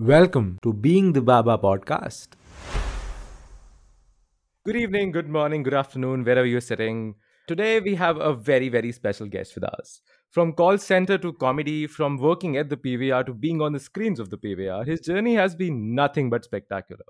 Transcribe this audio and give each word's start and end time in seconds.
Welcome 0.00 0.60
to 0.62 0.72
Being 0.72 1.12
the 1.12 1.20
Baba 1.20 1.58
podcast. 1.58 2.28
Good 4.64 4.76
evening, 4.76 5.10
good 5.10 5.28
morning, 5.28 5.64
good 5.64 5.74
afternoon, 5.74 6.22
wherever 6.22 6.46
you're 6.46 6.60
sitting. 6.60 7.16
Today 7.48 7.80
we 7.80 7.96
have 7.96 8.16
a 8.18 8.32
very, 8.32 8.68
very 8.68 8.92
special 8.92 9.26
guest 9.26 9.56
with 9.56 9.64
us. 9.64 10.00
From 10.30 10.52
call 10.52 10.78
center 10.78 11.18
to 11.18 11.32
comedy, 11.32 11.88
from 11.88 12.16
working 12.16 12.56
at 12.56 12.68
the 12.68 12.76
PVR 12.76 13.26
to 13.26 13.34
being 13.34 13.60
on 13.60 13.72
the 13.72 13.80
screens 13.80 14.20
of 14.20 14.30
the 14.30 14.38
PVR, 14.38 14.86
his 14.86 15.00
journey 15.00 15.34
has 15.34 15.56
been 15.56 15.96
nothing 15.96 16.30
but 16.30 16.44
spectacular. 16.44 17.02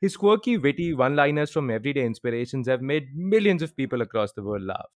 His 0.00 0.16
quirky, 0.16 0.58
witty 0.58 0.92
one 0.92 1.14
liners 1.14 1.52
from 1.52 1.70
everyday 1.70 2.04
inspirations 2.04 2.66
have 2.66 2.82
made 2.82 3.14
millions 3.14 3.62
of 3.62 3.76
people 3.76 4.02
across 4.02 4.32
the 4.32 4.42
world 4.42 4.64
laugh. 4.64 4.90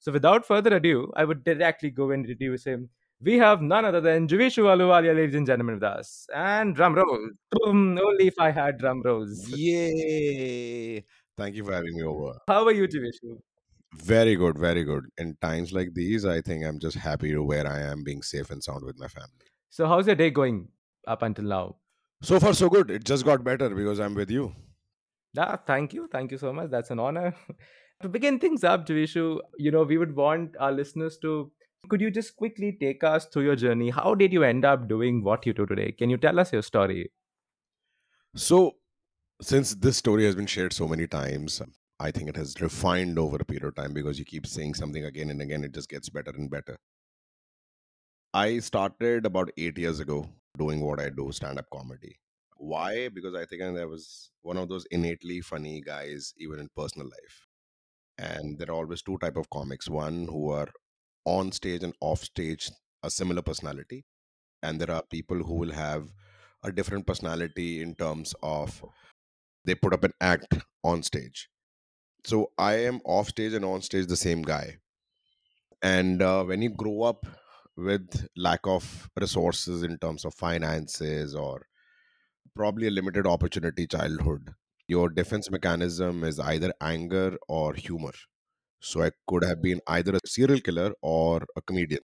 So, 0.00 0.10
without 0.10 0.44
further 0.44 0.74
ado, 0.74 1.12
I 1.14 1.24
would 1.24 1.44
directly 1.44 1.90
go 1.90 2.10
and 2.10 2.24
introduce 2.24 2.64
him 2.64 2.88
we 3.22 3.36
have 3.38 3.60
none 3.60 3.84
other 3.84 4.00
than 4.00 4.26
Jeeveshu 4.26 4.64
Ahluwalia, 4.64 5.14
ladies 5.14 5.34
and 5.34 5.46
gentlemen, 5.46 5.74
with 5.74 5.84
us. 5.84 6.26
And 6.34 6.74
drum 6.74 6.94
rolls. 6.94 7.30
Boom, 7.50 7.98
only 7.98 8.28
if 8.28 8.38
I 8.38 8.50
had 8.50 8.78
drum 8.78 9.02
rolls. 9.02 9.48
Yay! 9.48 11.04
Thank 11.36 11.54
you 11.54 11.64
for 11.64 11.72
having 11.72 11.94
me 11.94 12.02
over. 12.02 12.38
How 12.48 12.64
are 12.64 12.72
you, 12.72 12.88
Jeeveshu? 12.88 13.38
Very 13.94 14.36
good, 14.36 14.58
very 14.58 14.84
good. 14.84 15.04
In 15.18 15.36
times 15.42 15.72
like 15.72 15.92
these, 15.94 16.24
I 16.24 16.40
think 16.40 16.64
I'm 16.64 16.78
just 16.78 16.96
happy 16.96 17.32
to 17.32 17.42
where 17.42 17.66
I 17.66 17.80
am, 17.80 18.04
being 18.04 18.22
safe 18.22 18.50
and 18.50 18.62
sound 18.62 18.84
with 18.84 18.98
my 18.98 19.08
family. 19.08 19.46
So, 19.68 19.86
how's 19.86 20.06
your 20.06 20.16
day 20.16 20.30
going 20.30 20.68
up 21.06 21.22
until 21.22 21.44
now? 21.44 21.76
So 22.22 22.38
far, 22.40 22.54
so 22.54 22.68
good. 22.68 22.90
It 22.90 23.04
just 23.04 23.24
got 23.24 23.44
better 23.44 23.68
because 23.70 23.98
I'm 23.98 24.14
with 24.14 24.30
you. 24.30 24.54
Ah, 25.36 25.58
thank 25.66 25.92
you. 25.92 26.08
Thank 26.10 26.32
you 26.32 26.38
so 26.38 26.52
much. 26.52 26.70
That's 26.70 26.90
an 26.90 26.98
honor. 26.98 27.34
to 28.02 28.08
begin 28.08 28.38
things 28.38 28.64
up, 28.64 28.86
Jeeveshu, 28.86 29.40
you 29.58 29.70
know, 29.70 29.82
we 29.82 29.98
would 29.98 30.14
want 30.14 30.56
our 30.58 30.72
listeners 30.72 31.18
to 31.18 31.50
could 31.88 32.00
you 32.00 32.10
just 32.10 32.36
quickly 32.36 32.76
take 32.80 33.02
us 33.04 33.26
through 33.26 33.44
your 33.44 33.56
journey? 33.56 33.90
How 33.90 34.14
did 34.14 34.32
you 34.32 34.42
end 34.44 34.64
up 34.64 34.88
doing 34.88 35.22
what 35.22 35.46
you 35.46 35.52
do 35.52 35.66
today? 35.66 35.92
Can 35.92 36.10
you 36.10 36.16
tell 36.16 36.38
us 36.38 36.52
your 36.52 36.62
story? 36.62 37.10
So, 38.34 38.76
since 39.42 39.74
this 39.74 39.96
story 39.96 40.24
has 40.24 40.34
been 40.34 40.46
shared 40.46 40.72
so 40.72 40.86
many 40.86 41.06
times, 41.06 41.62
I 41.98 42.10
think 42.10 42.28
it 42.28 42.36
has 42.36 42.60
refined 42.60 43.18
over 43.18 43.36
a 43.36 43.44
period 43.44 43.64
of 43.64 43.74
time 43.74 43.92
because 43.92 44.18
you 44.18 44.24
keep 44.24 44.46
saying 44.46 44.74
something 44.74 45.04
again 45.04 45.30
and 45.30 45.42
again, 45.42 45.64
it 45.64 45.72
just 45.72 45.88
gets 45.88 46.08
better 46.08 46.30
and 46.30 46.50
better. 46.50 46.76
I 48.32 48.60
started 48.60 49.26
about 49.26 49.50
eight 49.56 49.76
years 49.76 49.98
ago 49.98 50.28
doing 50.56 50.80
what 50.80 51.00
I 51.00 51.10
do 51.10 51.32
stand 51.32 51.58
up 51.58 51.66
comedy. 51.72 52.16
Why? 52.56 53.08
Because 53.08 53.34
I 53.34 53.44
think 53.44 53.62
I 53.62 53.84
was 53.84 54.30
one 54.42 54.56
of 54.56 54.68
those 54.68 54.86
innately 54.90 55.40
funny 55.40 55.80
guys, 55.80 56.34
even 56.38 56.60
in 56.60 56.68
personal 56.76 57.08
life. 57.08 57.46
And 58.18 58.58
there 58.58 58.68
are 58.70 58.74
always 58.74 59.02
two 59.02 59.18
type 59.18 59.36
of 59.36 59.50
comics 59.50 59.88
one 59.88 60.26
who 60.26 60.50
are 60.50 60.68
on 61.24 61.52
stage 61.52 61.82
and 61.82 61.94
off 62.00 62.24
stage 62.24 62.70
a 63.02 63.10
similar 63.10 63.42
personality. 63.42 64.04
And 64.62 64.80
there 64.80 64.90
are 64.90 65.02
people 65.10 65.38
who 65.42 65.54
will 65.54 65.72
have 65.72 66.12
a 66.62 66.72
different 66.72 67.06
personality 67.06 67.82
in 67.82 67.94
terms 67.94 68.34
of 68.42 68.84
they 69.64 69.74
put 69.74 69.94
up 69.94 70.04
an 70.04 70.12
act 70.20 70.58
on 70.84 71.02
stage. 71.02 71.48
So 72.24 72.52
i 72.58 72.74
am 72.74 73.00
off 73.04 73.28
stage 73.28 73.54
and 73.54 73.64
on 73.64 73.82
stage 73.82 74.06
the 74.06 74.16
same 74.16 74.42
guy. 74.42 74.78
And 75.82 76.20
uh, 76.22 76.44
when 76.44 76.62
you 76.62 76.70
grow 76.70 77.02
up 77.02 77.26
with 77.76 78.28
lack 78.36 78.60
of 78.64 79.08
resources 79.18 79.82
in 79.82 79.98
terms 79.98 80.24
of 80.24 80.34
finances 80.34 81.34
or 81.34 81.66
probably 82.54 82.88
a 82.88 82.90
limited 82.90 83.26
opportunity 83.26 83.86
childhood 83.86 84.50
your 84.88 85.08
defense 85.08 85.50
mechanism 85.50 86.24
is 86.24 86.40
either 86.40 86.72
anger 86.80 87.36
or 87.48 87.74
humor 87.74 88.12
so 88.80 89.02
I 89.02 89.10
could 89.28 89.44
have 89.44 89.62
been 89.62 89.80
either 89.86 90.16
a 90.16 90.20
serial 90.26 90.60
killer 90.60 90.92
or 91.02 91.46
a 91.56 91.62
comedian. 91.62 92.00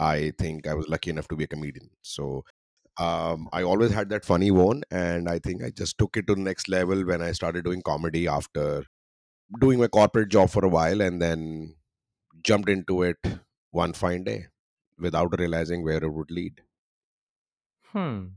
I 0.00 0.32
think 0.38 0.66
I 0.66 0.74
was 0.74 0.88
lucky 0.88 1.10
enough 1.10 1.28
to 1.28 1.36
be 1.36 1.44
a 1.44 1.48
comedian. 1.48 1.90
So 2.02 2.44
um, 2.98 3.48
I 3.52 3.62
always 3.62 3.92
had 3.92 4.10
that 4.10 4.24
funny 4.24 4.50
bone, 4.50 4.82
and 4.90 5.28
I 5.28 5.38
think 5.38 5.62
I 5.64 5.70
just 5.70 5.98
took 5.98 6.16
it 6.16 6.26
to 6.28 6.34
the 6.34 6.40
next 6.42 6.68
level 6.68 7.04
when 7.06 7.22
I 7.22 7.32
started 7.32 7.64
doing 7.64 7.82
comedy 7.82 8.28
after 8.28 8.84
doing 9.60 9.78
my 9.80 9.88
corporate 9.88 10.30
job 10.30 10.50
for 10.50 10.64
a 10.64 10.68
while, 10.68 11.00
and 11.00 11.20
then 11.22 11.76
jumped 12.42 12.68
into 12.68 13.02
it 13.02 13.18
one 13.70 13.92
fine 13.92 14.24
day 14.24 14.46
without 14.98 15.34
realizing 15.38 15.84
where 15.84 16.02
it 16.04 16.12
would 16.12 16.30
lead. 16.30 16.62
Hmm. 17.84 18.28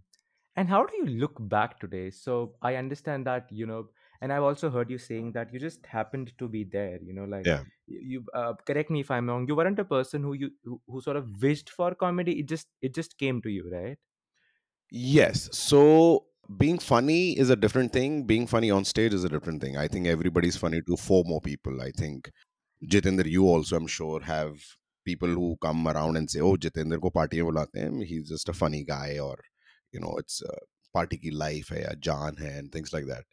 And 0.55 0.69
how 0.69 0.85
do 0.85 0.95
you 0.97 1.05
look 1.05 1.35
back 1.39 1.79
today? 1.79 2.09
So 2.09 2.55
I 2.61 2.75
understand 2.75 3.27
that, 3.27 3.51
you 3.51 3.65
know, 3.65 3.89
and 4.25 4.33
I've 4.33 4.43
also 4.49 4.69
heard 4.75 4.89
you 4.93 4.97
saying 4.97 5.31
that 5.33 5.53
you 5.53 5.59
just 5.59 5.85
happened 5.85 6.33
to 6.39 6.47
be 6.47 6.63
there, 6.63 6.99
you 7.09 7.13
know, 7.13 7.25
like 7.25 7.49
Yeah. 7.49 7.63
you, 7.87 8.25
uh, 8.33 8.53
correct 8.67 8.89
me 8.89 9.01
if 9.01 9.11
I'm 9.11 9.29
wrong, 9.29 9.47
you 9.47 9.55
weren't 9.55 9.79
a 9.79 9.85
person 9.85 10.23
who 10.23 10.33
you 10.33 10.51
who, 10.63 10.81
who 10.87 11.01
sort 11.01 11.17
of 11.17 11.41
wished 11.43 11.69
for 11.69 11.93
comedy. 11.95 12.39
It 12.39 12.47
just 12.55 12.67
it 12.81 12.95
just 13.01 13.17
came 13.19 13.41
to 13.43 13.49
you, 13.59 13.69
right? 13.71 13.97
Yes. 14.91 15.49
So 15.51 16.25
being 16.57 16.79
funny 16.79 17.37
is 17.37 17.49
a 17.49 17.55
different 17.55 17.91
thing. 17.93 18.23
Being 18.25 18.47
funny 18.47 18.71
on 18.71 18.85
stage 18.85 19.13
is 19.13 19.23
a 19.23 19.29
different 19.29 19.61
thing. 19.61 19.77
I 19.77 19.87
think 19.87 20.07
everybody's 20.07 20.57
funny 20.57 20.81
to 20.87 20.97
four 20.97 21.23
more 21.25 21.41
people. 21.41 21.81
I 21.81 21.91
think 21.91 22.31
Jitendra, 22.85 23.25
you 23.25 23.45
also, 23.47 23.77
I'm 23.77 23.87
sure, 23.87 24.21
have 24.21 24.59
people 25.05 25.29
who 25.29 25.57
come 25.61 25.87
around 25.87 26.17
and 26.17 26.29
say, 26.29 26.41
"Oh, 26.41 26.55
Jitendra 26.57 27.01
ko 27.01 27.11
party 27.11 27.41
mein 27.41 27.51
bulate 27.51 27.75
hain. 27.83 28.01
He's 28.01 28.29
just 28.29 28.49
a 28.49 28.53
funny 28.53 28.83
guy," 28.83 29.19
or 29.19 29.37
you 29.93 29.99
know, 30.01 30.15
it's 30.19 30.41
a 30.43 30.55
party 30.93 31.17
ki 31.17 31.31
life 31.31 31.69
hai, 31.75 31.81
ya 31.87 31.95
jaan 32.09 32.39
hai, 32.45 32.53
and 32.61 32.71
things 32.71 32.93
like 32.93 33.07
that 33.13 33.25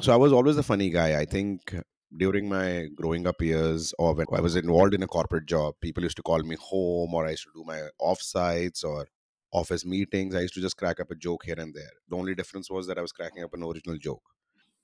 so 0.00 0.12
I 0.12 0.16
was 0.16 0.32
always 0.32 0.56
a 0.56 0.62
funny 0.62 0.90
guy. 0.90 1.18
I 1.18 1.24
think 1.24 1.74
during 2.16 2.48
my 2.48 2.86
growing 2.94 3.26
up 3.26 3.40
years 3.42 3.92
or 3.98 4.14
when 4.14 4.26
I 4.32 4.40
was 4.40 4.56
involved 4.56 4.94
in 4.94 5.02
a 5.02 5.06
corporate 5.06 5.46
job, 5.46 5.74
people 5.80 6.02
used 6.02 6.16
to 6.16 6.22
call 6.22 6.42
me 6.42 6.56
home 6.56 7.14
or 7.14 7.26
I 7.26 7.30
used 7.30 7.44
to 7.44 7.50
do 7.54 7.64
my 7.64 7.88
offsites 8.00 8.84
or 8.84 9.06
office 9.52 9.84
meetings. 9.84 10.34
I 10.34 10.40
used 10.40 10.54
to 10.54 10.60
just 10.60 10.76
crack 10.76 11.00
up 11.00 11.10
a 11.10 11.14
joke 11.14 11.44
here 11.44 11.58
and 11.58 11.74
there. 11.74 11.90
The 12.08 12.16
only 12.16 12.34
difference 12.34 12.70
was 12.70 12.86
that 12.86 12.98
I 12.98 13.02
was 13.02 13.12
cracking 13.12 13.42
up 13.42 13.54
an 13.54 13.62
original 13.62 13.98
joke. 13.98 14.22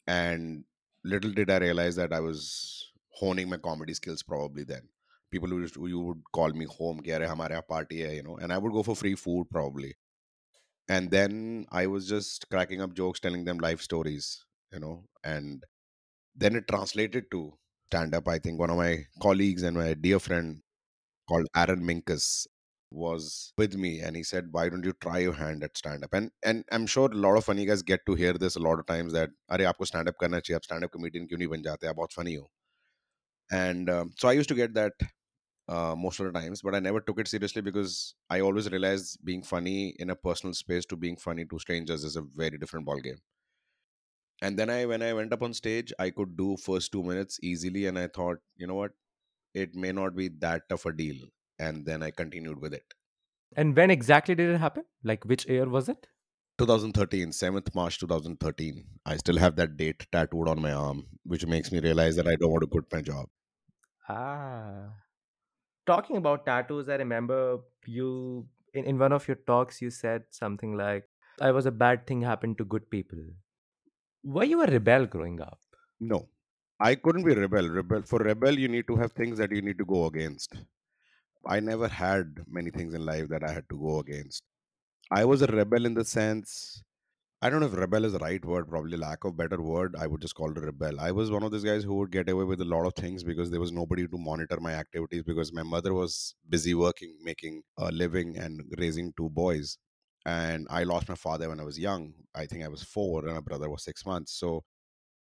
And 0.07 0.65
little 1.05 1.33
did 1.33 1.51
I 1.51 1.59
realize 1.59 1.97
that 1.97 2.13
I 2.13 2.21
was 2.21 2.93
honing 3.11 3.49
my 3.49 3.59
comedy 3.59 3.95
skills 3.95 4.23
probably 4.23 4.65
then. 4.65 4.89
People 5.31 5.51
would 5.55 5.75
you 5.77 6.01
would 6.01 6.23
call 6.33 6.51
me 6.51 6.67
home, 6.67 7.01
hamare 7.03 7.67
party 7.67 8.05
hai, 8.05 8.13
you 8.15 8.23
know, 8.23 8.37
and 8.39 8.53
I 8.53 8.59
would 8.59 8.73
go 8.73 8.83
for 8.83 8.97
free 8.97 9.15
food 9.15 9.49
probably. 9.51 9.95
And 10.89 11.11
then 11.11 11.67
I 11.73 11.87
was 11.89 12.09
just 12.09 12.49
cracking 12.51 12.81
up 12.81 12.95
jokes, 12.95 13.21
telling 13.21 13.45
them 13.45 13.59
life 13.59 13.81
stories 13.81 14.45
you 14.73 14.81
know, 14.81 15.05
and 15.25 15.65
then 16.35 16.57
it 16.57 16.69
translated 16.69 17.31
to 17.33 17.55
stand 17.87 18.15
up. 18.15 18.29
I 18.29 18.39
think 18.39 18.59
one 18.59 18.71
of 18.71 18.77
my 18.77 19.07
colleagues 19.21 19.63
and 19.63 19.77
my 19.77 19.95
dear 19.95 20.19
friend 20.19 20.63
called 21.29 21.47
Aaron 21.57 21.83
Minkus 21.85 22.47
was 22.91 23.53
with 23.59 23.77
me 23.77 24.01
and 24.01 24.17
he 24.17 24.23
said, 24.23 24.49
Why 24.53 24.69
don't 24.69 24.85
you 24.85 24.95
try 25.01 25.19
your 25.21 25.35
hand 25.35 25.65
at 25.65 25.77
stand 25.79 26.05
up? 26.05 26.15
And 26.15 26.31
and 26.45 26.65
I'm 26.73 26.87
sure 26.87 27.11
a 27.11 27.15
lot 27.17 27.37
of 27.37 27.45
funny 27.45 27.67
guys 27.67 27.83
get 27.83 28.07
to 28.07 28.15
hear 28.15 28.35
this 28.35 28.57
a 28.57 28.61
lot 28.61 28.79
of 28.81 28.87
times 28.87 29.13
that 29.15 29.31
Are 29.51 29.59
to 29.59 29.87
stand 29.87 30.09
up 30.09 30.17
karna 30.19 30.43
chahiye, 30.43 30.57
aap 30.59 30.65
stand 30.65 30.85
up 30.85 30.93
comedian 30.93 31.29
kyun 31.29 31.41
nahi 31.45 31.51
ban 31.57 31.65
jate, 31.69 31.89
aap 31.93 31.97
bahut 32.03 32.13
funny 32.13 32.37
ho. 32.37 32.51
And 33.51 33.91
um, 33.91 34.13
so 34.19 34.29
I 34.29 34.33
used 34.33 34.49
to 34.49 34.55
get 34.55 34.75
that 34.75 34.93
uh, 35.69 35.95
most 35.97 36.21
of 36.21 36.27
the 36.33 36.39
times, 36.39 36.63
but 36.63 36.75
I 36.75 36.81
never 36.81 37.01
took 37.01 37.21
it 37.21 37.29
seriously 37.29 37.63
because 37.63 38.15
I 38.31 38.41
always 38.41 38.71
realized 38.71 39.19
being 39.25 39.43
funny 39.43 39.91
in 39.99 40.11
a 40.11 40.17
personal 40.17 40.55
space 40.55 40.87
to 40.87 40.97
being 40.97 41.17
funny 41.17 41.45
to 41.47 41.59
strangers 41.59 42.05
is 42.05 42.17
a 42.17 42.23
very 42.23 42.59
different 42.59 42.87
ball 42.87 43.01
game 43.01 43.19
and 44.47 44.59
then 44.59 44.71
i 44.75 44.85
when 44.91 45.03
i 45.03 45.13
went 45.19 45.33
up 45.37 45.43
on 45.47 45.55
stage 45.59 45.93
i 45.99 46.11
could 46.11 46.37
do 46.41 46.57
first 46.65 46.93
two 46.93 47.03
minutes 47.11 47.39
easily 47.53 47.87
and 47.87 47.99
i 47.99 48.07
thought 48.19 48.39
you 48.57 48.67
know 48.67 48.75
what 48.83 48.93
it 49.55 49.75
may 49.75 49.93
not 49.93 50.17
be 50.17 50.29
that 50.47 50.69
tough 50.71 50.87
a 50.87 50.93
deal 51.03 51.21
and 51.59 51.87
then 51.87 52.03
i 52.03 52.11
continued 52.23 52.61
with 52.61 52.75
it 52.75 52.95
And 53.57 53.75
when 53.75 53.91
exactly 53.91 54.35
did 54.35 54.51
it 54.51 54.59
happen? 54.59 54.85
Like 55.03 55.25
which 55.25 55.47
year 55.49 55.67
was 55.67 55.89
it? 55.89 56.09
2013 56.59 57.31
7th 57.31 57.73
march 57.77 57.97
2013 58.01 58.99
i 59.07 59.17
still 59.17 59.39
have 59.39 59.55
that 59.55 59.77
date 59.77 60.05
tattooed 60.11 60.49
on 60.49 60.61
my 60.61 60.73
arm 60.73 61.07
which 61.23 61.47
makes 61.47 61.71
me 61.71 61.79
realize 61.79 62.17
that 62.17 62.27
i 62.27 62.35
don't 62.35 62.51
want 62.51 62.63
to 62.63 62.67
quit 62.77 62.93
my 62.93 63.01
job 63.01 63.29
Ah. 64.09 64.95
Talking 65.87 66.17
about 66.17 66.47
tattoos, 66.47 66.89
I 66.89 66.97
remember 66.97 67.61
you 67.87 68.49
in, 68.75 68.85
in 68.85 68.99
one 68.99 69.13
of 69.13 69.29
your 69.29 69.37
talks 69.37 69.83
you 69.83 69.91
said 69.91 70.25
something 70.31 70.77
like 70.77 71.09
I 71.41 71.51
was 71.53 71.67
a 71.67 71.73
bad 71.73 72.07
thing 72.07 72.23
happened 72.23 72.59
to 72.59 72.65
good 72.65 72.91
people. 72.91 73.19
Were 74.25 74.43
you 74.43 74.61
a 74.63 74.67
rebel 74.67 75.07
growing 75.07 75.41
up? 75.41 75.61
no 76.13 76.19
i 76.89 76.95
couldn't 77.05 77.25
be 77.29 77.35
rebel 77.35 77.69
rebel 77.79 78.03
for 78.11 78.19
rebel 78.31 78.59
you 78.63 78.69
need 78.75 78.87
to 78.87 78.97
have 78.97 79.13
things 79.13 79.39
that 79.39 79.53
you 79.57 79.63
need 79.69 79.79
to 79.83 79.85
go 79.93 80.01
against 80.07 80.57
i 81.55 81.59
never 81.61 81.89
had 81.89 82.41
many 82.59 82.71
things 82.77 82.95
in 82.95 83.05
life 83.11 83.29
that 83.29 83.45
i 83.49 83.53
had 83.59 83.69
to 83.73 83.79
go 83.87 83.99
against 84.01 84.45
i 85.21 85.25
was 85.25 85.43
a 85.43 85.53
rebel 85.61 85.87
in 85.87 85.95
the 85.95 86.05
sense 86.05 86.83
I 87.45 87.51
don't 87.51 87.61
know 87.61 87.67
if 87.67 87.75
rebel 87.77 88.05
is 88.07 88.13
the 88.15 88.21
right 88.21 88.45
word, 88.45 88.69
probably 88.69 88.97
lack 88.97 89.25
of 89.25 89.37
better 89.37 89.61
word. 89.63 89.97
I 89.99 90.07
would 90.07 90.23
just 90.23 90.35
call 90.35 90.51
it 90.53 90.59
a 90.59 90.63
rebel. 90.63 91.01
I 91.01 91.11
was 91.13 91.31
one 91.31 91.43
of 91.43 91.51
those 91.53 91.65
guys 91.65 91.85
who 91.85 91.95
would 91.97 92.11
get 92.13 92.29
away 92.29 92.45
with 92.45 92.61
a 92.63 92.65
lot 92.65 92.87
of 92.87 92.95
things 92.95 93.25
because 93.25 93.51
there 93.51 93.61
was 93.61 93.73
nobody 93.73 94.07
to 94.09 94.19
monitor 94.19 94.59
my 94.61 94.75
activities 94.75 95.25
because 95.25 95.53
my 95.53 95.63
mother 95.63 95.93
was 95.95 96.35
busy 96.49 96.75
working, 96.75 97.17
making 97.23 97.63
a 97.79 97.91
living, 97.93 98.37
and 98.39 98.63
raising 98.79 99.13
two 99.17 99.29
boys 99.31 99.79
And 100.26 100.68
I 100.70 100.84
lost 100.84 101.10
my 101.10 101.16
father 101.16 101.50
when 101.50 101.60
I 101.60 101.64
was 101.64 101.80
young. 101.80 102.14
I 102.36 102.46
think 102.46 102.64
I 102.64 102.68
was 102.68 102.84
four, 102.84 103.26
and 103.26 103.34
my 103.36 103.42
brother 103.42 103.70
was 103.70 103.84
six 103.84 104.06
months. 104.06 104.34
So 104.34 104.64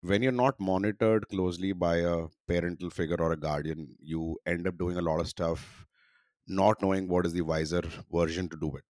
when 0.01 0.21
you're 0.23 0.31
not 0.33 0.59
monitored 0.59 1.27
closely 1.29 1.73
by 1.73 1.97
a 1.97 2.27
parental 2.47 2.89
figure 2.89 3.17
or 3.19 3.31
a 3.33 3.37
guardian, 3.37 3.95
you 4.01 4.37
end 4.45 4.67
up 4.67 4.77
doing 4.77 4.97
a 4.97 5.01
lot 5.01 5.19
of 5.21 5.27
stuff 5.29 5.85
not 6.47 6.81
knowing 6.81 7.07
what 7.07 7.25
is 7.25 7.33
the 7.33 7.41
wiser 7.41 7.81
version 8.11 8.49
to 8.49 8.57
do 8.57 8.75
it 8.75 8.83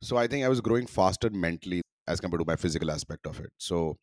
So 0.00 0.16
I 0.16 0.26
think 0.26 0.44
I 0.44 0.48
was 0.48 0.60
growing 0.60 0.86
faster 0.86 1.30
mentally 1.30 1.82
as 2.06 2.20
compared 2.20 2.40
to 2.40 2.46
my 2.46 2.56
physical 2.56 2.90
aspect 2.90 3.26
of 3.26 3.40
it. 3.40 3.50
So 3.58 3.96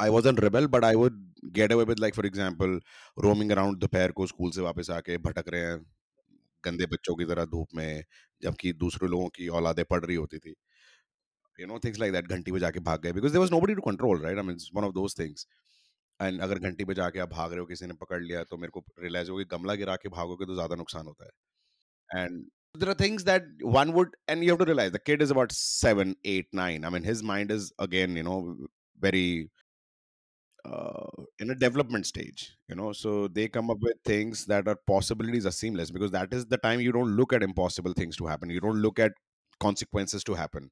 I 0.00 0.10
wasn't 0.10 0.42
rebel, 0.42 0.68
but 0.68 0.84
I 0.84 0.96
would 0.96 1.14
get 1.52 1.72
away 1.72 1.84
with 1.84 2.00
like 2.00 2.14
for 2.14 2.26
example, 2.26 2.78
roaming 3.24 3.52
around 3.52 3.80
दोपहर 3.80 4.12
को 4.20 4.26
school 4.26 4.50
से 4.56 4.62
वापस 4.62 4.90
आके 4.98 5.18
भटक 5.28 5.48
रहे 5.54 5.62
हैं 5.70 5.78
गंदे 6.66 6.86
बच्चों 6.94 7.14
की 7.16 7.24
तरह 7.32 7.44
धूप 7.54 7.68
में 7.76 8.04
जबकि 8.43 8.73
दूसरे 8.85 9.07
लोगों 9.07 9.27
की 9.35 9.47
औलादे 9.59 9.83
पड़ 9.93 10.03
रही 10.05 10.15
होती 10.15 10.39
थी। 10.39 10.53
You 11.59 11.67
know 11.67 11.79
things 11.85 11.99
like 11.99 12.13
that 12.13 12.27
घंटी 12.27 12.51
बजा 12.51 12.69
के 12.71 12.79
भाग 12.89 13.01
गए 13.03 13.13
because 13.13 13.31
there 13.31 13.39
was 13.41 13.51
nobody 13.61 13.75
to 13.75 13.81
control 13.89 14.21
right 14.23 14.37
I 14.37 14.43
mean 14.45 14.57
one 14.75 14.83
of 14.85 14.93
those 14.93 15.19
things 15.19 15.47
and 16.21 16.41
अगर 16.41 16.59
घंटी 16.59 16.85
बजा 16.85 17.09
के 17.09 17.19
आप 17.19 17.29
भाग 17.29 17.51
रहे 17.51 17.59
हो, 17.59 17.65
किसी 17.65 17.85
ने 17.87 17.93
पकड़ 18.01 18.21
लिया 18.23 18.43
तो 18.43 18.57
मेरे 18.57 18.71
को 18.71 18.83
रियलाइज़ 18.99 19.29
हो 19.31 19.37
कि 19.37 19.45
गमला 19.51 19.75
गिरा 19.75 19.95
के 20.03 20.09
भागोगे 20.09 20.45
तो 20.45 20.53
ज़्यादा 20.55 20.75
नुकसान 20.75 21.05
होता 21.07 21.25
है। 21.25 22.25
And 22.25 22.43
there 22.81 22.89
are 22.91 22.99
things 22.99 23.23
that 23.27 23.47
one 23.75 23.89
would, 23.95 24.13
and 24.29 24.43
you 24.45 24.51
have 24.51 24.59
to 24.59 24.65
realize 24.67 24.91
the 24.91 24.99
kid 25.07 25.21
is 25.23 25.31
about 25.33 25.53
7 25.55 26.11
8 26.33 26.47
9 26.59 26.85
i 26.85 26.91
mean, 26.95 27.03
his 27.03 27.23
mind 27.31 27.51
is, 27.55 27.65
again, 27.85 28.15
you 28.19 28.23
know, 28.27 28.35
very 28.99 29.23
uh, 30.65 31.23
in 31.39 31.49
a 31.49 31.55
development 31.55 32.05
stage 32.05 32.55
you 32.69 32.75
know 32.75 32.91
so 32.93 33.27
they 33.27 33.47
come 33.47 33.69
up 33.71 33.77
with 33.81 33.97
things 34.05 34.45
that 34.45 34.67
are 34.67 34.77
possibilities 34.87 35.45
are 35.45 35.51
seamless 35.51 35.91
because 35.91 36.11
that 36.11 36.33
is 36.33 36.45
the 36.45 36.57
time 36.57 36.79
you 36.79 36.91
don't 36.91 37.15
look 37.15 37.33
at 37.33 37.43
impossible 37.43 37.93
things 37.93 38.15
to 38.17 38.25
happen. 38.27 38.49
You 38.49 38.59
don't 38.59 38.81
look 38.81 38.99
at 38.99 39.13
consequences 39.59 40.23
to 40.25 40.33
happen. 40.33 40.69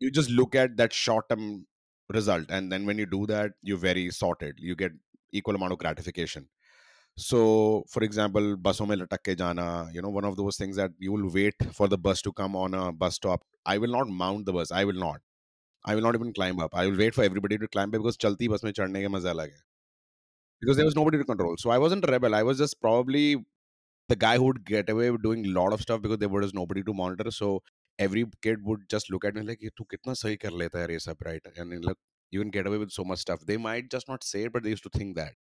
You 0.00 0.10
just 0.10 0.30
look 0.30 0.54
at 0.54 0.76
that 0.76 0.92
short 0.92 1.28
term 1.28 1.66
result 2.08 2.46
and 2.50 2.70
then 2.70 2.86
when 2.86 2.98
you 2.98 3.06
do 3.06 3.26
that 3.26 3.52
you're 3.62 3.78
very 3.78 4.10
sorted. 4.10 4.54
You 4.58 4.74
get 4.74 4.92
equal 5.32 5.54
amount 5.54 5.72
of 5.72 5.78
gratification. 5.78 6.48
So 7.16 7.84
for 7.90 8.02
example 8.04 8.56
bason 8.56 8.88
mein 8.88 9.06
ke 9.06 9.36
jana 9.36 9.90
you 9.92 10.00
know 10.00 10.10
one 10.10 10.24
of 10.24 10.36
those 10.36 10.56
things 10.56 10.76
that 10.76 10.92
you 10.98 11.12
will 11.12 11.30
wait 11.30 11.54
for 11.72 11.88
the 11.88 11.98
bus 11.98 12.22
to 12.22 12.32
come 12.32 12.56
on 12.56 12.74
a 12.74 12.92
bus 12.92 13.16
stop. 13.16 13.42
I 13.66 13.78
will 13.78 13.90
not 13.90 14.08
mount 14.08 14.46
the 14.46 14.52
bus. 14.52 14.70
I 14.70 14.84
will 14.84 15.00
not 15.08 15.20
i 15.85 15.95
will 15.95 16.07
not 16.07 16.19
even 16.19 16.33
climb 16.39 16.63
up 16.65 16.75
i 16.81 16.85
will 16.87 16.97
wait 17.03 17.15
for 17.19 17.23
everybody 17.29 17.57
to 17.57 17.67
climb 17.75 17.89
up 17.89 17.97
because 17.99 18.17
chalti 18.25 18.49
bus 18.55 18.65
mein 18.67 18.77
chadne 18.81 19.03
ka 19.05 19.13
maza 19.17 19.33
alag 19.35 19.55
hai 19.57 19.63
because 20.63 20.81
there 20.81 20.89
was 20.91 20.99
nobody 21.01 21.21
to 21.23 21.27
control 21.33 21.55
so 21.65 21.75
i 21.75 21.79
wasn't 21.85 22.09
a 22.09 22.11
rebel 22.15 22.39
i 22.39 22.43
was 22.49 22.63
just 22.63 22.79
probably 22.87 23.25
the 24.13 24.19
guy 24.25 24.35
who 24.37 24.49
would 24.49 24.63
get 24.65 24.89
away 24.95 25.11
with 25.15 25.23
doing 25.27 25.45
a 25.45 25.53
lot 25.59 25.77
of 25.77 25.85
stuff 25.87 26.01
because 26.07 26.19
there 26.23 26.33
was 26.37 26.53
nobody 26.61 26.83
to 26.89 26.97
monitor 27.03 27.31
so 27.41 27.51
every 28.05 28.25
kid 28.41 28.63
would 28.63 28.87
just 28.89 29.11
look 29.11 29.25
at 29.25 29.35
me 29.35 29.41
like, 29.41 29.61
"ये 29.63 29.69
तू 29.77 29.83
कितना 29.93 30.13
सही 30.21 30.37
कर 30.43 30.51
लेता 30.61 30.77
है 30.79 30.83
यार 30.83 30.91
ये 30.91 30.99
सब 30.99 31.25
right?" 31.27 31.49
And 31.57 31.71
then, 31.73 31.81
look, 31.87 31.97
you 32.35 32.41
can 32.43 32.53
get 32.57 32.69
away 32.71 32.79
with 32.83 32.91
so 32.97 33.05
much 33.11 33.19
stuff. 33.19 33.45
They 33.51 33.57
might 33.57 33.89
just 33.95 34.09
not 34.13 34.23
say 34.23 34.43
it, 34.47 34.53
but 34.55 34.63
they 34.63 34.73
used 34.75 34.87
to 34.87 34.93
think 34.97 35.15
that. 35.17 35.37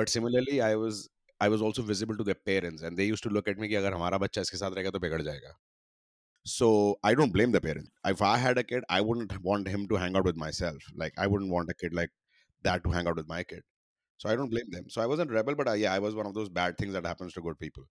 But 0.00 0.14
similarly, 0.16 0.60
I 0.70 0.74
was 0.84 1.00
I 1.46 1.48
was 1.54 1.62
also 1.68 1.82
visible 1.90 2.16
to 2.20 2.24
their 2.30 2.40
parents, 2.50 2.82
and 2.82 3.00
they 3.00 3.08
used 3.12 3.26
to 3.28 3.34
look 3.38 3.50
at 3.52 3.60
me 3.64 3.68
कि 3.68 3.74
अगर 3.82 3.94
हमारा 3.94 4.18
बच्चा 4.26 4.40
इसके 4.48 4.56
साथ 4.64 4.78
रहेगा 4.78 4.90
तो 4.90 5.00
बिगड़ 5.06 5.22
जाएगा. 5.22 5.52
So 6.45 6.97
I 7.03 7.15
don't 7.15 7.31
blame 7.33 7.51
the 7.51 7.61
parents. 7.61 7.89
If 8.05 8.21
I 8.21 8.37
had 8.37 8.57
a 8.57 8.63
kid, 8.63 8.83
I 8.89 9.01
wouldn't 9.01 9.41
want 9.41 9.67
him 9.67 9.87
to 9.87 9.95
hang 9.95 10.15
out 10.15 10.25
with 10.25 10.37
myself. 10.37 10.81
Like 10.95 11.13
I 11.17 11.27
wouldn't 11.27 11.51
want 11.51 11.69
a 11.69 11.73
kid 11.73 11.93
like 11.93 12.11
that 12.63 12.83
to 12.83 12.91
hang 12.91 13.07
out 13.07 13.17
with 13.17 13.27
my 13.27 13.43
kid. 13.43 13.63
So 14.17 14.29
I 14.29 14.35
don't 14.35 14.49
blame 14.49 14.69
them. 14.71 14.89
So 14.89 15.01
I 15.01 15.07
wasn't 15.07 15.31
rebel, 15.31 15.55
but 15.55 15.69
I, 15.69 15.75
yeah, 15.75 15.93
I 15.93 15.99
was 15.99 16.15
one 16.15 16.27
of 16.27 16.33
those 16.33 16.49
bad 16.49 16.77
things 16.77 16.93
that 16.93 17.05
happens 17.05 17.33
to 17.33 17.41
good 17.41 17.59
people. 17.59 17.85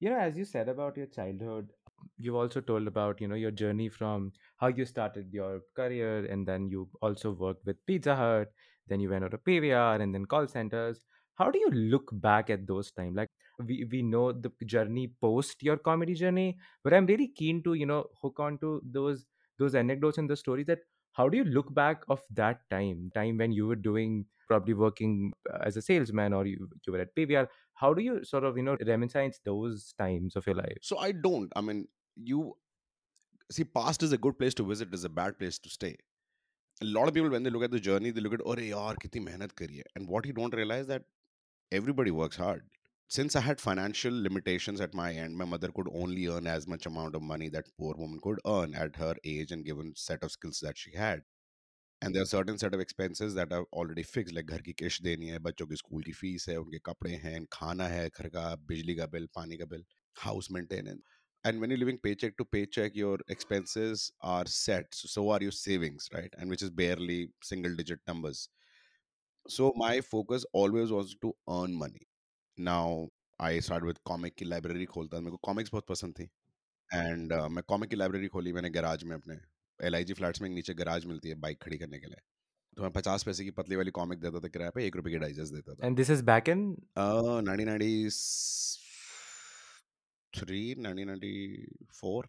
You 0.00 0.10
know, 0.10 0.18
as 0.18 0.36
you 0.36 0.44
said 0.44 0.68
about 0.68 0.96
your 0.96 1.06
childhood, 1.06 1.72
you've 2.18 2.34
also 2.34 2.60
told 2.60 2.86
about, 2.86 3.20
you 3.20 3.28
know, 3.28 3.34
your 3.34 3.50
journey 3.50 3.88
from 3.88 4.32
how 4.58 4.68
you 4.68 4.84
started 4.84 5.32
your 5.32 5.62
career 5.74 6.24
and 6.26 6.46
then 6.46 6.68
you 6.68 6.90
also 7.00 7.32
worked 7.32 7.64
with 7.66 7.84
Pizza 7.86 8.14
Hut, 8.16 8.52
then 8.86 9.00
you 9.00 9.08
went 9.10 9.24
out 9.24 9.30
to 9.32 9.38
PVR 9.38 10.00
and 10.00 10.14
then 10.14 10.26
call 10.26 10.46
centers. 10.48 11.04
How 11.36 11.50
do 11.50 11.58
you 11.58 11.70
look 11.70 12.10
back 12.12 12.50
at 12.50 12.66
those 12.66 12.90
times? 12.92 13.16
Like 13.16 13.25
we, 13.64 13.84
we 13.90 14.02
know 14.02 14.32
the 14.32 14.50
journey 14.64 15.14
post 15.20 15.62
your 15.62 15.76
comedy 15.76 16.14
journey, 16.14 16.58
but 16.84 16.92
I'm 16.94 17.06
really 17.06 17.28
keen 17.28 17.62
to, 17.64 17.74
you 17.74 17.86
know, 17.86 18.06
hook 18.22 18.38
on 18.40 18.58
to 18.58 18.82
those 18.84 19.26
those 19.58 19.74
anecdotes 19.74 20.18
and 20.18 20.28
the 20.28 20.36
stories 20.36 20.66
that 20.66 20.80
how 21.12 21.28
do 21.28 21.38
you 21.38 21.44
look 21.44 21.72
back 21.74 22.02
of 22.08 22.20
that 22.30 22.60
time, 22.70 23.10
time 23.14 23.38
when 23.38 23.50
you 23.52 23.66
were 23.66 23.76
doing 23.76 24.26
probably 24.48 24.74
working 24.74 25.32
uh, 25.52 25.58
as 25.64 25.76
a 25.76 25.82
salesman 25.82 26.32
or 26.32 26.46
you, 26.46 26.68
you 26.86 26.92
were 26.92 27.00
at 27.00 27.14
PVR 27.16 27.48
how 27.74 27.92
do 27.92 28.02
you 28.02 28.22
sort 28.24 28.44
of 28.44 28.56
you 28.56 28.62
know 28.62 28.76
reminisce 28.86 29.40
those 29.44 29.92
times 29.98 30.36
of 30.36 30.46
your 30.46 30.56
life 30.56 30.78
So 30.80 30.98
I 30.98 31.12
don't. 31.12 31.52
I 31.56 31.60
mean, 31.60 31.88
you 32.16 32.56
see, 33.50 33.64
past 33.64 34.02
is 34.02 34.12
a 34.12 34.18
good 34.18 34.38
place 34.38 34.54
to 34.54 34.64
visit, 34.64 34.94
is 34.94 35.04
a 35.04 35.08
bad 35.08 35.38
place 35.38 35.58
to 35.60 35.70
stay. 35.70 35.96
A 36.82 36.86
lot 36.86 37.08
of 37.08 37.14
people, 37.14 37.30
when 37.30 37.42
they 37.42 37.50
look 37.50 37.64
at 37.64 37.70
the 37.70 37.80
journey, 37.80 38.10
they 38.10 38.20
look 38.20 38.34
at, 38.34 38.42
oh, 38.44 38.56
yaar, 38.56 38.96
kitni 38.96 39.22
mehnat. 39.26 39.84
And 39.96 40.08
what 40.08 40.26
you 40.26 40.32
don't 40.32 40.54
realize 40.54 40.86
that 40.88 41.04
everybody 41.72 42.10
works 42.10 42.36
hard 42.36 42.64
Since 43.07 43.35
I 43.35 43.41
had 43.41 43.59
financial 43.59 44.13
limitations 44.13 44.81
at 44.81 44.93
my 44.93 45.13
end, 45.13 45.37
my 45.37 45.45
mother 45.45 45.69
could 45.71 45.87
only 45.93 46.27
earn 46.27 46.47
as 46.47 46.67
much 46.67 46.85
amount 46.85 47.15
of 47.15 47.21
money 47.21 47.49
that 47.49 47.65
poor 47.77 47.93
woman 47.97 48.19
could 48.21 48.39
earn 48.47 48.73
at 48.73 48.95
her 48.95 49.15
age 49.23 49.51
and 49.51 49.65
given 49.65 49.93
set 49.95 50.23
of 50.23 50.31
skills 50.31 50.59
that 50.61 50.77
she 50.77 50.95
had. 50.95 51.21
And 52.01 52.15
there 52.15 52.23
are 52.23 52.25
certain 52.25 52.57
set 52.57 52.73
of 52.73 52.79
expenses 52.79 53.33
that 53.35 53.51
are 53.53 53.65
already 53.73 54.03
fixed, 54.03 54.33
like 54.35 54.45
घर 54.45 54.61
की 54.61 54.73
किश्त 54.73 55.03
देनी 55.03 55.27
है, 55.27 55.39
बच्चों 55.39 55.67
की 55.67 55.75
school 55.75 56.03
की 56.03 56.11
fees 56.11 56.45
है, 56.49 56.57
उनके 56.57 56.79
कपड़े 56.79 57.11
हैं, 57.11 57.45
खाना 57.53 57.87
है, 57.87 58.09
घर 58.09 58.27
का 58.29 58.55
बिजली 58.71 58.95
का 58.95 59.05
बिल, 59.05 59.27
पानी 59.35 59.57
का 59.57 59.65
bill, 59.65 59.83
house 60.25 60.49
maintenance. 60.49 61.03
And 61.43 61.59
when 61.59 61.69
you're 61.69 61.79
living 61.79 61.99
paycheck 61.99 62.37
to 62.37 62.45
paycheck, 62.45 62.95
your 62.95 63.17
expenses 63.29 64.11
are 64.21 64.45
set. 64.47 64.93
So, 64.93 65.07
so 65.07 65.29
are 65.29 65.41
your 65.41 65.51
savings, 65.51 66.09
right? 66.13 66.33
And 66.37 66.49
which 66.49 66.61
is 66.61 66.69
barely 66.69 67.31
single 67.43 67.75
digit 67.75 67.99
numbers. 68.07 68.49
So 69.47 69.73
my 69.75 70.01
focus 70.01 70.45
always 70.53 70.91
was 70.91 71.15
to 71.21 71.35
earn 71.49 71.73
money. 71.73 72.07
Now 72.58 73.08
I 73.40 73.60
started 73.60 73.86
with 73.86 73.98
comic 74.10 74.36
की 74.38 74.44
library 74.44 74.86
खोलता 74.86 75.20
मेरे 75.20 75.36
को 75.36 75.40
comics 75.48 75.72
बहुत 75.72 75.86
पसंद 75.88 76.14
थी 76.18 76.28
and 76.94 77.32
मैं 77.32 77.62
comic 77.68 77.90
की 77.90 77.96
library 77.96 78.28
खोली 78.28 78.52
मैंने 78.52 78.70
गैराज 78.70 79.04
में 79.04 79.14
अपने 79.16 79.38
एल 79.86 79.94
आई 79.94 80.04
जी 80.04 80.14
फ्लैट्स 80.14 80.42
में 80.42 80.48
नीचे 80.48 80.74
गैराज 80.74 81.04
मिलती 81.06 81.28
है 81.28 81.34
बाइक 81.40 81.62
खड़ी 81.62 81.78
करने 81.78 81.98
के 81.98 82.06
लिए 82.06 82.20
तो 82.76 82.82
मैं 82.82 82.90
पचास 82.92 83.24
पैसे 83.24 83.44
की 83.44 83.50
पतली 83.50 83.76
वाली 83.76 83.90
कॉमिक 83.90 84.20
देता 84.20 84.40
था 84.40 84.48
किराए 84.48 84.70
पे 84.74 84.86
एक 84.86 84.96
रुपए 84.96 85.10
की 85.10 85.18
डाइजेस्ट 85.18 85.54
देता 85.54 85.74
था 85.74 85.88
and 85.88 86.02
this 86.02 86.14
is 86.16 86.24
back 86.32 86.52
in 86.54 86.64
nineteen 86.98 87.68
ninety 87.68 88.08
three 90.32 90.74
nineteen 90.78 91.06
ninety 91.06 91.66
four 92.00 92.28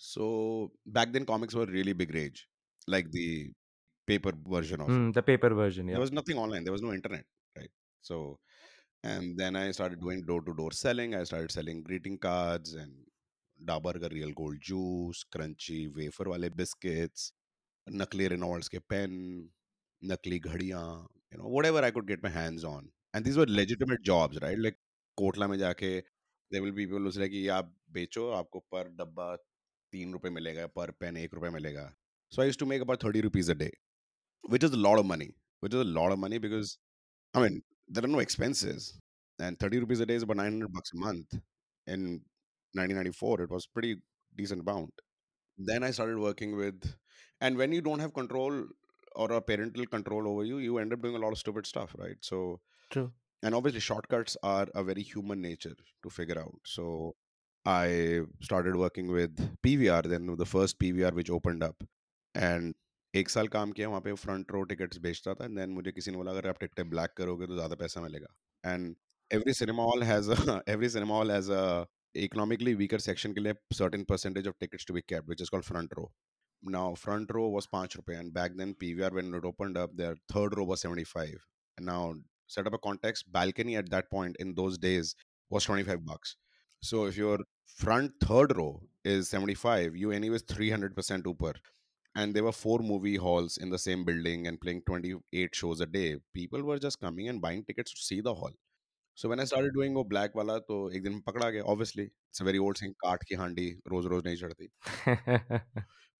So 0.00 0.70
back 0.86 1.12
then, 1.12 1.26
comics 1.26 1.54
were 1.54 1.66
really 1.66 1.92
big 1.92 2.14
rage, 2.14 2.48
like 2.86 3.10
the 3.10 3.50
paper 4.08 4.32
version 4.48 4.80
of 4.80 4.88
it. 4.88 4.92
mm, 4.92 5.12
the 5.12 5.22
paper 5.22 5.48
version 5.50 5.86
There 5.86 5.96
yeah 5.96 6.00
was 6.00 6.12
nothing 6.12 6.38
online. 6.38 6.62
There 6.64 6.72
was 6.72 6.82
no 6.82 6.92
internet, 6.92 7.24
right? 7.56 7.70
So, 8.00 8.38
and 9.03 9.37
then 9.37 9.55
I 9.55 9.71
started 9.71 9.99
doing 9.99 10.23
door 10.25 10.41
to 10.41 10.53
door 10.53 10.71
selling. 10.71 11.15
I 11.15 11.23
started 11.23 11.51
selling 11.51 11.83
greeting 11.83 12.17
cards 12.17 12.73
and 12.73 12.91
Dabur 13.65 13.93
का 14.01 14.11
real 14.11 14.31
gold 14.31 14.59
juice, 14.61 15.23
crunchy 15.35 15.93
wafer 15.95 16.25
वाले 16.25 16.49
biscuits, 16.55 17.31
नकली 17.89 18.29
Reynolds 18.29 18.69
के 18.69 18.79
pen, 18.89 19.49
नकली 20.03 20.39
घड़ियाँ, 20.39 21.07
you 21.31 21.37
know, 21.37 21.47
whatever 21.47 21.83
I 21.83 21.91
could 21.91 22.07
get 22.07 22.23
my 22.23 22.29
hands 22.29 22.63
on. 22.63 22.89
And 23.13 23.23
these 23.25 23.37
were 23.37 23.45
legitimate 23.47 24.01
jobs, 24.01 24.39
right? 24.41 24.57
Like 24.57 24.77
Kotla 25.17 25.47
में 25.47 25.57
जाके 25.57 26.01
there 26.51 26.61
will 26.61 26.71
be 26.71 26.85
people 26.85 26.99
who 26.99 27.11
say 27.11 27.29
कि 27.29 27.37
ये 27.37 27.47
आप 27.57 27.73
बेचो 27.93 28.29
आपको 28.31 28.59
पर 28.73 28.89
डब्बा 28.99 29.35
तीन 29.91 30.11
रुपए 30.13 30.29
मिलेगा 30.29 30.65
पर 30.77 30.91
पेन 30.99 31.17
एक 31.17 31.33
रुपए 31.33 31.49
मिलेगा 31.49 31.91
so 32.35 32.41
I 32.41 32.45
used 32.45 32.59
to 32.59 32.65
make 32.65 32.81
about 32.81 33.03
30 33.05 33.21
rupees 33.21 33.49
a 33.49 33.55
day 33.55 33.71
which 34.53 34.63
is 34.67 34.75
a 34.77 34.81
lot 34.85 34.99
of 35.01 35.05
money 35.05 35.29
which 35.65 35.73
is 35.73 35.81
a 35.81 35.91
lot 35.97 36.13
of 36.15 36.19
money 36.19 36.39
because 36.45 36.77
I 37.33 37.43
mean 37.43 37.61
there 37.88 38.04
are 38.04 38.08
no 38.08 38.18
expenses 38.18 38.98
and 39.38 39.58
30 39.58 39.80
rupees 39.80 40.00
a 40.00 40.06
day 40.06 40.14
is 40.14 40.22
about 40.22 40.36
900 40.38 40.72
bucks 40.72 40.92
a 40.94 40.96
month. 40.96 41.32
In 41.86 42.20
1994 42.74 43.42
it 43.42 43.50
was 43.50 43.66
pretty 43.66 43.96
decent 44.36 44.60
amount. 44.60 44.92
Then 45.56 45.82
I 45.82 45.90
started 45.90 46.18
working 46.18 46.56
with 46.56 46.94
and 47.40 47.56
when 47.56 47.72
you 47.72 47.80
don't 47.80 48.00
have 48.00 48.12
control 48.14 48.64
or 49.16 49.32
a 49.32 49.40
parental 49.40 49.86
control 49.86 50.28
over 50.28 50.44
you 50.44 50.58
you 50.58 50.78
end 50.78 50.92
up 50.92 51.02
doing 51.02 51.16
a 51.16 51.18
lot 51.18 51.32
of 51.32 51.38
stupid 51.38 51.66
stuff 51.66 51.94
right? 51.98 52.16
So 52.20 52.60
true. 52.90 53.12
and 53.42 53.54
obviously 53.54 53.80
shortcuts 53.80 54.36
are 54.42 54.68
a 54.74 54.82
very 54.84 55.02
human 55.02 55.40
nature 55.40 55.74
to 56.02 56.10
figure 56.10 56.38
out. 56.38 56.60
So 56.64 57.14
i 57.66 58.20
started 58.40 58.76
working 58.76 59.08
with 59.08 59.32
pvr 59.66 60.02
then 60.04 60.26
the 60.36 60.46
first 60.46 60.78
pvr 60.78 61.12
which 61.12 61.30
opened 61.30 61.62
up. 61.62 61.82
And 62.34 62.74
एक 63.14 63.30
साल 63.30 63.48
काम 63.48 63.72
किया 63.72 63.88
वहाँ 63.88 64.00
पे 64.00 64.12
front 64.22 64.52
row 64.52 64.62
tickets 64.70 64.98
बेचता 65.08 65.34
था 65.34 65.46
then 65.48 65.70
मुझे 65.70 65.92
किसी 65.92 66.10
ने 66.10 66.16
बोला 66.16 66.32
अगर 66.32 66.48
आप 66.48 66.58
टिकटें 66.60 66.88
ब्लैक 66.90 67.14
करोगे 67.16 67.46
तो 67.46 67.54
ज़्यादा 67.54 67.76
पैसा 67.82 68.00
मिलेगा 68.00 68.34
and 68.64 68.94
every 69.30 69.52
cinema 69.54 69.82
hall 69.82 70.02
has 70.02 70.30
every 70.30 70.88
cinema 70.88 71.14
hall 71.14 71.30
has 71.32 71.52
a 71.52 71.86
economically 72.16 72.74
weaker 72.74 72.98
section 73.04 73.34
के 73.34 73.40
लिए 73.40 73.54
certain 73.78 74.04
percentage 74.10 74.46
of 74.50 74.58
tickets 74.58 74.84
to 74.84 74.94
be 74.96 75.02
kept 75.02 75.28
which 75.32 75.42
is 75.44 75.50
called 75.54 75.64
front 75.64 75.92
row 75.98 76.06
now 76.62 76.94
front 76.94 77.34
row 77.36 77.48
was 77.48 77.66
5 77.74 77.96
rupees 77.96 78.18
and 78.18 78.32
back 78.38 78.56
then 78.60 78.74
pvr 78.82 79.10
when 79.18 79.34
it 79.34 79.44
opened 79.44 79.76
up 79.82 79.96
their 79.96 80.16
third 80.32 80.56
row 80.58 80.64
was 80.64 80.84
75 80.86 81.44
and 81.78 81.86
now 81.86 82.14
set 82.46 82.66
up 82.66 82.78
a 82.78 82.78
context 82.78 83.30
balcony 83.30 83.76
at 83.76 83.90
that 83.90 84.10
point 84.10 84.40
in 84.46 84.54
those 84.54 84.78
days 84.78 85.14
was 85.50 85.64
25 85.64 86.04
bucks 86.04 86.36
so 86.82 87.04
if 87.06 87.16
your 87.16 87.38
front 87.78 88.12
third 88.20 88.56
row 88.56 88.70
is 89.04 89.28
75 89.28 89.96
you 89.96 90.10
anyways 90.10 90.42
300% 90.44 91.30
upper 91.34 91.54
and 92.20 92.34
there 92.34 92.44
were 92.44 92.56
four 92.60 92.78
movie 92.92 93.16
halls 93.24 93.56
in 93.64 93.74
the 93.74 93.78
same 93.82 94.04
building 94.06 94.46
and 94.50 94.60
playing 94.60 94.80
28 94.86 95.60
shows 95.60 95.84
a 95.86 95.88
day 95.98 96.08
people 96.38 96.64
were 96.70 96.78
just 96.86 97.00
coming 97.04 97.28
and 97.32 97.44
buying 97.44 97.62
tickets 97.68 97.98
to 97.98 98.08
see 98.08 98.22
the 98.30 98.34
hall 98.40 98.56
so 99.18 99.28
when 99.28 99.40
I 99.40 99.46
started 99.46 99.72
doing 99.74 99.94
वो 99.96 100.02
black 100.10 100.32
वाला 100.36 100.58
तो 100.66 100.74
एक 100.94 101.02
दिन 101.02 101.18
पकड़ा 101.26 101.48
गया 101.50 101.62
obviously 101.70 102.02
it's 102.02 102.42
a 102.42 102.44
very 102.44 102.58
old 102.64 102.80
thing 102.80 102.92
काठ 103.04 103.22
की 103.28 103.34
हांडी 103.40 103.64
रोज 103.92 104.04
रोज 104.12 104.26
नहीं 104.26 104.36
चढ़ती 104.36 104.68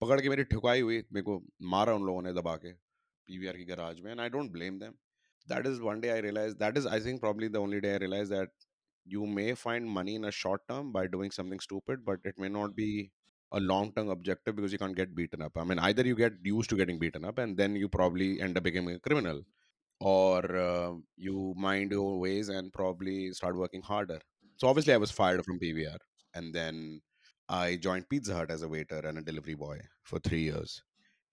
पकड़ 0.02 0.20
के 0.20 0.28
मेरी 0.28 0.44
ठुकाई 0.54 0.80
हुई 0.80 0.96
मेरे 1.12 1.22
को 1.28 1.36
मारा 1.74 1.94
उन 1.94 2.06
लोगों 2.06 2.22
ने 2.22 2.32
दबा 2.40 2.54
के 2.64 2.72
पीवीआर 3.28 3.56
की 3.56 3.64
गैराज 3.64 4.00
में 4.04 4.10
and 4.10 4.20
I 4.20 4.28
don't 4.36 4.50
blame 4.52 4.78
them 4.78 4.94
that 5.52 5.66
is 5.66 5.80
one 5.82 6.00
day 6.00 6.08
I 6.14 6.20
realise 6.26 6.56
that 6.64 6.78
is 6.78 6.88
I 6.88 7.04
think 7.04 7.20
probably 7.26 7.52
the 7.56 7.62
only 7.66 7.80
day 7.86 7.94
I 7.98 8.02
realized 8.04 8.36
that 8.36 8.66
you 9.06 9.30
may 9.36 9.48
find 9.62 9.94
money 9.98 10.18
in 10.22 10.28
a 10.32 10.34
short 10.40 10.66
term 10.72 10.90
by 10.98 11.06
doing 11.14 11.36
something 11.38 11.64
stupid, 11.68 12.04
but 12.10 12.28
it 12.32 12.42
may 12.44 12.52
not 12.56 12.76
be 12.82 12.90
a 13.52 13.60
long 13.60 13.92
term 13.92 14.08
objective 14.10 14.56
because 14.56 14.72
you 14.72 14.78
can't 14.78 14.96
get 14.96 15.14
beaten 15.14 15.42
up. 15.42 15.56
I 15.56 15.64
mean, 15.64 15.78
either 15.78 16.06
you 16.06 16.14
get 16.14 16.34
used 16.42 16.70
to 16.70 16.76
getting 16.76 16.98
beaten 16.98 17.24
up 17.24 17.38
and 17.38 17.56
then 17.56 17.76
you 17.76 17.88
probably 17.88 18.40
end 18.40 18.56
up 18.56 18.64
becoming 18.64 18.96
a 18.96 19.00
criminal, 19.00 19.42
or 20.00 20.56
uh, 20.56 20.92
you 21.16 21.54
mind 21.56 21.92
your 21.92 22.18
ways 22.18 22.48
and 22.48 22.72
probably 22.72 23.32
start 23.32 23.56
working 23.56 23.82
harder. 23.82 24.20
So 24.56 24.68
obviously, 24.68 24.94
I 24.94 24.98
was 24.98 25.10
fired 25.10 25.44
from 25.44 25.58
PVR, 25.60 25.98
and 26.34 26.54
then 26.54 27.00
I 27.48 27.76
joined 27.76 28.08
Pizza 28.08 28.34
Hut 28.34 28.50
as 28.50 28.62
a 28.62 28.68
waiter 28.68 28.98
and 28.98 29.18
a 29.18 29.22
delivery 29.22 29.54
boy 29.54 29.80
for 30.04 30.18
three 30.18 30.42
years, 30.42 30.82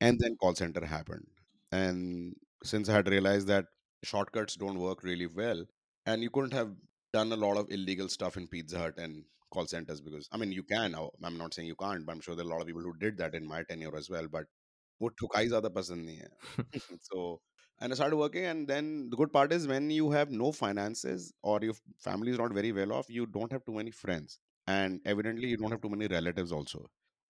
and 0.01 0.19
then 0.19 0.37
call 0.37 0.55
center 0.55 0.85
happened. 0.85 1.27
And 1.71 2.35
since 2.63 2.89
I 2.89 2.93
had 2.93 3.07
realized 3.09 3.47
that 3.47 3.65
shortcuts 4.03 4.55
don't 4.55 4.79
work 4.79 5.03
really 5.03 5.27
well, 5.27 5.65
and 6.05 6.21
you 6.23 6.29
couldn't 6.29 6.53
have 6.53 6.75
done 7.13 7.31
a 7.31 7.35
lot 7.37 7.57
of 7.57 7.71
illegal 7.71 8.09
stuff 8.09 8.37
in 8.37 8.47
Pizza 8.47 8.77
Hut 8.77 8.97
and 8.97 9.25
call 9.52 9.66
centers 9.66 10.00
because 10.00 10.28
I 10.32 10.36
mean 10.36 10.52
you 10.52 10.62
can. 10.62 10.94
uh, 10.94 11.08
I'm 11.22 11.38
not 11.38 11.54
saying 11.54 11.68
you 11.68 11.76
can't, 11.76 12.04
but 12.06 12.12
I'm 12.12 12.20
sure 12.20 12.34
there 12.36 12.44
are 12.44 12.48
a 12.48 12.52
lot 12.52 12.60
of 12.60 12.66
people 12.66 12.82
who 12.82 12.94
did 12.96 13.16
that 13.18 13.34
in 13.34 13.46
my 13.46 13.62
tenure 13.64 13.96
as 13.96 14.10
well. 14.10 14.28
But 14.28 14.46
वो 15.02 15.08
ठुकाई 15.20 15.46
ज़्यादा 15.48 15.68
पसंद 15.74 16.04
नहीं 16.06 16.16
है. 16.16 16.28
so 17.02 17.40
and 17.82 17.92
I 17.92 17.96
started 17.96 18.16
working, 18.16 18.44
and 18.44 18.68
then 18.68 19.08
the 19.10 19.16
good 19.16 19.32
part 19.32 19.52
is 19.52 19.66
when 19.66 19.90
you 19.90 20.10
have 20.10 20.30
no 20.30 20.52
finances 20.52 21.32
or 21.42 21.58
your 21.62 21.74
family 22.06 22.32
is 22.32 22.38
not 22.38 22.52
very 22.52 22.72
well 22.72 22.92
off, 22.92 23.08
you 23.08 23.24
don't 23.26 23.50
have 23.52 23.64
too 23.64 23.72
many 23.72 23.90
friends, 23.90 24.38
and 24.66 25.00
evidently 25.06 25.48
you 25.48 25.56
don't 25.56 25.70
have 25.70 25.80
too 25.80 25.88
many 25.94 26.06
relatives 26.14 26.52
also. 26.52 26.82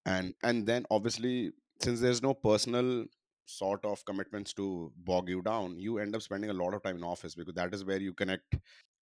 And 0.05 0.35
and 0.43 0.67
then 0.67 0.87
obviously 0.91 1.53
since 1.83 2.01
there's 2.01 2.23
no 2.23 2.35
personal 2.35 3.05
sort 3.46 3.86
of 3.86 4.04
commitments 4.06 4.54
to 4.54 4.92
bog 4.98 5.30
you 5.30 5.42
down, 5.42 5.80
you 5.80 6.00
end 6.00 6.16
up 6.16 6.22
spending 6.22 6.50
a 6.50 6.54
lot 6.54 6.74
of 6.74 6.84
time 6.84 6.98
in 6.98 7.04
office 7.04 7.36
because 7.36 7.54
that 7.56 7.74
is 7.74 7.86
where 7.86 8.00
you 8.00 8.14
connect 8.14 8.56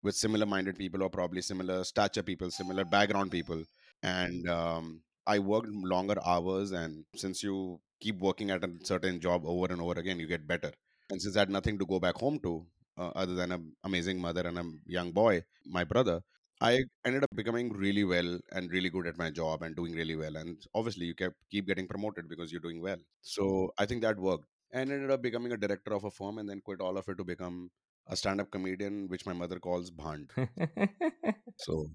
with 0.03 0.15
similar 0.15 0.45
minded 0.45 0.77
people 0.77 1.01
or 1.01 1.09
probably 1.09 1.41
similar 1.41 1.83
stature 1.83 2.23
people, 2.23 2.51
similar 2.51 2.83
background 2.85 3.31
people. 3.31 3.63
And 4.03 4.50
um, 4.50 5.01
I 5.25 5.39
worked 5.39 5.69
longer 5.69 6.15
hours, 6.25 6.71
and 6.71 7.05
since 7.15 7.41
you 7.41 7.79
keep 8.01 8.19
working 8.19 8.51
at 8.51 8.63
a 8.63 8.69
certain 8.83 9.19
job 9.19 9.43
over 9.45 9.71
and 9.71 9.81
over 9.81 10.00
again, 10.00 10.19
you 10.19 10.27
get 10.27 10.45
better. 10.45 10.71
And 11.09 11.21
since 11.21 11.35
I 11.35 11.39
had 11.39 11.50
nothing 11.50 11.79
to 11.79 11.85
go 11.85 12.00
back 12.00 12.15
home 12.15 12.39
to, 12.39 12.65
uh, 12.97 13.12
other 13.15 13.33
than 13.33 13.51
an 13.51 13.71
amazing 13.83 14.19
mother 14.19 14.41
and 14.41 14.57
a 14.57 14.65
young 14.85 15.12
boy, 15.12 15.43
my 15.65 15.83
brother, 15.83 16.21
I 16.63 16.86
ended 17.05 17.24
up 17.24 17.29
becoming 17.36 17.72
really 17.74 18.05
well 18.05 18.39
and 18.53 18.72
really 18.72 18.89
good 18.89 19.05
at 19.08 19.17
my 19.17 19.29
job 19.29 19.63
and 19.63 19.75
doing 19.75 19.93
really 19.93 20.15
well. 20.15 20.38
And 20.38 20.58
obviously, 20.74 21.05
you 21.05 21.15
kept 21.15 21.36
keep 21.51 21.67
getting 21.67 21.88
promoted 21.88 22.29
because 22.29 22.51
you're 22.51 22.62
doing 22.62 22.82
well. 22.82 22.98
So 23.22 23.72
I 23.77 23.86
think 23.86 24.01
that 24.03 24.17
worked. 24.17 24.46
And 24.72 24.91
ended 24.91 25.12
up 25.12 25.22
becoming 25.22 25.51
a 25.51 25.58
director 25.58 25.93
of 25.93 26.03
a 26.05 26.10
firm 26.10 26.39
and 26.39 26.50
then 26.50 26.62
quit 26.62 26.82
all 26.82 26.98
of 26.98 27.08
it 27.08 27.17
to 27.17 27.24
become 27.24 27.70
a 28.08 28.15
stand-up 28.15 28.50
comedian, 28.50 29.08
which 29.08 29.25
my 29.25 29.34
mother 29.34 29.60
calls 29.60 29.91
bhand. 29.91 30.29
so 31.58 31.86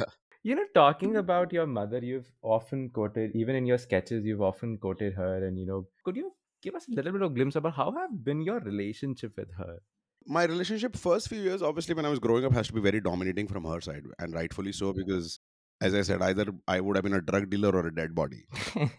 you 0.42 0.54
know, 0.54 0.64
talking 0.74 1.16
about 1.16 1.52
your 1.52 1.66
mother, 1.66 1.98
you've 1.98 2.32
often 2.42 2.90
quoted, 2.90 3.32
even 3.34 3.56
in 3.56 3.66
your 3.66 3.78
sketches, 3.78 4.24
you've 4.24 4.42
often 4.42 4.78
quoted 4.78 5.14
her. 5.14 5.46
And 5.46 5.58
you 5.58 5.66
know, 5.66 5.86
could 6.04 6.16
you 6.16 6.32
give 6.62 6.74
us 6.74 6.86
a 6.88 6.92
little 6.92 7.12
bit 7.12 7.22
of 7.22 7.34
glimpse 7.34 7.56
about 7.56 7.74
how 7.74 7.90
have 7.92 8.24
been 8.24 8.42
your 8.42 8.60
relationship 8.60 9.32
with 9.36 9.52
her? 9.58 9.78
My 10.26 10.44
relationship 10.44 10.96
first 10.96 11.28
few 11.28 11.40
years, 11.40 11.62
obviously, 11.62 11.94
when 11.94 12.06
I 12.06 12.08
was 12.08 12.18
growing 12.18 12.44
up, 12.44 12.52
has 12.52 12.68
to 12.68 12.72
be 12.72 12.80
very 12.80 13.00
dominating 13.00 13.48
from 13.48 13.64
her 13.64 13.80
side, 13.80 14.04
and 14.18 14.34
rightfully 14.34 14.72
so 14.72 14.92
because, 14.92 15.38
as 15.80 15.94
I 15.94 16.02
said, 16.02 16.22
either 16.22 16.46
I 16.68 16.80
would 16.80 16.96
have 16.96 17.04
been 17.04 17.14
a 17.14 17.22
drug 17.22 17.48
dealer 17.50 17.70
or 17.70 17.86
a 17.86 17.94
dead 17.94 18.14
body. 18.14 18.44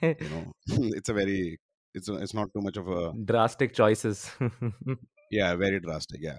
You 0.02 0.30
know, 0.30 0.44
it's 0.68 1.10
a 1.10 1.14
very 1.14 1.60
it's 1.94 2.10
a, 2.10 2.16
it's 2.16 2.34
not 2.34 2.50
too 2.56 2.62
much 2.62 2.78
of 2.78 2.88
a 2.88 3.14
Drastic 3.26 3.74
choices. 3.74 4.30
yeah, 5.32 5.56
very 5.56 5.80
drastic. 5.80 6.22
Yeah. 6.22 6.38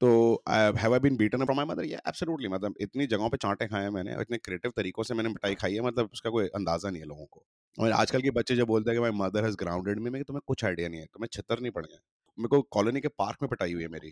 तो 0.00 0.08
have 0.48 0.92
I 0.94 0.98
been 1.00 1.16
beaten 1.16 1.44
from 1.44 1.56
my 1.56 1.66
mother 1.66 1.84
या 1.86 1.98
absolutely 2.08 2.48
मतलब 2.48 2.74
इतनी 2.80 3.06
जगहों 3.06 3.28
पे 3.30 3.36
चांटे 3.42 3.66
खाए 3.66 3.82
हैं 3.82 3.90
मैंने 3.96 4.12
इतने 4.20 4.38
क्रिएटिव 4.38 4.72
तरीकों 4.76 5.02
से 5.02 5.14
मैंने 5.14 5.28
मिठाई 5.28 5.54
खाई 5.60 5.74
है 5.74 5.80
मतलब 5.86 6.08
उसका 6.12 6.30
कोई 6.36 6.46
अंदाज़ा 6.60 6.90
नहीं 6.90 7.02
है 7.02 7.08
लोगों 7.08 7.26
को 7.26 7.44
और 7.84 7.92
आजकल 7.98 8.22
के 8.22 8.30
बच्चे 8.38 8.56
जब 8.56 8.66
बोलते 8.66 8.90
हैं 8.90 8.96
कि 8.98 9.02
my 9.02 9.10
mother 9.18 9.44
has 9.44 9.56
grounded 9.56 10.00
me 10.06 10.10
मैं 10.10 10.22
तुम्हें 10.30 10.42
कुछ 10.46 10.64
आइडिया 10.64 10.88
नहीं 10.88 11.00
है 11.00 11.06
तुम्हें 11.12 11.28
छितर 11.32 11.60
नहीं 11.60 11.70
पड़ 11.76 11.84
गए 11.86 11.98
मेरे 12.38 12.48
को 12.48 12.62
कॉलोनी 12.62 13.00
के 13.00 13.08
पार्क 13.08 13.38
में 13.42 13.48
पिटाई 13.48 13.72
हुई 13.72 13.82
है 13.82 13.88
मेरी। 13.88 14.08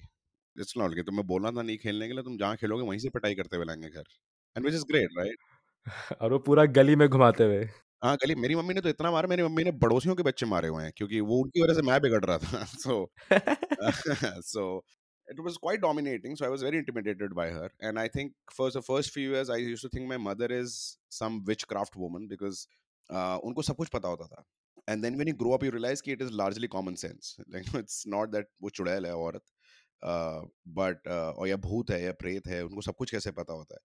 इट्स 0.61 0.75
नॉट 0.77 0.95
कि 0.95 1.03
तुम्हें 1.03 1.27
बोलना 1.27 1.51
था 1.51 1.63
नहीं 1.63 1.79
खेलने 1.79 2.09
के 2.09 2.15
लिए 2.15 2.23
तुम 2.23 2.37
जहाँ 2.39 2.57
खेलोगे 2.57 2.83
वहीं 2.83 2.99
से 2.99 3.09
पिटाई 3.09 3.35
करते 3.35 3.57
हुए 3.57 3.67
लाएँगे 3.67 3.89
घर। 3.91 4.05
And 4.57 4.67
which 4.67 4.75
is 4.75 4.85
great 4.85 5.11
right 5.19 5.39
और 6.21 6.33
वो 6.33 6.39
पूरा 6.39 6.65
गली 6.65 6.97
में 6.97 7.09
घुमाते 7.09 7.45
हुए। 7.45 7.65
हाँ 8.05 8.17
गली 8.17 8.35
मेरी 8.35 8.55
मम्मी 8.55 8.75
ने 8.75 8.81
तो 8.81 8.89
इतना 8.89 9.11
मारा 9.11 9.29
मेरी 9.29 9.43
मम्मी 9.43 9.65
ने 9.65 9.73
पड़ोसियों 9.73 10.15
के 10.17 10.23
बच्चे 10.23 10.47
मारे 10.47 10.69
हुए 10.69 10.85
हैं 10.85 10.93
क्योंकि 10.97 11.21
वो 11.21 11.43
उनकी 11.43 11.63
वजह 11.63 11.75
से 11.75 11.83
मैं 11.83 12.01
बिगड़ 12.01 12.25
रहा 12.25 12.39
था 12.39 12.65
सो 12.85 13.13
so 14.53 14.65
it 15.29 15.41
was 15.47 15.59
quite 15.67 15.83
dominating 15.83 16.37
so 16.37 16.47
i 16.47 16.51
was 16.55 16.63
very 16.63 16.79
intimidated 16.79 17.35
by 17.41 17.47
her. 17.57 17.69
And 17.89 17.99
i 17.99 18.09
think 18.17 18.33
for 18.57 18.71
the 18.77 18.83
first 18.83 19.13
few 19.17 19.35
years 19.35 19.51
i 19.51 19.59
used 19.65 19.85
to 19.87 19.91
think 19.97 20.09
my 20.13 20.19
mother 20.29 20.49
is 20.61 20.77
some 21.19 21.37
witchcraft 21.51 21.99
woman 22.05 22.27
because 22.35 22.67
uh, 23.11 23.39
उनको 23.45 23.63
सब 23.63 23.77
कुछ 23.77 23.89
पता 23.89 24.09
होता 24.09 24.27
था। 24.27 24.45
And 24.91 25.05
then 25.05 25.17
when 25.21 25.29
you 25.29 25.35
grow 25.43 25.53
up, 25.55 25.65
you 25.65 25.71
realize 25.73 26.01
कि 26.03 26.17
is 26.27 26.33
largely 26.41 26.69
common 26.69 26.97
sense. 26.97 27.37
Like 27.55 27.69
it's 27.81 27.99
not 28.15 28.33
that 28.37 28.47
वो 28.63 28.71
चुड़ैल 28.71 29.07
है, 29.07 29.15
औरत। 29.17 29.43
बट 30.79 31.09
और 31.09 31.49
या 31.49 31.57
भूत 31.67 31.91
है, 31.91 32.03
या 32.03 32.13
प्रेत 32.21 32.47
है, 32.49 32.63
उनको 32.65 32.83
सब 32.83 32.95
कुछ 32.99 33.11
कैसे 33.11 33.31
पता 33.33 33.53
होता 33.53 33.75
है? 33.75 33.81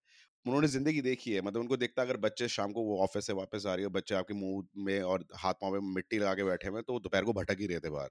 उन्होंने 0.46 0.68
ज़िंदगी 0.68 1.02
देखी 1.02 1.34
है 1.34 1.42
मतलब 1.42 1.62
उनको 1.62 1.78
देखता 1.78 2.02
अगर 2.02 2.18
बच्चे 2.26 2.48
शाम 2.50 2.72
को 2.74 2.84
वो 2.86 3.00
ऑफ़िस 3.04 3.28
से 3.28 3.34
वापस 3.34 3.66
आ 3.68 3.74
रही 3.76 3.84
है, 3.86 3.90
बच्चे 3.92 4.16
आपके 4.16 4.34
मुँह 4.34 4.64
में 4.86 5.02
और 5.04 5.26
हाथ 5.44 5.54
पाँव 5.62 5.74
में 5.74 5.94
मिट्टी 5.96 6.20
लगा 6.20 6.34
के 6.36 6.44
बैठे 6.46 6.70
हुए 6.70 6.82
तो 6.82 6.94
वो 6.94 7.00
दोपहर 7.00 7.24
को 7.26 7.34
भटक 7.42 7.60
ही 7.62 7.68
रहे 7.68 7.80
थे 7.86 7.90
बाहर। 7.92 8.10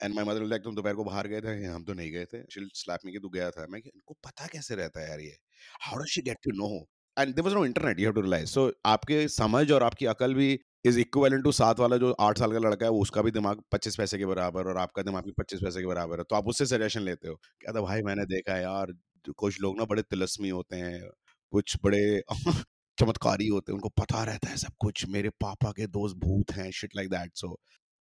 एंड 0.00 0.14
माई 0.16 0.24
मदर 0.26 0.44
लाइक 0.46 0.62
तुम 0.64 0.76
दोपहर 0.76 0.94
को 0.96 1.04
बाहर 1.04 1.26
गए 1.28 1.40
थे? 1.42 1.64
हम 1.66 1.84
तो 1.84 1.94
नहीं 1.94 2.12
गए 2.12 2.24
थे। 2.34 2.42
शील 2.54 2.68
स्लैप 2.76 3.00
मी 3.06 3.12
कि 3.12 3.18
तू 3.20 3.28
गया 3.30 3.50
था। 3.52 3.66
मैं 3.70 3.82
कि, 3.82 3.90
इनको 3.94 4.14
पता 4.26 4.46
कैसे 4.54 4.74
रहता 4.76 5.00
है 5.00 5.08
यार 5.10 5.20
ये? 5.20 5.36
How 5.82 5.98
does 6.02 6.08
she 6.16 6.22
get 6.22 6.38
to 6.44 6.52
know 6.58 6.68
and 7.16 7.34
there 7.34 7.44
was 7.44 7.54
no 7.54 7.64
internet 7.66 8.00
you 8.00 8.06
have 8.06 8.14
to 8.14 8.20
realise 8.22 8.50
so 8.50 8.72
आपके 8.86 9.26
समझ 9.28 9.70
और 9.72 9.82
आपकी 9.82 10.06
अकल 10.06 10.34
भी 10.34 10.48
इज़ 10.84 10.98
इक्विवेलेंट 11.00 11.44
टू 11.44 11.52
सात 11.52 11.80
वाला 11.80 11.96
जो 11.96 12.10
आठ 12.20 12.38
साल 12.38 12.52
का 12.52 12.58
लड़का 12.58 12.86
है 12.86 12.92
उसका 12.92 13.22
भी 13.22 13.30
दिमाग 13.30 13.62
पच्चीस 13.72 13.96
पैसे 13.96 14.18
के 14.18 14.26
बराबर 14.26 14.68
और 14.68 14.78
आपका 14.78 15.02
दिमाग 15.02 15.24
भी 15.24 15.32
पच्चीस 15.38 15.60
पैसे 15.64 15.80
के 15.80 15.86
बराबर 15.86 16.18
है। 16.18 16.24
तो 16.30 16.36
आप 16.36 16.48
उससे 16.48 16.66
सजेशन 16.66 17.00
लेते 17.00 17.28
हो 17.28 17.34
कहता 17.34 17.80
भाई 17.80 18.02
मैंने 18.02 18.24
देखा 18.26 18.54
है 18.54 18.62
यार 18.62 18.92
कुछ 19.36 19.60
लोग 19.60 19.78
ना 19.78 19.84
बड़े 19.84 20.02
तिलस्मी 20.02 20.48
होते 20.48 20.76
हैं 20.76 21.02
कुछ 21.52 21.76
बड़े 21.84 22.22
चमत्कारी 22.98 23.46
होते 23.48 23.72
हैं 23.72 23.74
उनको 23.76 23.88
पता 23.88 24.24
रहता 24.24 24.48
है 24.48 24.56
सब 24.56 24.72
कुछ 24.80 25.06
मेरे 25.08 25.28
पापा 25.40 25.70
के 25.72 25.86
दोस्त 25.86 26.16
भूत 26.16 26.52
हैं 26.52 26.70
शिट 26.70 26.96
लाइक 26.96 27.10
दैट 27.10 27.36
सो 27.36 27.48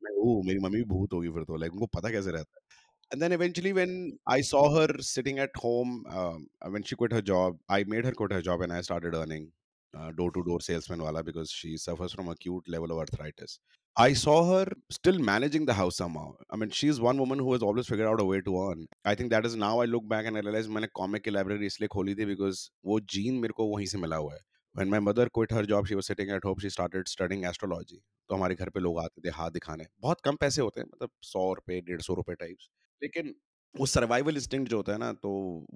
मैं 0.01 0.11
ओह 0.23 0.41
मेरी 0.47 0.59
मम्मी 0.59 0.77
भी 0.77 0.83
भूत 0.83 1.13
होगी 1.13 1.29
फिर 1.29 1.43
तो 1.43 1.57
लाइक 1.57 1.73
उनको 1.73 1.85
पता 2.00 2.09
कैसे 2.09 2.31
रहता 2.31 2.59
है? 2.61 3.19
Then 3.21 3.33
eventually 3.35 3.71
when 3.77 3.93
i 4.33 4.41
saw 4.50 4.59
her 4.73 4.88
sitting 5.07 5.39
at 5.45 5.57
home 5.63 5.89
um, 6.19 6.45
when 6.75 6.85
she 6.89 6.97
quit 7.01 7.15
her 7.17 7.21
job 7.29 7.57
i 7.77 7.83
made 7.93 8.05
her 8.09 8.13
quit 8.21 8.35
her 8.35 8.41
job 8.50 8.61
and 8.67 8.75
i 8.77 8.81
started 8.89 9.17
earning 9.21 9.47
door 9.95 10.31
to 10.31 10.41
door 10.41 10.62
salesman 10.62 11.01
वाला 11.01 11.21
because 11.21 11.50
she 11.51 11.77
suffers 11.77 12.13
from 12.13 12.29
acute 12.31 12.69
level 12.69 12.91
of 12.91 13.00
arthritis 13.01 13.60
I 13.95 14.15
saw 14.15 14.36
her 14.45 14.74
still 14.91 15.19
managing 15.24 15.65
the 15.67 15.71
house 15.79 16.01
I 16.01 16.57
mean 16.60 16.69
she 16.75 16.88
is 16.89 17.01
one 17.01 17.19
woman 17.19 17.39
who 17.48 17.63
always 17.63 17.89
figure 17.89 18.05
out 18.05 18.21
a 18.21 18.24
way 18.25 18.39
to 18.41 18.55
earn 18.67 18.88
I 19.07 19.15
think 19.15 19.29
that 19.31 19.45
is 19.45 19.57
now 19.57 19.81
I 19.81 19.88
look 19.88 20.03
back 20.10 20.25
and 20.25 20.38
realise 20.38 20.69
मैंने 20.69 20.88
comic 20.95 21.24
की 21.24 21.31
library 21.31 21.65
इसलिए 21.65 21.88
खोली 21.95 22.15
थी 22.15 22.25
because 22.25 22.69
वो 22.86 23.00
gene 23.15 23.39
मेरे 23.41 23.53
को 23.57 23.67
वहीं 23.67 23.86
से 23.86 23.98
मिला 23.98 24.15
हुआ 24.15 24.33
है. 24.33 24.39
When 24.75 24.89
my 24.89 25.00
mother 25.00 25.29
quit 25.36 25.53
her 25.53 25.65
job 25.65 25.86
she 25.86 25.95
was 25.95 26.05
sitting 26.05 26.29
at 26.31 26.45
home 26.45 26.60
she 26.60 26.69
started 26.69 27.07
studying 27.07 27.45
astrology 27.45 28.01
तो 28.29 28.36
हमारे 28.36 28.55
घर 28.55 28.69
पे 28.69 28.79
लोग 28.79 29.00
आते 29.00 29.21
थे 29.21 29.33
हाथ 29.36 29.51
दिखाने. 29.51 29.86
बहुत 30.01 30.21
कम 30.25 30.36
पैसे 30.41 30.62
होते 30.62 30.81
हैं 30.81 30.88
मतलब 30.88 31.10
सौ 31.24 31.51
रुपये 31.53 31.81
डेढ़ 31.81 32.01
सौ 32.01 32.13
रुपये 32.15 32.36
टाइप्स 32.36 32.69
लेकिन 33.01 33.33
वो 33.75 33.86
सर्वाइवल 33.88 34.36
इंस्टिंग 34.36 34.67
जो 34.67 34.77
होता 34.77 34.91
है 34.91 34.98
ना 35.00 35.12
तो 35.13 35.29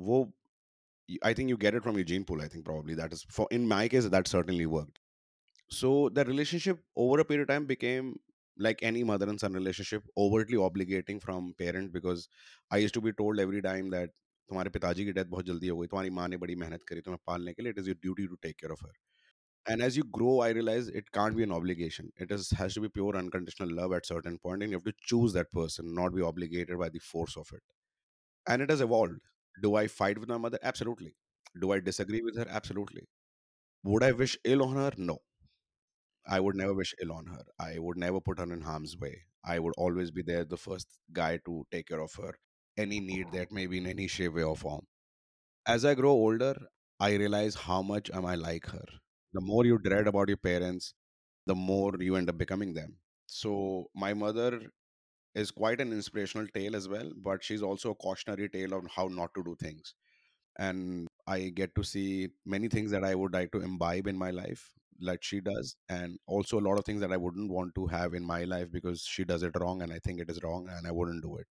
वो 0.07 0.23
I 1.22 1.32
think 1.34 1.48
you 1.48 1.56
get 1.56 1.74
it 1.74 1.82
from 1.82 1.96
your 1.96 2.04
gene 2.04 2.24
pool. 2.24 2.40
I 2.40 2.48
think 2.48 2.64
probably 2.64 2.94
that 2.94 3.12
is 3.12 3.24
for 3.28 3.46
in 3.50 3.66
my 3.68 3.88
case 3.88 4.08
that 4.08 4.28
certainly 4.28 4.66
worked. 4.66 5.00
So 5.68 6.08
the 6.08 6.24
relationship 6.24 6.80
over 6.96 7.20
a 7.20 7.24
period 7.24 7.42
of 7.42 7.54
time 7.54 7.66
became 7.66 8.16
like 8.58 8.82
any 8.82 9.02
mother 9.04 9.28
and 9.28 9.40
son 9.40 9.52
relationship, 9.54 10.04
overtly 10.16 10.56
obligating 10.56 11.20
from 11.22 11.54
parent 11.58 11.92
because 11.92 12.28
I 12.70 12.78
used 12.78 12.94
to 12.94 13.00
be 13.00 13.12
told 13.12 13.40
every 13.40 13.62
time 13.62 13.90
that 13.90 14.10
तुम्हारे 14.50 14.70
पिताजी 14.74 15.04
की 15.04 15.12
death 15.16 15.26
बहुत 15.32 15.46
जल्दी 15.46 15.68
हो 15.68 15.76
गई 15.78 15.86
तुम्हारी 15.86 16.10
माँ 16.10 16.26
ने 16.28 16.36
बड़ी 16.44 16.54
मेहनत 16.62 16.82
करी 16.88 17.00
तुम्हें 17.08 17.18
पालने 17.26 17.52
के 17.54 17.62
लिए 17.62 17.72
it 17.72 17.78
is 17.78 17.88
your 17.88 17.96
duty 18.02 18.26
to 18.26 18.34
take 18.46 18.56
care 18.60 18.72
of 18.72 18.82
her 18.84 18.92
and 19.72 19.84
as 19.86 19.96
you 19.98 20.02
grow 20.16 20.30
i 20.44 20.46
realize 20.56 20.86
it 20.98 21.08
can't 21.16 21.36
be 21.38 21.44
an 21.46 21.50
obligation 21.56 22.06
it 22.24 22.30
is 22.36 22.46
has 22.60 22.76
to 22.76 22.82
be 22.84 22.88
pure 22.92 23.16
unconditional 23.20 23.74
love 23.78 23.94
at 23.96 24.06
certain 24.10 24.38
point 24.46 24.64
and 24.66 24.74
you 24.74 24.78
have 24.78 24.86
to 24.86 24.94
choose 25.10 25.34
that 25.34 25.50
person 25.58 25.90
not 25.98 26.14
be 26.14 26.24
obligated 26.28 26.80
by 26.82 26.88
the 26.94 27.02
force 27.08 27.36
of 27.42 27.50
it 27.58 27.74
and 28.54 28.66
it 28.66 28.72
has 28.74 28.84
evolved 28.86 29.20
do 29.61 29.75
i 29.75 29.87
fight 29.87 30.17
with 30.17 30.29
my 30.29 30.37
mother? 30.37 30.59
Absolutely. 30.63 31.15
Do 31.59 31.71
i 31.71 31.79
disagree 31.79 32.21
with 32.21 32.37
her? 32.37 32.47
Absolutely. 32.49 33.07
Would 33.83 34.03
i 34.03 34.11
wish 34.11 34.37
ill 34.45 34.63
on 34.63 34.75
her? 34.75 34.91
No. 34.97 35.19
I 36.27 36.39
would 36.39 36.55
never 36.55 36.73
wish 36.75 36.93
ill 37.01 37.11
on 37.13 37.25
her. 37.27 37.43
I 37.59 37.79
would 37.79 37.97
never 37.97 38.19
put 38.21 38.37
her 38.39 38.51
in 38.53 38.61
harm's 38.61 38.95
way. 38.97 39.23
I 39.43 39.57
would 39.59 39.73
always 39.77 40.11
be 40.11 40.21
there 40.21 40.45
the 40.45 40.57
first 40.57 40.87
guy 41.11 41.37
to 41.45 41.65
take 41.71 41.87
care 41.87 41.99
of 42.01 42.13
her 42.15 42.33
any 42.77 42.99
need 42.99 43.31
that 43.31 43.51
may 43.51 43.65
be 43.67 43.77
in 43.77 43.87
any 43.87 44.07
shape, 44.07 44.33
way, 44.33 44.43
or 44.43 44.55
form. 44.55 44.85
As 45.67 45.85
I 45.85 45.95
grow 45.95 46.11
older, 46.11 46.55
I 46.99 47.15
realize 47.15 47.55
how 47.55 47.81
much 47.81 48.11
am 48.11 48.25
I 48.25 48.35
like 48.35 48.67
her. 48.67 48.85
The 49.33 49.41
more 49.41 49.65
you 49.65 49.77
dread 49.79 50.07
about 50.07 50.29
your 50.29 50.37
parents, 50.37 50.93
the 51.45 51.55
more 51.55 51.93
you 51.99 52.15
end 52.15 52.29
up 52.29 52.37
becoming 52.37 52.73
them. 52.73 52.97
So 53.27 53.89
my 53.95 54.13
mother 54.13 54.61
is 55.35 55.51
quite 55.51 55.81
an 55.81 55.91
inspirational 55.93 56.47
tale 56.47 56.75
as 56.75 56.87
well, 56.87 57.11
but 57.17 57.43
she's 57.43 57.61
also 57.63 57.91
a 57.91 57.95
cautionary 57.95 58.49
tale 58.49 58.73
on 58.75 58.87
how 58.87 59.07
not 59.07 59.33
to 59.35 59.43
do 59.43 59.55
things. 59.59 59.95
And 60.57 61.07
I 61.27 61.49
get 61.49 61.75
to 61.75 61.83
see 61.83 62.29
many 62.45 62.69
things 62.69 62.91
that 62.91 63.03
I 63.03 63.15
would 63.15 63.33
like 63.33 63.51
to 63.53 63.61
imbibe 63.61 64.07
in 64.07 64.17
my 64.17 64.31
life, 64.31 64.73
like 64.99 65.23
she 65.23 65.41
does, 65.41 65.75
and 65.89 66.19
also 66.27 66.59
a 66.59 66.65
lot 66.67 66.79
of 66.79 66.85
things 66.85 67.01
that 67.01 67.11
I 67.11 67.17
wouldn't 67.17 67.51
want 67.51 67.75
to 67.75 67.87
have 67.87 68.13
in 68.13 68.23
my 68.25 68.43
life 68.45 68.71
because 68.71 69.01
she 69.03 69.25
does 69.25 69.43
it 69.43 69.55
wrong 69.59 69.81
and 69.81 69.91
I 69.93 69.99
think 69.99 70.19
it 70.21 70.29
is 70.29 70.41
wrong 70.43 70.69
and 70.69 70.87
I 70.87 70.91
wouldn't 70.91 71.23
do 71.23 71.37
it. 71.37 71.47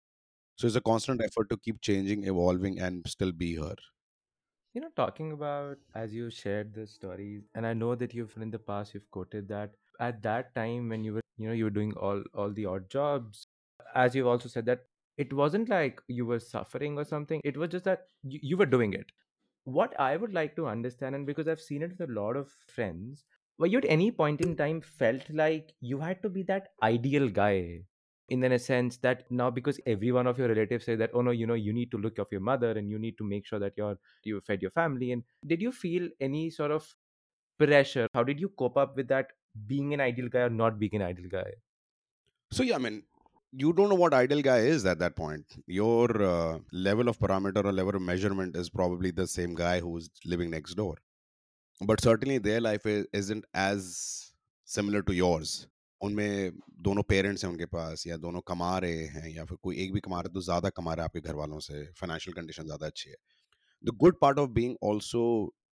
So 0.56 0.66
it's 0.66 0.76
a 0.76 0.80
constant 0.82 1.22
effort 1.22 1.50
to 1.50 1.58
keep 1.58 1.80
changing, 1.82 2.24
evolving, 2.24 2.80
and 2.80 3.06
still 3.08 3.32
be 3.32 3.56
her. 3.56 3.76
You 4.74 4.80
know, 4.80 4.90
talking 4.90 5.32
about 5.32 5.78
as 5.94 6.12
you 6.14 6.30
shared 6.30 6.74
the 6.74 6.86
stories, 6.86 7.48
and 7.54 7.64
I 7.66 7.74
know 7.74 7.94
that 7.94 8.12
you've 8.12 8.36
in 8.36 8.50
the 8.50 8.58
past 8.58 8.92
you've 8.92 9.10
quoted 9.10 9.48
that 9.48 9.76
at 10.00 10.22
that 10.22 10.54
time 10.54 10.88
when 10.88 11.04
you 11.04 11.14
were, 11.14 11.20
you 11.36 11.46
know, 11.48 11.52
you 11.54 11.64
were 11.64 11.70
doing 11.70 11.92
all 11.96 12.22
all 12.34 12.52
the 12.52 12.66
odd 12.66 12.90
jobs, 12.90 13.46
as 13.94 14.14
you've 14.14 14.26
also 14.26 14.48
said 14.48 14.66
that 14.66 14.86
it 15.16 15.32
wasn't 15.32 15.68
like 15.68 16.00
you 16.08 16.26
were 16.26 16.40
suffering 16.40 16.98
or 16.98 17.04
something. 17.04 17.40
It 17.44 17.56
was 17.56 17.70
just 17.70 17.84
that 17.84 18.08
you, 18.22 18.40
you 18.42 18.56
were 18.56 18.66
doing 18.66 18.92
it. 18.92 19.12
What 19.64 19.98
I 19.98 20.16
would 20.16 20.32
like 20.34 20.56
to 20.56 20.66
understand, 20.66 21.14
and 21.14 21.26
because 21.26 21.48
I've 21.48 21.60
seen 21.60 21.82
it 21.82 21.90
with 21.98 22.08
a 22.08 22.12
lot 22.12 22.36
of 22.36 22.50
friends, 22.50 23.24
were 23.58 23.66
you 23.66 23.78
at 23.78 23.84
any 23.86 24.10
point 24.10 24.40
in 24.40 24.56
time 24.56 24.80
felt 24.80 25.28
like 25.30 25.74
you 25.80 26.00
had 26.00 26.22
to 26.22 26.28
be 26.28 26.42
that 26.44 26.74
ideal 26.82 27.28
guy 27.28 27.84
in 28.28 28.42
a 28.44 28.58
sense 28.58 28.96
that 28.98 29.30
now 29.30 29.50
because 29.50 29.78
every 29.86 30.10
one 30.10 30.26
of 30.26 30.38
your 30.38 30.48
relatives 30.48 30.84
say 30.86 30.96
that 30.96 31.10
oh 31.12 31.20
no 31.20 31.30
you 31.30 31.46
know 31.46 31.54
you 31.54 31.72
need 31.74 31.90
to 31.90 31.98
look 31.98 32.18
after 32.18 32.34
your 32.36 32.40
mother 32.40 32.70
and 32.72 32.88
you 32.88 32.98
need 32.98 33.18
to 33.18 33.24
make 33.24 33.44
sure 33.46 33.58
that 33.58 33.74
you're 33.76 33.98
you 34.24 34.40
fed 34.40 34.62
your 34.62 34.70
family 34.70 35.12
and 35.12 35.22
did 35.46 35.60
you 35.60 35.70
feel 35.70 36.08
any 36.20 36.48
sort 36.48 36.70
of 36.70 36.96
pressure 37.58 38.08
how 38.14 38.24
did 38.24 38.40
you 38.40 38.48
cope 38.50 38.76
up 38.78 38.96
with 38.96 39.08
that 39.08 39.32
being 39.66 39.92
an 39.94 40.00
ideal 40.00 40.28
guy 40.28 40.40
or 40.40 40.50
not 40.50 40.78
being 40.78 40.94
an 40.94 41.02
ideal 41.02 41.28
guy 41.28 41.52
So 42.50 42.62
yeah, 42.62 42.76
I 42.76 42.78
mean, 42.78 43.02
you 43.53 43.74
don't 43.74 43.89
know 43.89 43.95
what 43.95 44.13
ideal 44.13 44.41
guy 44.41 44.59
is 44.59 44.86
at 44.86 45.00
that 45.00 45.15
point. 45.15 45.45
Your 45.65 46.21
uh, 46.21 46.59
level 46.71 47.09
of 47.09 47.17
parameter 47.19 47.63
or 47.65 47.71
level 47.71 47.95
of 47.95 48.01
measurement 48.01 48.55
is 48.55 48.69
probably 48.69 49.12
the 49.12 49.27
same 49.27 49.55
guy 49.55 49.79
who's 49.79 50.09
living 50.25 50.50
next 50.50 50.75
door. 50.75 50.98
But 51.81 52.01
certainly 52.01 52.38
their 52.38 52.62
life 52.62 52.86
is, 52.86 53.07
isn't 53.13 53.45
as 53.53 54.31
similar 54.67 55.01
to 55.03 55.13
yours. 55.13 55.67
उनमें 56.01 56.51
दोनों 56.83 57.01
parents 57.03 57.43
हैं 57.43 57.51
उनके 57.51 57.65
पास 57.65 58.05
या 58.07 58.17
दोनों 58.17 58.41
कमा 58.48 58.77
रहे 58.83 59.05
हैं 59.13 59.29
या 59.29 59.43
फिर 59.45 59.57
कोई 59.63 59.75
एक 59.83 59.93
भी 59.93 60.00
कमा 60.00 60.19
रहा 60.19 60.27
है 60.27 60.33
तो 60.33 60.41
ज़्यादा 60.41 60.69
कमा 60.77 60.93
रहा 60.93 61.03
है 61.03 61.09
आपके 61.09 61.19
घर 61.19 61.36
वालों 61.36 61.59
से 61.65 61.83
फाइनेंशियल 62.00 62.36
कंडीशन 62.36 62.63
ज़्यादा 62.65 62.88
अच्छी 62.88 63.09
है 63.09 63.15
the 63.83 63.95
good 64.03 64.19
part 64.21 64.39
of 64.39 64.50
being 64.59 64.75
also 64.89 65.24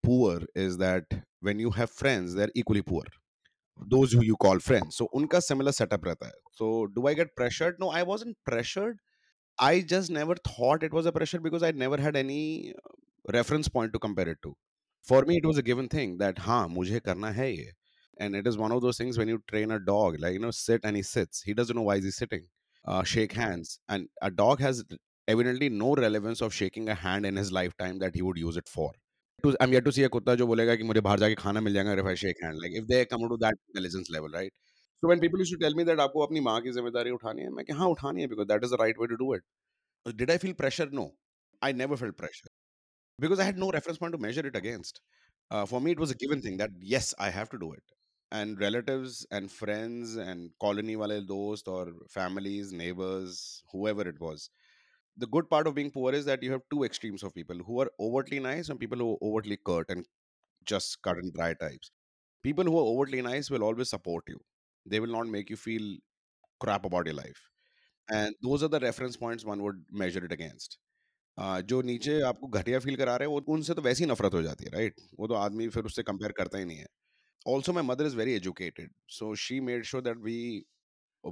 poor 0.04 0.48
is 0.64 0.74
that 0.84 1.14
when 1.44 1.60
you 1.62 1.70
have 1.78 1.88
friends 2.00 2.34
they 2.34 2.42
are 2.44 2.52
equally 2.64 2.82
poor 2.90 3.12
those 3.89 4.13
who 4.13 4.23
you 4.25 4.37
call 4.37 4.59
friends. 4.59 4.97
So 4.97 5.09
unka 5.15 5.41
similar 5.43 5.73
setup 5.73 6.03
rehta 6.03 6.27
hai 6.27 6.33
so 6.53 6.87
do 6.87 7.07
i 7.07 7.15
get 7.15 7.35
pressured? 7.37 7.79
No 7.81 7.91
i 7.91 8.03
wasn't 8.03 8.37
pressured. 8.45 8.99
I 9.59 9.83
just 9.83 10.11
never 10.11 10.35
thought 10.37 10.83
it 10.83 10.93
was 10.93 11.07
a 11.07 11.13
pressure 11.13 11.41
because 11.41 11.63
i 11.63 11.71
never 11.71 11.99
had 11.99 12.17
any 12.17 12.75
uh, 12.75 12.95
reference 13.35 13.69
point 13.69 13.93
to 13.95 13.99
compare 13.99 14.29
it 14.29 14.39
to. 14.43 14.57
For 15.03 15.23
me 15.25 15.39
it 15.39 15.47
was 15.47 15.59
a 15.59 15.63
given 15.63 15.89
thing 15.89 16.19
that 16.19 16.39
ha 16.39 16.67
mujhe 16.69 17.03
karna 17.03 17.33
hai 17.33 17.51
ye 17.59 17.69
and 18.19 18.37
it 18.37 18.47
is 18.47 18.59
one 18.59 18.73
of 18.73 18.83
those 18.83 18.99
things 18.99 19.19
when 19.19 19.29
you 19.29 19.43
train 19.49 19.71
a 19.71 19.79
dog 19.79 20.21
like 20.21 20.35
you 20.35 20.39
know 20.41 20.51
sit 20.51 20.83
and 20.85 20.97
he 20.97 21.03
sits. 21.03 21.43
He 21.43 21.55
doesn't 21.55 21.77
know 21.77 21.83
why 21.91 21.97
is 21.97 22.05
he 22.05 22.11
sitting. 22.11 22.49
Uh, 22.85 23.03
shake 23.05 23.33
hands. 23.33 23.79
And 23.89 24.09
a 24.23 24.31
dog 24.31 24.61
has 24.61 24.85
evidently 25.29 25.69
no 25.69 25.95
relevance 25.95 26.41
of 26.41 26.55
shaking 26.55 26.89
a 26.89 26.95
hand 26.95 27.27
in 27.27 27.37
his 27.37 27.53
lifetime 27.53 27.99
that 28.01 28.15
he 28.15 28.23
would 28.23 28.39
use 28.39 28.57
it 28.57 28.69
for 28.69 28.93
to 29.43 29.57
I'm 29.61 29.73
yet 29.73 29.85
to 29.85 29.93
see 29.93 30.05
a 30.05 30.09
kutta 30.09 30.37
जो 30.37 30.47
बोलेगा 30.47 30.77
कि 30.77 30.83
मुझे 30.85 31.01
बाहर 31.01 31.19
जाके 31.19 31.35
खाना 31.35 31.61
मिल 31.61 31.75
जाएगा 31.75 32.07
I 32.07 32.15
shake 32.15 32.43
hand. 32.43 32.59
Like 32.63 32.73
if 32.73 32.87
they 32.87 33.05
come 33.07 33.29
to 33.29 33.37
that 33.41 33.55
intelligence 33.69 34.11
level, 34.11 34.29
right? 34.29 34.53
So 35.01 35.09
when 35.09 35.21
people 35.21 35.39
used 35.39 35.53
to 35.53 35.59
tell 35.59 35.75
me 35.75 35.85
that 35.85 35.99
आपको 35.99 36.27
अपनी 36.27 36.41
माँ 36.41 36.61
की 36.63 36.71
ज़िम्मेदारी 36.73 37.11
उठानी 37.11 37.43
है, 37.43 37.51
मैं 37.51 37.65
कि 37.65 37.73
हाँ 37.73 37.89
उठानी 37.89 38.23
है 38.23 38.29
because 38.29 38.47
that 38.47 38.65
is 38.65 38.71
the 38.71 38.77
right 38.77 38.99
way 38.99 39.07
to 39.07 39.17
do 39.17 39.33
it. 39.33 39.43
Did 40.17 40.31
I 40.31 40.39
feel 40.39 40.55
pressure? 40.55 40.89
No, 40.91 41.13
I 41.63 41.73
never 41.73 41.97
felt 41.97 42.17
pressure 42.17 42.51
because 43.19 43.41
I 43.41 43.45
had 43.45 43.59
no 43.59 43.71
reference 43.71 43.99
point 43.99 44.13
to 44.13 44.19
measure 44.19 44.47
it 44.47 44.57
against. 44.57 45.01
Uh, 45.51 45.67
for 45.67 45.81
me, 45.81 45.93
it 45.93 45.99
was 45.99 46.11
a 46.11 46.15
given 46.15 46.43
thing 46.43 46.59
that 46.59 46.71
yes, 46.81 47.15
I 47.19 47.31
have 47.31 47.51
to 47.51 47.59
do 47.59 47.73
it. 47.73 47.83
And 48.33 48.61
relatives 48.61 49.27
and 49.31 49.51
friends 49.51 50.17
and 50.17 50.51
colony 50.61 50.97
wale 50.97 51.21
dost 51.23 51.67
or 51.67 51.87
families, 52.09 52.73
neighbors, 52.73 53.63
whoever 53.73 54.07
it 54.09 54.21
was, 54.21 54.51
the 55.20 55.28
good 55.28 55.50
part 55.50 55.68
of 55.68 55.76
being 55.76 55.92
poor 55.92 56.14
is 56.14 56.26
that 56.26 56.44
you 56.44 56.52
have 56.52 56.62
two 56.70 56.84
extremes 56.84 57.24
of 57.24 57.34
people 57.34 57.58
who 57.66 57.80
are 57.82 57.90
overtly 58.00 58.40
nice 58.40 58.70
and 58.70 58.80
people 58.80 58.98
who 58.98 59.14
are 59.14 59.18
overtly 59.22 59.58
curt 59.66 59.90
and 59.90 60.06
just 60.66 61.02
cut 61.02 61.18
and 61.18 61.34
dry 61.34 61.54
types. 61.54 61.92
People 62.44 62.66
who 62.66 62.78
are 62.78 62.88
overtly 62.94 63.22
nice 63.22 63.50
will 63.50 63.64
always 63.64 63.90
support 63.90 64.24
you. 64.28 64.40
They 64.86 65.00
will 65.00 65.12
not 65.12 65.28
make 65.28 65.50
you 65.50 65.56
feel 65.56 65.98
crap 66.60 66.86
about 66.86 67.06
your 67.06 67.16
life. 67.16 67.42
And 68.10 68.36
those 68.42 68.64
are 68.64 68.68
the 68.68 68.80
reference 68.80 69.18
points 69.18 69.46
one 69.46 69.64
would 69.64 69.84
measure 69.92 70.24
it 70.24 70.32
against. 70.32 70.78
Uh, 71.38 71.62
जो 71.70 71.82
नीचे 71.82 72.20
आपको 72.24 72.48
घटिया 72.48 72.80
feel 72.80 72.96
करा 72.96 73.16
रहे 73.16 73.28
हैं 73.28 73.34
वो 73.34 73.54
उनसे 73.54 73.74
तो 73.74 73.82
वैसे 73.82 74.04
ही 74.04 74.10
नफरत 74.10 74.34
हो 74.34 74.42
जाती 74.42 74.66
है 74.66 74.72
राइट 74.72 75.02
वो 75.20 75.28
तो 75.28 75.34
आदमी 75.36 75.68
फिर 75.70 75.86
उससे 75.86 76.04
कंपेयर 76.10 76.32
करता 76.38 76.58
ही 76.58 76.66
नहीं 76.66 76.78
है 76.78 76.86
also 77.54 77.74
my 77.74 77.84
mother 77.84 78.06
is 78.06 78.16
very 78.16 78.34
educated 78.34 78.92
so 79.16 79.34
she 79.46 79.60
made 79.70 79.84
sure 79.86 80.04
that 80.04 80.18
we 80.28 80.38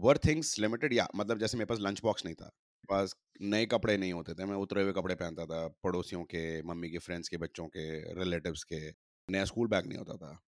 were 0.06 0.18
things 0.26 0.58
limited 0.60 0.94
या 0.94 1.08
मतलब 1.16 1.40
जैसे 1.40 1.58
मेरे 1.58 1.66
पास 1.70 1.80
लंच 1.82 2.02
बॉक्स 2.04 2.26
नहीं 2.26 2.36
था 2.42 2.50
पास 2.85 3.15
नए 3.43 3.67
कपड़े 3.67 3.97
नहीं 3.97 4.13
होते 4.13 4.35
थे, 4.35 4.45
मैं 4.45 4.57
उतरे 4.59 4.83
हुए 4.83 4.93
कपड़े 4.93 5.15
पहनता 5.15 5.47
था, 5.47 5.67
पड़ोसियों 5.85 6.25
के, 6.27 6.63
मम्मी 6.65 6.91
के, 6.91 6.99
फ्रेंड्स 7.01 7.29
के, 7.29 7.37
बच्चों 7.39 7.67
के, 7.69 7.89
रिलेटिव्स 8.15 8.65
के, 8.65 8.89
नया 9.29 9.45
स्कूल 9.45 9.69
बैग 9.69 9.87
नहीं 9.87 9.99
होता 9.99 10.17
था, 10.17 10.39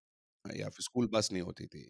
या 0.44 0.68
फिर 0.68 0.82
स्कूल 0.84 1.08
बस 1.12 1.28
नहीं 1.32 1.42
होती 1.42 1.66
थी, 1.66 1.84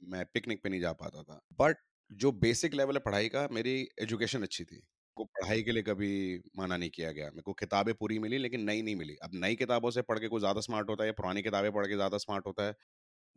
मैं 0.00 0.24
पिकनिक 0.26 0.62
पे 0.62 0.68
नहीं 0.68 0.80
जा 0.80 0.92
पाता 0.94 1.22
था। 1.24 1.40
बट 1.60 1.76
जो 2.10 2.32
बेसिक 2.34 2.74
लेवल 2.74 2.94
है 2.94 3.00
पढ़ाई 3.00 3.28
का, 3.28 3.48
मेरी 3.52 3.80
एजुकेशन 4.02 4.42
अच्छी 4.42 4.64
थी, 4.64 4.80
को 5.16 5.24
पढ़ाई 5.26 5.62
के 5.62 5.72
लिए 5.72 5.82
कभी 5.82 6.10
मना 6.58 6.76
नहीं 6.76 6.90
किया 6.90 7.12
गया, 7.12 7.26
मेरे 7.26 7.42
को 7.42 7.52
किताबें 7.54 7.94
पूरी 7.96 8.18
मिली 8.18 8.38
लेकिन 8.38 8.60
नई 8.62 8.82
नहीं 8.82 8.96
मिली। 8.96 9.16
अब 9.22 9.30
नई 9.36 9.54
किताबों 9.56 9.90
से 9.92 10.02
पढ़ 10.04 10.18
के 10.18 10.28
कोई 10.28 10.40
ज़्यादा 10.40 10.60
स्मार्ट 10.62 10.90
होता 10.90 11.04
है 11.04 11.08
या 11.08 11.12
पुरानी 11.14 11.42
किताबें 11.42 11.70
पढ़ 11.72 11.86
के 11.86 11.94
ज़्यादा 11.96 12.18
स्मार्ट 12.18 12.46
होता 12.46 12.64
है, 12.64 12.74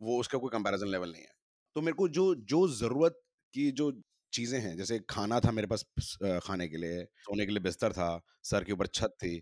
वो 0.00 0.18
उसका 0.20 0.38
कोई 0.38 0.50
कंपैरिजन 0.52 0.88
लेवल 0.88 1.12
नहीं 1.12 1.22
है। 1.22 1.32
तो 1.76 1.80
मेरे 1.82 1.94
को 1.96 2.08
जो 2.10 2.34
जो 2.46 2.66
ज़रूरत 2.70 3.20
की, 3.54 3.70
जो 3.72 3.90
चीज़ें 4.32 4.58
हैं। 4.60 4.76
जैसे 4.76 4.98
खाना 5.10 5.40
था 5.40 5.50
मेरे 5.52 5.66
पास 5.66 5.84
खाने 6.44 6.68
के 6.68 6.76
लिए, 6.76 7.02
सोने 7.04 7.46
के 7.46 7.52
लिए 7.52 7.62
बिस्तर 7.62 7.92
था, 7.92 8.20
सर 8.44 8.64
के 8.64 8.72
ऊपर 8.72 8.86
छत 8.94 9.14
थी 9.22 9.40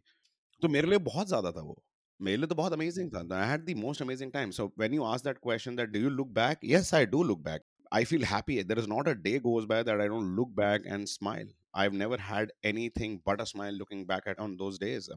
तो 0.62 0.68
मेरे 0.68 0.88
लिए 0.88 0.98
बहुत 1.06 1.28
ज़्यादा 1.28 1.50
था 1.52 1.60
वो। 1.62 1.82
मेरे 2.20 2.36
लिए 2.36 2.46
तो 2.46 2.54
बहुत 2.54 2.72
अमेजिंग 2.72 3.10
था। 3.14 3.20
I 3.36 3.48
had 3.48 3.64
the 3.64 3.76
most 3.78 4.02
amazing 4.02 4.32
time 4.32 4.50
so 4.50 4.66
when 4.78 4.94
you 4.94 5.04
ask 5.04 5.24
that 5.24 5.38
question 5.42 5.76
that 5.76 5.88
do 5.90 6.00
you 6.00 6.10
look 6.10 6.28
back 6.34 6.58
yes 6.64 6.92
I 6.94 7.06
do 7.06 7.22
look 7.22 7.40
back 7.44 7.62
I 7.92 8.04
feel 8.04 8.24
happy 8.24 8.62
there 8.62 8.78
is 8.78 8.88
not 8.88 9.08
a 9.08 9.12
day 9.24 9.38
goes 9.40 9.64
by 9.64 9.82
that 9.84 10.00
I 10.00 10.08
don't 10.08 10.34
look 10.36 10.54
back 10.56 10.86
and 10.86 11.06
smile 11.06 11.52
I 11.74 11.86
have 11.86 11.94
never 11.96 12.20
had 12.22 12.52
anything 12.66 13.18
but 13.28 13.40
a 13.40 13.44
smile 13.52 13.74
looking 13.78 14.06
back 14.06 14.28
at 14.28 14.40
on 14.40 14.56
those 14.56 14.78
days 14.80 15.10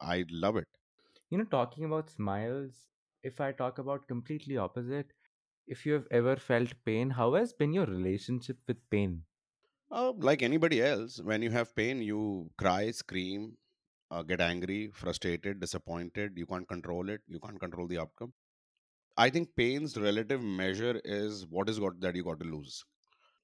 I 0.00 0.24
love 0.44 0.58
it 0.58 0.68
you 1.30 1.38
know 1.38 1.44
talking 1.52 1.86
about 1.86 2.10
smiles 2.10 2.86
if 3.24 3.42
I 3.42 3.52
talk 3.60 3.80
about 3.80 4.08
completely 4.08 4.56
opposite 4.64 5.12
if 5.66 5.86
you 5.86 5.92
have 5.94 6.06
ever 6.10 6.36
felt 6.36 6.74
pain, 6.84 7.10
how 7.10 7.34
has 7.34 7.52
been 7.52 7.72
your 7.72 7.86
relationship 7.86 8.58
with 8.66 8.78
pain? 8.90 9.24
Uh, 9.90 10.12
like 10.18 10.42
anybody 10.42 10.82
else, 10.82 11.20
when 11.22 11.42
you 11.42 11.50
have 11.50 11.74
pain, 11.74 12.02
you 12.02 12.50
cry, 12.58 12.90
scream, 12.90 13.56
uh, 14.10 14.22
get 14.22 14.40
angry, 14.40 14.90
frustrated, 14.92 15.60
disappointed. 15.60 16.32
You 16.36 16.46
can't 16.46 16.68
control 16.68 17.08
it. 17.08 17.20
You 17.26 17.40
can't 17.40 17.60
control 17.60 17.86
the 17.86 17.98
outcome. 17.98 18.32
I 19.16 19.30
think 19.30 19.56
pain's 19.56 19.96
relative 19.96 20.42
measure 20.42 21.00
is 21.04 21.46
what 21.48 21.68
is 21.68 21.80
got 21.80 22.00
that 22.00 22.16
you 22.16 22.24
got 22.24 22.40
to 22.40 22.46
lose. 22.46 22.84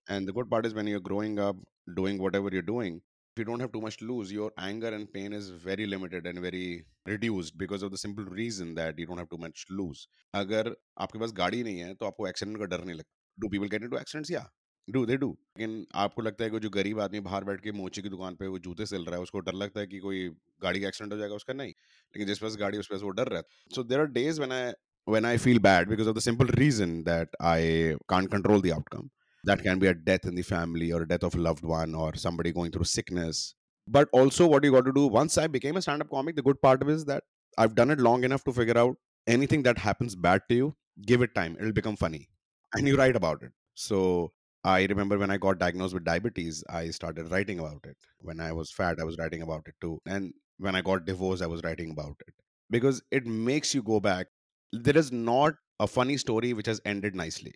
And 0.09 0.27
the 0.29 0.33
good 0.33 0.51
part 0.51 0.67
is 0.67 0.75
when 0.75 0.87
you're 0.87 1.01
growing 1.01 1.39
up, 1.39 1.57
doing 1.97 2.19
whatever 2.19 2.49
you're 2.53 2.63
doing, 2.63 3.03
you 3.38 3.46
don't 3.46 3.60
have 3.60 3.72
too 3.72 3.82
much 3.82 3.98
to 3.98 4.06
lose, 4.06 4.32
your 4.32 4.52
anger 4.58 4.90
and 4.90 5.12
pain 5.14 5.34
is 5.34 5.50
very 5.50 5.86
limited 5.86 6.26
and 6.26 6.40
very 6.40 6.86
reduced 7.06 7.58
because 7.58 7.84
of 7.84 7.92
the 7.92 7.98
simple 7.98 8.26
reason 8.26 8.74
that 8.76 8.98
you 8.98 9.06
don't 9.06 9.18
have 9.18 9.30
too 9.30 9.38
much 9.38 9.66
to 9.68 9.82
lose. 9.82 10.08
अगर 10.36 10.76
आपके 11.02 11.20
पास 11.20 11.32
गाड़ी 11.42 11.64
नहीं 11.64 11.80
है 11.80 11.94
तो 11.96 12.06
आपको 12.06 12.28
accident 12.28 12.58
का 12.60 12.66
डर 12.66 12.84
नहीं 12.86 12.96
लगता. 12.96 13.12
Do 13.38 13.52
people 13.56 13.70
get 13.76 13.86
into 13.88 14.02
accidents? 14.04 14.34
Yeah. 14.38 14.48
Do 14.88 15.06
they 15.06 15.16
do 15.18 15.28
लेकिन 15.60 15.86
आपको 16.02 16.22
लगता 16.22 16.44
है 16.44 16.50
कि 16.50 16.60
जो 16.60 16.70
गरीब 16.70 17.00
आदमी 17.02 17.20
बाहर 17.20 17.44
बैठ 17.44 17.62
के 17.62 17.72
मोची 17.72 18.02
की 18.02 18.10
दुकान 18.10 18.36
पे 18.36 18.48
वो 18.48 18.60
जूते 18.68 18.86
सिल 18.86 19.06
रहा 19.06 19.16
है 19.16 19.22
उसको 19.22 19.40
डर 19.48 19.54
लगता 19.54 19.80
है 19.80 19.88
कि 19.88 20.00
कोई 20.00 20.28
गाड़ी 20.64 20.80
का 20.80 20.88
एक्सीडेंट 20.88 21.14
हो 21.14 21.18
जाएगा 21.20 21.36
उसका 21.36 21.54
नहीं 21.54 21.70
लेकिन 21.70 22.28
जिस 22.28 22.40
पास 22.40 22.56
गाड़ी 22.60 22.78
उस 22.78 22.88
पास 22.92 23.02
वो 23.02 23.10
डर 23.18 23.28
रहा 23.28 23.40
है 23.40 23.76
so 23.76 23.84
there 23.84 24.00
are 24.00 24.06
days 24.20 24.40
when 24.40 24.52
I 24.52 24.72
when 25.08 25.26
I 25.26 25.38
feel 25.38 25.60
bad 25.66 25.90
because 25.90 26.10
of 26.12 26.16
the 26.16 26.22
simple 26.24 26.50
reason 26.60 26.96
that 27.04 27.36
I 27.50 27.96
can't 28.14 28.30
control 28.32 28.64
the 28.64 28.74
outcome. 28.78 29.06
that 29.45 29.63
can 29.63 29.79
be 29.79 29.89
a 29.89 29.95
death 29.95 30.25
in 30.25 30.35
the 30.35 30.43
family 30.43 30.93
or 30.93 31.03
a 31.03 31.09
death 31.09 31.25
of 31.25 31.35
a 31.35 31.39
loved 31.39 31.65
one 31.65 31.95
or 31.95 32.15
somebody 32.15 32.53
going 32.53 32.71
through 32.71 32.85
sickness. 32.85 33.55
But 33.89 34.09
also, 34.13 34.47
what 34.47 34.63
you 34.63 34.71
got 34.71 34.85
to 34.85 34.93
do 34.93 35.07
once 35.09 35.37
I 35.37 35.49
became 35.49 35.77
a 35.77 35.83
stand 35.83 36.03
up 36.03 36.11
comic, 36.11 36.37
the 36.37 36.43
good 36.43 36.63
part 36.63 36.83
of 36.83 36.89
it 36.89 36.93
is 36.93 37.05
that 37.07 37.25
I've 37.59 37.75
done 37.75 37.91
it 37.91 37.99
long 37.99 38.23
enough 38.25 38.45
to 38.45 38.53
figure 38.53 38.79
out 38.79 38.97
anything 39.27 39.65
that 39.65 39.79
happens 39.79 40.15
bad 40.15 40.43
to 40.49 40.55
you, 40.55 40.77
give 41.05 41.23
it 41.23 41.35
time, 41.35 41.57
it'll 41.59 41.73
become 41.73 41.97
funny. 41.97 42.29
And 42.75 42.89
you 42.89 42.97
write 42.97 43.17
about 43.17 43.43
it. 43.43 43.53
So 43.75 44.33
I 44.65 44.85
remember 44.87 45.19
when 45.19 45.31
I 45.31 45.37
got 45.37 45.59
diagnosed 45.59 45.93
with 45.93 46.05
diabetes, 46.05 46.65
I 46.71 46.89
started 46.91 47.31
writing 47.31 47.59
about 47.59 47.85
it. 47.85 47.97
When 48.21 48.41
I 48.41 48.53
was 48.53 48.71
fat, 48.71 48.99
I 48.99 49.05
was 49.05 49.19
writing 49.19 49.43
about 49.43 49.67
it 49.69 49.75
too. 49.81 50.01
And 50.07 50.33
when 50.59 50.75
I 50.75 50.81
got 50.81 51.05
divorced, 51.05 51.43
I 51.43 51.47
was 51.49 51.61
writing 51.65 51.91
about 51.91 52.17
it 52.27 52.35
because 52.71 53.03
it 53.11 53.27
makes 53.27 53.75
you 53.75 53.83
go 53.83 54.01
back. 54.01 54.29
There 54.73 54.97
is 54.97 55.13
not 55.13 55.55
a 55.81 55.87
funny 55.87 56.17
story 56.17 56.55
which 56.55 56.67
has 56.67 56.81
ended 56.87 57.15
nicely. 57.15 57.55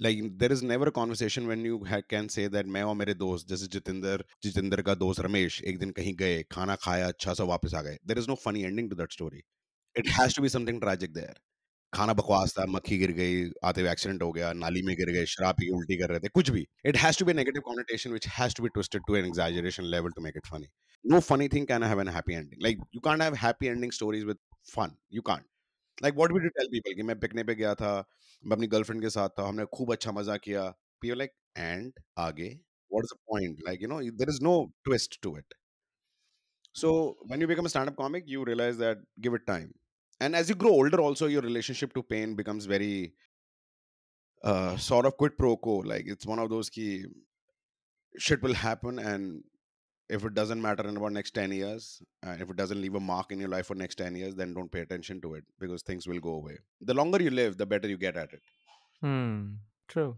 Like 0.00 0.36
there 0.38 0.52
is 0.52 0.64
never 0.64 0.90
conversation 0.90 1.46
when 1.46 1.66
you 1.66 1.78
can 1.86 2.28
say 2.28 2.48
that 2.48 2.66
मैं 2.68 2.82
और 2.82 2.94
मेरे 2.94 3.14
दोस्त, 3.16 3.48
जैसे 3.48 3.66
जितेंद्र 3.68 4.24
जितेंद्र 4.42 4.82
का 4.82 4.94
दोस्त 4.96 5.20
रमेश, 5.20 5.60
एक 5.62 5.78
दिन 5.78 5.90
कहीं 5.90 6.14
गए, 6.16 6.42
खाना 6.52 6.76
खाया 6.76 7.08
अच्छा 7.08 7.34
सा 7.34 7.44
वापस 7.46 7.74
आ 7.74 7.82
गए। 7.82 7.98
There 8.06 8.18
is 8.18 8.28
no 8.28 8.34
funny 8.44 8.62
ending 8.62 8.90
to 8.90 8.96
that 8.96 9.12
story 9.12 9.42
it 9.96 10.08
has 10.10 10.36
to 10.36 10.42
be 10.42 10.48
something 10.48 10.80
tragic 10.80 11.12
there 11.12 11.40
खाना 11.92 12.12
बकवास 12.12 12.52
था, 12.52 12.64
मक्खी 12.66 12.96
गिर 12.98 13.10
गई, 13.12 13.50
आते 13.64 13.80
हुए 13.80 13.90
एक्सीडेंट 13.90 14.22
हो 14.22 14.30
गया, 14.32 14.52
नाली 14.54 14.82
में 14.82 14.94
गिर 14.96 15.10
गए, 15.10 15.24
शराब 15.26 15.54
की 15.60 15.70
उल्टी 15.76 15.96
कर 15.98 16.10
रहे 16.10 16.20
थे, 16.20 16.28
कुछ 16.28 16.50
भी। 16.50 16.66
It 16.86 16.96
has 16.96 17.18
to 17.18 17.24
be 17.24 17.32
negative 17.32 17.62
connotation 17.66 18.12
which 18.12 18.26
has 18.38 18.54
to 18.56 18.62
be 18.62 18.68
twisted 18.68 19.02
to 19.06 19.16
an 19.16 19.26
exaggeration 19.26 19.84
level 19.94 20.10
to 20.10 20.22
make 20.22 20.36
it 20.36 20.46
funny 20.46 20.68
no 21.04 21.20
funny 21.22 21.48
thing 21.48 21.66
can 21.66 21.82
have 21.82 22.00
an 22.00 22.08
happy 22.08 22.34
ending 22.34 22.62
like 22.62 22.78
you 22.94 23.00
can't 23.00 23.22
have 23.22 23.34
happy 23.44 23.66
ending 23.66 23.92
stories 23.92 24.24
with 24.24 24.36
fun 24.74 24.96
you 25.12 25.22
can't 25.22 25.44
like 26.02 26.14
what 26.14 26.32
would 26.32 26.42
you 26.42 26.50
tell 26.58 26.68
people 26.74 26.94
कि 26.94 27.02
मैं 27.02 27.18
पिकने 27.20 27.44
पे 27.44 27.54
गया 27.54 27.74
था 27.74 27.92
मैं 28.44 28.56
अपनी 28.56 28.66
girlfriend 28.74 29.02
के 29.02 29.10
साथ 29.10 29.28
था 29.38 29.46
हमने 29.48 29.64
खूब 29.74 29.92
अच्छा 29.92 30.12
मज़ा 30.12 30.36
किया 30.48 30.72
people 31.04 31.20
like 31.22 31.36
and 31.68 32.00
आगे 32.18 32.50
the 32.90 33.16
point 33.30 33.58
like 33.66 33.80
you 33.80 33.88
know 33.88 34.00
there 34.18 34.30
is 34.32 34.40
no 34.40 34.72
twist 34.88 35.20
to 35.22 35.36
it 35.36 35.54
so 36.72 37.16
when 37.30 37.40
you 37.40 37.46
become 37.46 37.66
a 37.66 37.68
stand-up 37.68 37.96
comic 37.96 38.24
you 38.34 38.44
realize 38.44 38.78
that 38.78 38.98
give 39.20 39.34
it 39.34 39.46
time 39.46 39.72
and 40.20 40.36
as 40.36 40.48
you 40.48 40.54
grow 40.54 40.70
older 40.70 41.00
also 41.00 41.26
your 41.26 41.42
relationship 41.42 41.92
to 41.92 42.02
pain 42.02 42.34
becomes 42.34 42.66
very 42.66 43.12
uh, 44.44 44.76
sort 44.76 45.06
of 45.06 45.16
quid 45.16 45.36
pro 45.36 45.56
quo 45.56 45.76
like 45.92 46.06
it's 46.06 46.26
one 46.26 46.38
of 46.38 46.48
those 46.54 46.70
key 46.70 47.04
shit 48.18 48.42
will 48.42 48.54
happen 48.54 48.98
and 48.98 49.42
if 50.08 50.24
it 50.24 50.34
doesn't 50.34 50.62
matter 50.62 50.86
in 50.88 50.96
about 50.96 51.12
next 51.12 51.32
10 51.32 51.52
years 51.52 52.02
if 52.24 52.50
it 52.50 52.56
doesn't 52.56 52.80
leave 52.80 52.94
a 52.94 53.00
mark 53.00 53.32
in 53.32 53.40
your 53.40 53.48
life 53.48 53.66
for 53.66 53.74
next 53.74 53.96
10 53.96 54.14
years 54.14 54.34
then 54.34 54.54
don't 54.54 54.70
pay 54.70 54.80
attention 54.80 55.20
to 55.20 55.34
it 55.34 55.44
because 55.58 55.82
things 55.82 56.06
will 56.06 56.20
go 56.20 56.34
away 56.34 56.56
the 56.80 56.94
longer 56.94 57.22
you 57.22 57.30
live 57.30 57.56
the 57.56 57.66
better 57.66 57.88
you 57.88 57.98
get 57.98 58.16
at 58.16 58.32
it 58.32 58.42
Hmm. 59.00 59.54
True. 59.88 60.16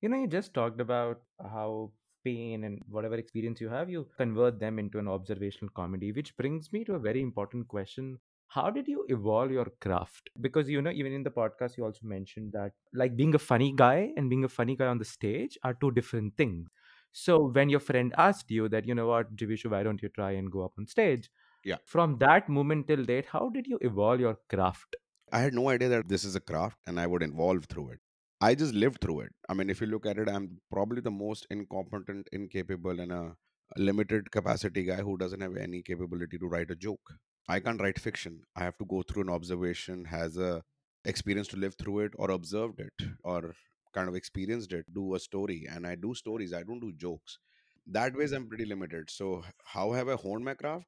You 0.00 0.08
know, 0.08 0.16
you 0.20 0.26
just 0.26 0.54
talked 0.54 0.80
about 0.80 1.20
how 1.40 1.92
pain 2.24 2.64
and 2.64 2.80
whatever 2.88 3.14
experience 3.16 3.60
you 3.60 3.68
have, 3.68 3.90
you 3.90 4.08
convert 4.16 4.58
them 4.58 4.78
into 4.78 4.98
an 4.98 5.08
observational 5.08 5.70
comedy, 5.74 6.12
which 6.12 6.36
brings 6.36 6.72
me 6.72 6.84
to 6.84 6.94
a 6.94 6.98
very 6.98 7.20
important 7.22 7.68
question. 7.68 8.18
How 8.48 8.68
did 8.70 8.88
you 8.88 9.04
evolve 9.08 9.52
your 9.52 9.66
craft? 9.80 10.30
Because, 10.40 10.68
you 10.68 10.82
know, 10.82 10.90
even 10.90 11.12
in 11.12 11.22
the 11.22 11.30
podcast, 11.30 11.76
you 11.76 11.84
also 11.84 12.00
mentioned 12.02 12.52
that 12.52 12.72
like 12.92 13.16
being 13.16 13.34
a 13.34 13.38
funny 13.38 13.72
guy 13.74 14.12
and 14.16 14.28
being 14.28 14.44
a 14.44 14.48
funny 14.48 14.74
guy 14.74 14.86
on 14.86 14.98
the 14.98 15.04
stage 15.04 15.56
are 15.62 15.74
two 15.74 15.92
different 15.92 16.36
things. 16.36 16.68
So 17.12 17.48
when 17.48 17.68
your 17.68 17.80
friend 17.80 18.14
asked 18.16 18.50
you 18.50 18.68
that, 18.68 18.86
you 18.86 18.94
know 18.94 19.06
what, 19.08 19.36
Jeeveshu, 19.36 19.70
why 19.70 19.82
don't 19.82 20.02
you 20.02 20.08
try 20.08 20.32
and 20.32 20.50
go 20.50 20.64
up 20.64 20.72
on 20.78 20.86
stage? 20.86 21.30
Yeah. 21.64 21.76
From 21.84 22.18
that 22.18 22.48
moment 22.48 22.88
till 22.88 23.04
date, 23.04 23.26
how 23.26 23.50
did 23.50 23.66
you 23.66 23.78
evolve 23.82 24.20
your 24.20 24.38
craft? 24.48 24.96
i 25.32 25.40
had 25.40 25.54
no 25.54 25.68
idea 25.68 25.88
that 25.88 26.08
this 26.08 26.24
is 26.24 26.34
a 26.36 26.40
craft 26.50 26.76
and 26.86 27.00
i 27.00 27.06
would 27.06 27.22
evolve 27.22 27.64
through 27.66 27.90
it 27.90 28.00
i 28.40 28.54
just 28.54 28.74
lived 28.74 29.00
through 29.00 29.20
it 29.20 29.32
i 29.48 29.54
mean 29.54 29.70
if 29.74 29.80
you 29.80 29.86
look 29.86 30.06
at 30.06 30.18
it 30.18 30.28
i'm 30.28 30.46
probably 30.70 31.00
the 31.00 31.10
most 31.18 31.46
incompetent 31.50 32.28
incapable 32.32 33.00
and 33.04 33.12
a 33.12 33.34
limited 33.76 34.30
capacity 34.30 34.82
guy 34.84 35.00
who 35.08 35.16
doesn't 35.16 35.40
have 35.40 35.56
any 35.56 35.82
capability 35.82 36.38
to 36.38 36.48
write 36.54 36.70
a 36.70 36.80
joke 36.86 37.14
i 37.48 37.60
can't 37.60 37.80
write 37.80 37.98
fiction 37.98 38.40
i 38.56 38.64
have 38.64 38.76
to 38.78 38.84
go 38.94 39.02
through 39.02 39.22
an 39.22 39.34
observation 39.38 40.04
has 40.04 40.36
a 40.36 40.62
experience 41.04 41.48
to 41.48 41.56
live 41.56 41.74
through 41.76 42.00
it 42.00 42.12
or 42.16 42.30
observed 42.30 42.80
it 42.80 43.06
or 43.22 43.54
kind 43.92 44.08
of 44.08 44.14
experienced 44.14 44.72
it 44.72 44.84
do 44.94 45.14
a 45.14 45.20
story 45.20 45.66
and 45.70 45.86
i 45.86 45.94
do 45.94 46.14
stories 46.14 46.52
i 46.52 46.62
don't 46.62 46.80
do 46.80 46.92
jokes. 46.92 47.38
That 47.86 48.16
ways 48.16 48.32
i'm 48.32 48.42
mm-hmm. 48.42 48.48
pretty 48.48 48.64
limited. 48.66 49.10
So 49.10 49.42
how 49.64 49.92
have 49.92 50.08
i 50.08 50.14
honed 50.14 50.44
my 50.44 50.54
craft? 50.54 50.86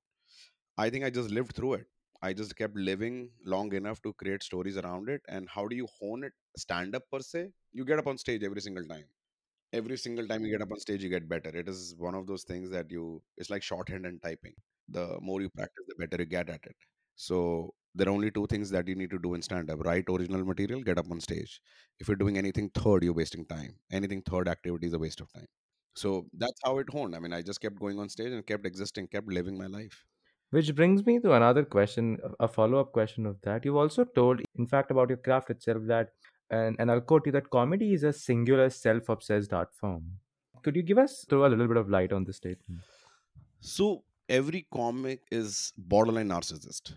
I 0.79 0.91
think 0.91 1.05
i 1.05 1.11
just 1.11 1.31
lived 1.31 1.55
through 1.57 1.75
it. 1.75 1.87
I 2.23 2.33
just 2.33 2.57
kept 2.57 2.77
living 2.77 3.31
long 3.45 3.73
enough 3.73 4.01
to 4.03 4.13
create 4.13 4.43
stories 4.43 4.77
around 4.77 5.09
it 5.09 5.23
and 5.29 5.49
how 5.49 5.67
do 5.67 5.75
you 5.75 5.89
hone 5.99 6.23
it? 6.25 6.33
Stand 6.57 6.95
up 6.95 7.03
per 7.11 7.21
se 7.21 7.49
you 7.73 7.85
get 7.85 7.99
up 7.99 8.07
on 8.07 8.19
stage 8.19 8.45
every 8.45 8.61
single 8.61 8.85
time. 8.85 9.05
Every 9.73 9.97
single 9.97 10.29
time 10.29 10.45
you 10.45 10.53
get 10.53 10.63
up 10.63 10.71
on 10.71 10.79
stage 10.79 11.03
you 11.03 11.09
get 11.09 11.29
better. 11.29 11.49
It 11.49 11.69
is 11.69 11.95
one 11.99 12.15
of 12.15 12.27
those 12.27 12.45
things 12.45 12.71
that 12.71 12.91
you 12.91 13.23
it's 13.37 13.51
like 13.51 13.63
shorthand 13.63 14.07
and 14.07 14.23
typing. 14.23 14.55
The 14.89 15.19
more 15.21 15.41
you 15.41 15.49
practice 15.49 15.85
the 15.89 15.95
better 15.99 16.23
you 16.23 16.29
get 16.29 16.51
at 16.51 16.65
it. 16.65 16.77
So 17.17 17.75
there 17.95 18.09
are 18.09 18.13
only 18.13 18.31
two 18.31 18.47
things 18.47 18.71
that 18.71 18.89
you 18.89 18.95
need 18.95 19.11
to 19.11 19.19
do 19.19 19.35
in 19.35 19.43
stand 19.43 19.71
up 19.71 19.81
write 19.85 20.05
original 20.09 20.45
material 20.45 20.83
get 20.83 20.99
up 20.99 21.11
on 21.11 21.21
stage 21.21 21.61
if 21.99 22.09
you're 22.09 22.23
doing 22.25 22.39
anything 22.39 22.71
third 22.71 23.05
you're 23.05 23.21
wasting 23.23 23.45
time 23.47 23.79
anything 23.91 24.23
third 24.23 24.49
activity 24.49 24.87
is 24.87 24.93
a 24.93 24.99
waste 24.99 25.21
of 25.21 25.33
time 25.33 25.47
so 25.95 26.27
that's 26.35 26.61
how 26.65 26.79
it 26.79 26.89
honed 26.91 27.15
i 27.15 27.19
mean 27.19 27.33
i 27.33 27.43
just 27.43 27.61
kept 27.61 27.79
going 27.79 27.99
on 27.99 28.09
stage 28.09 28.33
and 28.33 28.47
kept 28.47 28.67
existing 28.67 29.07
kept 29.09 29.29
living 29.29 29.59
my 29.59 29.67
life 29.67 30.05
Which 30.51 30.75
brings 30.75 31.05
me 31.05 31.19
to 31.21 31.33
another 31.33 31.65
question, 31.65 32.19
a 32.39 32.47
follow 32.49 32.79
up 32.79 32.93
question 32.93 33.27
of 33.27 33.41
that. 33.43 33.65
You've 33.65 33.77
also 33.77 34.05
told, 34.05 34.41
in 34.55 34.67
fact, 34.67 34.91
about 34.91 35.09
your 35.09 35.19
craft 35.19 35.51
itself 35.51 35.83
that, 35.87 36.13
and, 36.51 36.77
and 36.79 36.91
I'll 36.91 37.01
quote 37.01 37.27
you, 37.27 37.33
that 37.33 37.51
comedy 37.51 37.93
is 37.95 38.03
a 38.05 38.13
singular, 38.13 38.69
self 38.71 39.09
obsessed 39.09 39.53
art 39.53 39.75
form. 39.75 40.21
Could 40.63 40.77
you 40.77 40.83
give 40.83 40.99
us, 40.99 41.25
throw 41.29 41.45
a 41.47 41.49
little 41.49 41.69
bit 41.69 41.77
of 41.77 41.89
light 41.89 42.13
on 42.13 42.25
this 42.25 42.37
statement? 42.37 42.83
So 43.61 44.05
every 44.29 44.67
comic 44.73 45.23
is 45.31 45.73
borderline 45.77 46.29
narcissist 46.29 46.95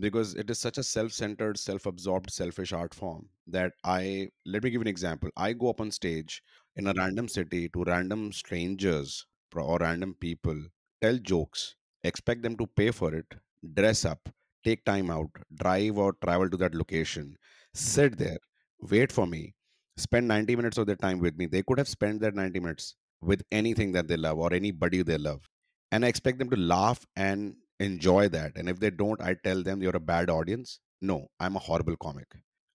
because 0.00 0.34
it 0.34 0.50
is 0.50 0.58
such 0.58 0.78
a 0.78 0.82
self-centered, 0.82 1.58
self-absorbed, 1.58 2.30
selfish 2.30 2.72
art 2.72 2.94
form 2.94 3.28
that 3.46 3.72
I 3.84 4.30
let 4.46 4.62
me 4.62 4.70
give 4.70 4.80
you 4.80 4.82
an 4.82 4.86
example. 4.86 5.30
I 5.36 5.52
go 5.52 5.70
up 5.70 5.80
on 5.80 5.90
stage 5.90 6.42
in 6.76 6.86
a 6.86 6.94
random 6.96 7.28
city 7.28 7.68
to 7.70 7.84
random 7.84 8.32
strangers 8.32 9.26
or 9.54 9.78
random 9.78 10.14
people, 10.20 10.60
tell 11.00 11.18
jokes, 11.18 11.74
expect 12.04 12.42
them 12.42 12.56
to 12.58 12.66
pay 12.66 12.90
for 12.90 13.14
it, 13.14 13.26
dress 13.74 14.04
up, 14.04 14.28
take 14.64 14.84
time 14.84 15.10
out, 15.10 15.30
drive 15.54 15.98
or 15.98 16.12
travel 16.24 16.48
to 16.50 16.56
that 16.58 16.74
location, 16.74 17.36
sit 17.74 18.18
there, 18.18 18.38
wait 18.80 19.10
for 19.12 19.26
me, 19.26 19.54
spend 19.96 20.28
90 20.28 20.56
minutes 20.56 20.78
of 20.78 20.86
their 20.86 20.96
time 20.96 21.18
with 21.18 21.36
me. 21.36 21.46
They 21.46 21.62
could 21.62 21.78
have 21.78 21.88
spent 21.88 22.20
that 22.20 22.34
90 22.34 22.60
minutes 22.60 22.94
with 23.20 23.42
anything 23.50 23.92
that 23.92 24.08
they 24.08 24.16
love 24.16 24.38
or 24.38 24.52
anybody 24.52 25.02
they 25.02 25.18
love 25.18 25.48
and 25.90 26.04
I 26.04 26.08
expect 26.08 26.38
them 26.38 26.50
to 26.50 26.56
laugh 26.56 27.04
and 27.16 27.56
enjoy 27.80 28.28
that. 28.28 28.52
And 28.56 28.68
if 28.68 28.80
they 28.80 28.90
don't, 28.90 29.20
I 29.20 29.34
tell 29.34 29.62
them 29.62 29.82
you're 29.82 29.96
a 29.96 30.00
bad 30.00 30.30
audience. 30.30 30.80
No, 31.00 31.28
I'm 31.38 31.56
a 31.56 31.60
horrible 31.60 31.96
comic. 31.96 32.26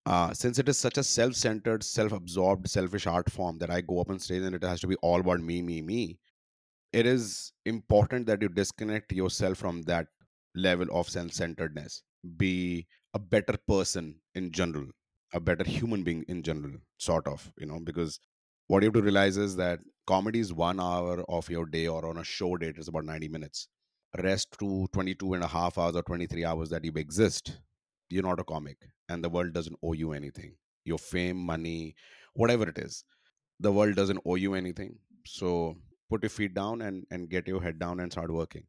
Uh, 0.06 0.34
since 0.34 0.60
it 0.60 0.68
is 0.68 0.78
such 0.78 0.98
a 0.98 1.04
self-centered, 1.04 1.84
self-absorbed, 1.84 2.70
selfish 2.70 3.08
art 3.08 3.32
form 3.32 3.58
that 3.60 3.70
I 3.70 3.82
go 3.82 4.02
up 4.02 4.10
on 4.10 4.20
stage 4.20 4.44
and 4.44 4.56
it 4.56 4.64
has 4.64 4.82
to 4.82 4.88
be 4.88 4.96
all 4.98 5.20
about 5.20 5.40
me, 5.40 5.62
me, 5.62 5.82
me. 5.82 6.20
It 6.92 7.06
is 7.06 7.54
important 7.66 8.28
that 8.28 8.42
you 8.42 8.50
disconnect 8.50 9.12
yourself 9.14 9.58
from 9.58 9.82
that 9.84 10.08
level 10.56 10.88
of 10.92 11.10
self-centeredness. 11.10 12.04
Be 12.38 12.86
a 13.14 13.20
better 13.20 13.56
person 13.68 14.16
in 14.36 14.52
general, 14.52 14.88
a 15.34 15.40
better 15.40 15.64
human 15.64 16.04
being 16.04 16.24
in 16.28 16.44
general, 16.44 16.74
sort 16.98 17.28
of, 17.28 17.52
you 17.58 17.66
know, 17.66 17.80
because 17.80 18.20
what 18.68 18.84
you 18.84 18.88
have 18.88 18.94
to 18.94 19.02
realize 19.02 19.38
is 19.38 19.56
that 19.56 19.80
comedy 20.06 20.40
is 20.40 20.54
one 20.54 20.80
hour 20.80 21.24
of 21.30 21.50
your 21.50 21.66
day 21.66 21.88
or 21.88 22.06
on 22.06 22.18
a 22.18 22.24
show 22.24 22.58
date 22.58 22.78
is 22.78 22.88
about 22.88 23.06
90 23.06 23.30
minutes 23.30 23.68
rest 24.22 24.56
to 24.60 24.88
22 24.94 25.34
and 25.34 25.44
a 25.44 25.48
half 25.48 25.78
hours 25.78 25.96
or 25.96 26.04
23 26.04 26.46
hours 26.46 26.70
that 26.70 26.86
you 26.86 26.92
exist 26.96 27.60
you're 28.10 28.24
not 28.24 28.40
a 28.40 28.44
comic 28.44 28.78
and 29.10 29.24
the 29.24 29.30
world 29.30 29.54
doesn't 29.54 29.78
owe 29.84 29.94
you 29.94 30.14
anything. 30.14 30.56
Your 30.86 30.98
fame 30.98 31.38
money 31.38 31.96
whatever 32.34 32.68
it 32.70 32.78
is 32.78 33.04
the 33.60 33.72
world 33.72 33.96
doesn't 33.96 34.20
owe 34.26 34.36
you 34.36 34.54
anything. 34.54 34.98
So 35.26 35.78
put 36.10 36.24
your 36.24 36.30
feet 36.30 36.54
down 36.54 36.82
and 36.82 37.06
and 37.12 37.30
get 37.30 37.48
your 37.48 37.62
head 37.62 37.80
down 37.80 38.00
and 38.00 38.12
start 38.12 38.32
working. 38.32 38.64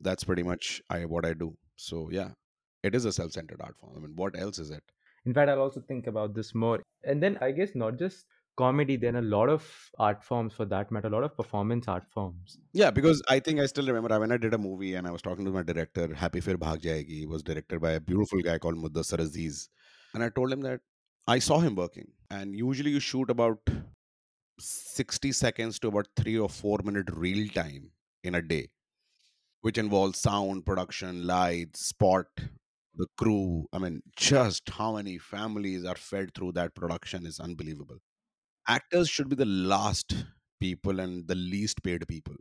That's 0.00 0.24
pretty 0.24 0.42
much 0.42 0.80
i 0.88 1.04
what 1.04 1.26
i 1.26 1.32
do. 1.34 1.56
So 1.76 2.08
yeah 2.10 2.30
it 2.82 2.94
is 2.94 3.04
a 3.04 3.12
self-centered 3.12 3.60
art 3.60 3.76
form. 3.76 3.94
I 3.96 4.00
mean 4.00 4.14
what 4.16 4.38
else 4.38 4.58
is 4.58 4.70
it? 4.70 4.82
In 5.26 5.34
fact, 5.34 5.50
I'll 5.50 5.60
also 5.60 5.80
think 5.80 6.06
about 6.06 6.34
this 6.34 6.54
more. 6.54 6.82
And 7.04 7.22
then 7.22 7.36
I 7.42 7.50
guess 7.50 7.74
not 7.74 7.98
just 7.98 8.24
comedy, 8.58 8.96
then 8.96 9.16
a 9.16 9.22
lot 9.22 9.48
of 9.48 9.64
art 9.98 10.22
forms 10.28 10.52
for 10.52 10.64
that 10.66 10.90
matter, 10.90 11.08
a 11.08 11.10
lot 11.10 11.24
of 11.24 11.36
performance 11.36 11.88
art 11.88 12.06
forms. 12.14 12.58
Yeah, 12.72 12.90
because 12.90 13.22
I 13.28 13.38
think 13.40 13.60
I 13.60 13.66
still 13.66 13.86
remember 13.86 14.18
when 14.18 14.32
I 14.32 14.36
did 14.36 14.54
a 14.54 14.58
movie 14.58 14.94
and 14.94 15.06
I 15.06 15.12
was 15.12 15.22
talking 15.22 15.44
to 15.44 15.50
my 15.50 15.62
director, 15.62 16.12
Happy 16.14 16.40
Phirr 16.40 16.56
Bhag 16.56 16.82
Jayegi. 16.82 17.26
Was 17.26 17.42
directed 17.42 17.80
by 17.80 17.92
a 17.92 18.00
beautiful 18.00 18.40
guy 18.40 18.58
called 18.58 18.76
Mudassar 18.76 19.20
Aziz. 19.20 19.68
And 20.14 20.24
I 20.24 20.30
told 20.30 20.52
him 20.52 20.62
that 20.62 20.80
I 21.26 21.38
saw 21.38 21.60
him 21.60 21.76
working. 21.76 22.08
And 22.30 22.56
usually 22.56 22.90
you 22.90 23.00
shoot 23.00 23.30
about 23.30 23.58
60 24.58 25.32
seconds 25.32 25.78
to 25.80 25.88
about 25.88 26.08
three 26.16 26.38
or 26.38 26.48
four 26.48 26.78
minute 26.82 27.10
real 27.12 27.48
time 27.48 27.90
in 28.24 28.34
a 28.34 28.42
day, 28.42 28.68
which 29.60 29.78
involves 29.78 30.18
sound, 30.18 30.66
production, 30.66 31.26
lights, 31.26 31.86
spot, 31.86 32.26
the 32.96 33.06
crew. 33.16 33.66
I 33.72 33.78
mean, 33.78 34.02
just 34.16 34.68
how 34.68 34.96
many 34.96 35.18
families 35.18 35.84
are 35.84 35.94
fed 35.94 36.34
through 36.34 36.52
that 36.52 36.74
production 36.74 37.24
is 37.24 37.38
unbelievable. 37.38 37.98
Actors 38.68 39.08
should 39.08 39.28
be 39.28 39.36
the 39.36 39.44
last 39.46 40.14
people 40.60 41.00
and 41.00 41.26
the 41.26 41.34
least 41.34 41.82
paid 41.82 42.06
people 42.08 42.36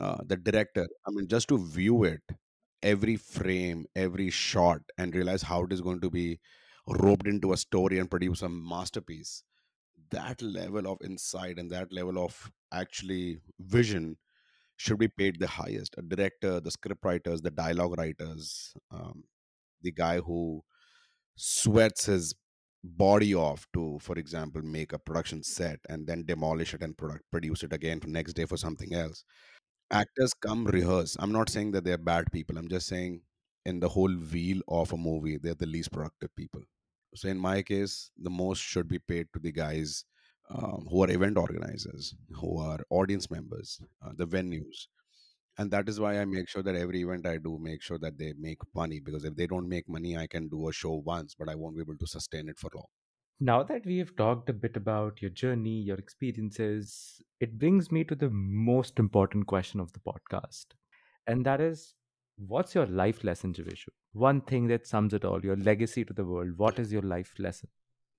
uh, 0.00 0.18
the 0.26 0.36
director 0.36 0.86
i 1.06 1.10
mean 1.10 1.26
just 1.28 1.48
to 1.48 1.58
view 1.58 2.04
it 2.04 2.22
every 2.82 3.16
frame 3.16 3.84
every 3.96 4.30
shot 4.30 4.80
and 4.98 5.14
realize 5.14 5.42
how 5.42 5.62
it 5.64 5.72
is 5.72 5.80
going 5.80 6.00
to 6.00 6.10
be 6.10 6.38
roped 6.88 7.26
into 7.26 7.52
a 7.52 7.56
story 7.56 7.98
and 7.98 8.10
produce 8.10 8.42
a 8.42 8.48
masterpiece 8.48 9.44
that 10.10 10.42
level 10.42 10.86
of 10.92 10.98
insight 11.04 11.58
and 11.58 11.70
that 11.70 11.92
level 11.92 12.18
of 12.24 12.50
actually 12.72 13.38
vision 13.60 14.16
should 14.76 14.98
be 14.98 15.08
paid 15.08 15.38
the 15.40 15.46
highest. 15.46 15.94
A 15.98 16.02
director, 16.02 16.60
the 16.60 16.70
script 16.70 17.04
writers, 17.04 17.42
the 17.42 17.50
dialogue 17.50 17.96
writers, 17.98 18.74
um, 18.90 19.24
the 19.82 19.92
guy 19.92 20.18
who 20.20 20.62
sweats 21.36 22.06
his 22.06 22.34
body 22.84 23.34
off 23.34 23.66
to, 23.74 23.98
for 24.00 24.18
example, 24.18 24.62
make 24.62 24.92
a 24.92 24.98
production 24.98 25.42
set 25.42 25.80
and 25.88 26.06
then 26.06 26.24
demolish 26.24 26.74
it 26.74 26.82
and 26.82 26.96
product, 26.96 27.24
produce 27.30 27.62
it 27.62 27.72
again 27.72 28.00
for 28.00 28.08
next 28.08 28.32
day 28.34 28.44
for 28.44 28.56
something 28.56 28.94
else. 28.94 29.24
Actors 29.90 30.34
come 30.34 30.64
rehearse. 30.66 31.16
I'm 31.20 31.32
not 31.32 31.48
saying 31.48 31.72
that 31.72 31.84
they're 31.84 31.98
bad 31.98 32.32
people. 32.32 32.58
I'm 32.58 32.68
just 32.68 32.86
saying 32.88 33.22
in 33.66 33.78
the 33.80 33.88
whole 33.88 34.10
wheel 34.10 34.60
of 34.68 34.92
a 34.92 34.96
movie, 34.96 35.38
they're 35.38 35.54
the 35.54 35.66
least 35.66 35.92
productive 35.92 36.34
people. 36.34 36.62
So 37.14 37.28
in 37.28 37.38
my 37.38 37.62
case, 37.62 38.10
the 38.18 38.30
most 38.30 38.60
should 38.60 38.88
be 38.88 38.98
paid 38.98 39.28
to 39.32 39.38
the 39.38 39.52
guys 39.52 40.04
um, 40.50 40.86
who 40.90 41.04
are 41.04 41.10
event 41.10 41.36
organizers, 41.36 42.14
who 42.30 42.58
are 42.58 42.78
audience 42.90 43.30
members, 43.30 43.80
uh, 44.04 44.12
the 44.16 44.26
venues, 44.26 44.86
and 45.58 45.70
that 45.70 45.88
is 45.88 46.00
why 46.00 46.18
I 46.18 46.24
make 46.24 46.48
sure 46.48 46.62
that 46.62 46.74
every 46.74 47.02
event 47.02 47.26
I 47.26 47.36
do 47.36 47.58
make 47.60 47.82
sure 47.82 47.98
that 47.98 48.18
they 48.18 48.32
make 48.38 48.58
money 48.74 49.00
because 49.00 49.24
if 49.24 49.36
they 49.36 49.46
don't 49.46 49.68
make 49.68 49.88
money, 49.88 50.16
I 50.16 50.26
can 50.26 50.48
do 50.48 50.68
a 50.68 50.72
show 50.72 51.02
once, 51.04 51.34
but 51.38 51.48
I 51.48 51.54
won't 51.54 51.76
be 51.76 51.82
able 51.82 51.96
to 51.98 52.06
sustain 52.06 52.48
it 52.48 52.58
for 52.58 52.70
long. 52.74 52.86
Now 53.38 53.62
that 53.64 53.84
we 53.84 53.98
have 53.98 54.14
talked 54.16 54.48
a 54.48 54.52
bit 54.52 54.76
about 54.76 55.20
your 55.20 55.30
journey, 55.30 55.80
your 55.80 55.96
experiences, 55.96 57.20
it 57.40 57.58
brings 57.58 57.90
me 57.90 58.04
to 58.04 58.14
the 58.14 58.30
most 58.30 58.98
important 58.98 59.46
question 59.46 59.80
of 59.80 59.92
the 59.92 60.00
podcast. 60.00 60.66
And 61.26 61.44
that 61.44 61.60
is 61.60 61.94
what's 62.38 62.74
your 62.74 62.86
life 62.86 63.24
lesson, 63.24 63.52
Jeeveshu? 63.52 63.88
One 64.12 64.40
thing 64.42 64.68
that 64.68 64.86
sums 64.86 65.12
it 65.12 65.24
all, 65.24 65.40
your 65.44 65.56
legacy 65.56 66.04
to 66.04 66.12
the 66.12 66.24
world. 66.24 66.56
What 66.56 66.78
is 66.78 66.92
your 66.92 67.02
life 67.02 67.34
lesson? 67.38 67.68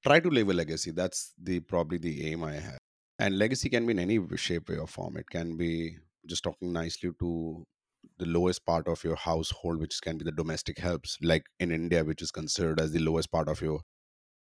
Try 0.05 0.19
to 0.19 0.29
leave 0.29 0.49
a 0.49 0.53
legacy. 0.53 0.91
That's 0.91 1.33
the 1.41 1.61
probably 1.61 1.97
the 1.97 2.29
aim 2.29 2.43
I 2.43 2.55
have. 2.55 2.79
And 3.19 3.37
legacy 3.37 3.69
can 3.69 3.85
be 3.85 3.91
in 3.91 3.99
any 3.99 4.19
shape, 4.35 4.69
way, 4.69 4.77
or 4.77 4.87
form. 4.87 5.17
It 5.17 5.29
can 5.29 5.55
be 5.55 5.97
just 6.27 6.43
talking 6.43 6.73
nicely 6.73 7.11
to 7.19 7.65
the 8.17 8.25
lowest 8.25 8.65
part 8.65 8.87
of 8.87 9.03
your 9.03 9.15
household, 9.15 9.79
which 9.79 9.99
can 10.01 10.17
be 10.17 10.25
the 10.25 10.31
domestic 10.31 10.77
helps, 10.79 11.17
like 11.21 11.45
in 11.59 11.71
India, 11.71 12.03
which 12.03 12.21
is 12.21 12.31
considered 12.31 12.79
as 12.79 12.91
the 12.91 12.99
lowest 12.99 13.31
part 13.31 13.47
of 13.47 13.61
your 13.61 13.81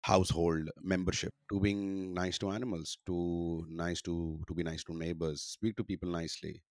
household 0.02 0.70
membership. 0.82 1.34
To 1.52 1.60
being 1.60 2.14
nice 2.14 2.38
to 2.40 2.52
animals 2.52 2.98
to 3.08 3.66
nice 3.70 4.02
to 4.04 4.40
to 4.48 4.54
be 4.54 4.64
nice 4.64 4.84
to 4.86 4.96
neighbors 4.96 5.42
speak 5.42 5.76
to 5.78 5.84
people 5.84 6.10
nicely. 6.10 6.62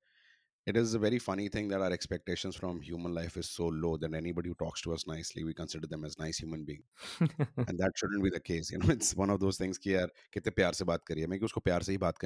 It 0.66 0.78
is 0.78 0.94
a 0.94 0.98
very 0.98 1.18
funny 1.18 1.50
thing 1.50 1.68
that 1.68 1.82
our 1.82 1.92
expectations 1.92 2.56
from 2.56 2.80
human 2.80 3.14
life 3.14 3.36
is 3.36 3.50
so 3.50 3.66
low 3.66 3.98
that 3.98 4.14
anybody 4.14 4.48
who 4.48 4.54
talks 4.54 4.80
to 4.82 4.94
us 4.94 5.06
nicely 5.06 5.44
we 5.44 5.52
consider 5.52 5.86
them 5.86 6.06
as 6.06 6.18
nice 6.18 6.38
human 6.38 6.64
being. 6.64 6.82
And 7.68 7.78
that 7.78 7.92
shouldn't 7.96 8.24
be 8.24 8.30
the 8.30 8.40
case. 8.40 8.70
You 8.70 8.78
know 8.78 8.88
it's 8.88 9.14
one 9.14 9.30
of 9.30 9.40
those 9.40 9.58
things 9.58 9.78
ki 9.78 9.90
yaar 9.90 10.08
kitne 10.36 10.56
pyar 10.60 10.74
se 10.80 10.90
baat 10.92 11.04
kari 11.10 11.26
hai 11.26 11.32
main 11.34 11.40
ki 11.40 11.50
usko 11.50 11.64
pyar 11.68 11.82
se 11.84 11.92
hi 11.92 11.98
baat 11.98 12.18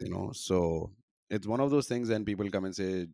you 0.00 0.08
know 0.08 0.30
so 0.32 0.90
it's 1.30 1.46
one 1.46 1.60
of 1.60 1.70
those 1.70 1.86
things 1.86 2.08
and 2.10 2.26
people 2.26 2.50
come 2.50 2.64
and 2.64 2.74
say 2.74 3.06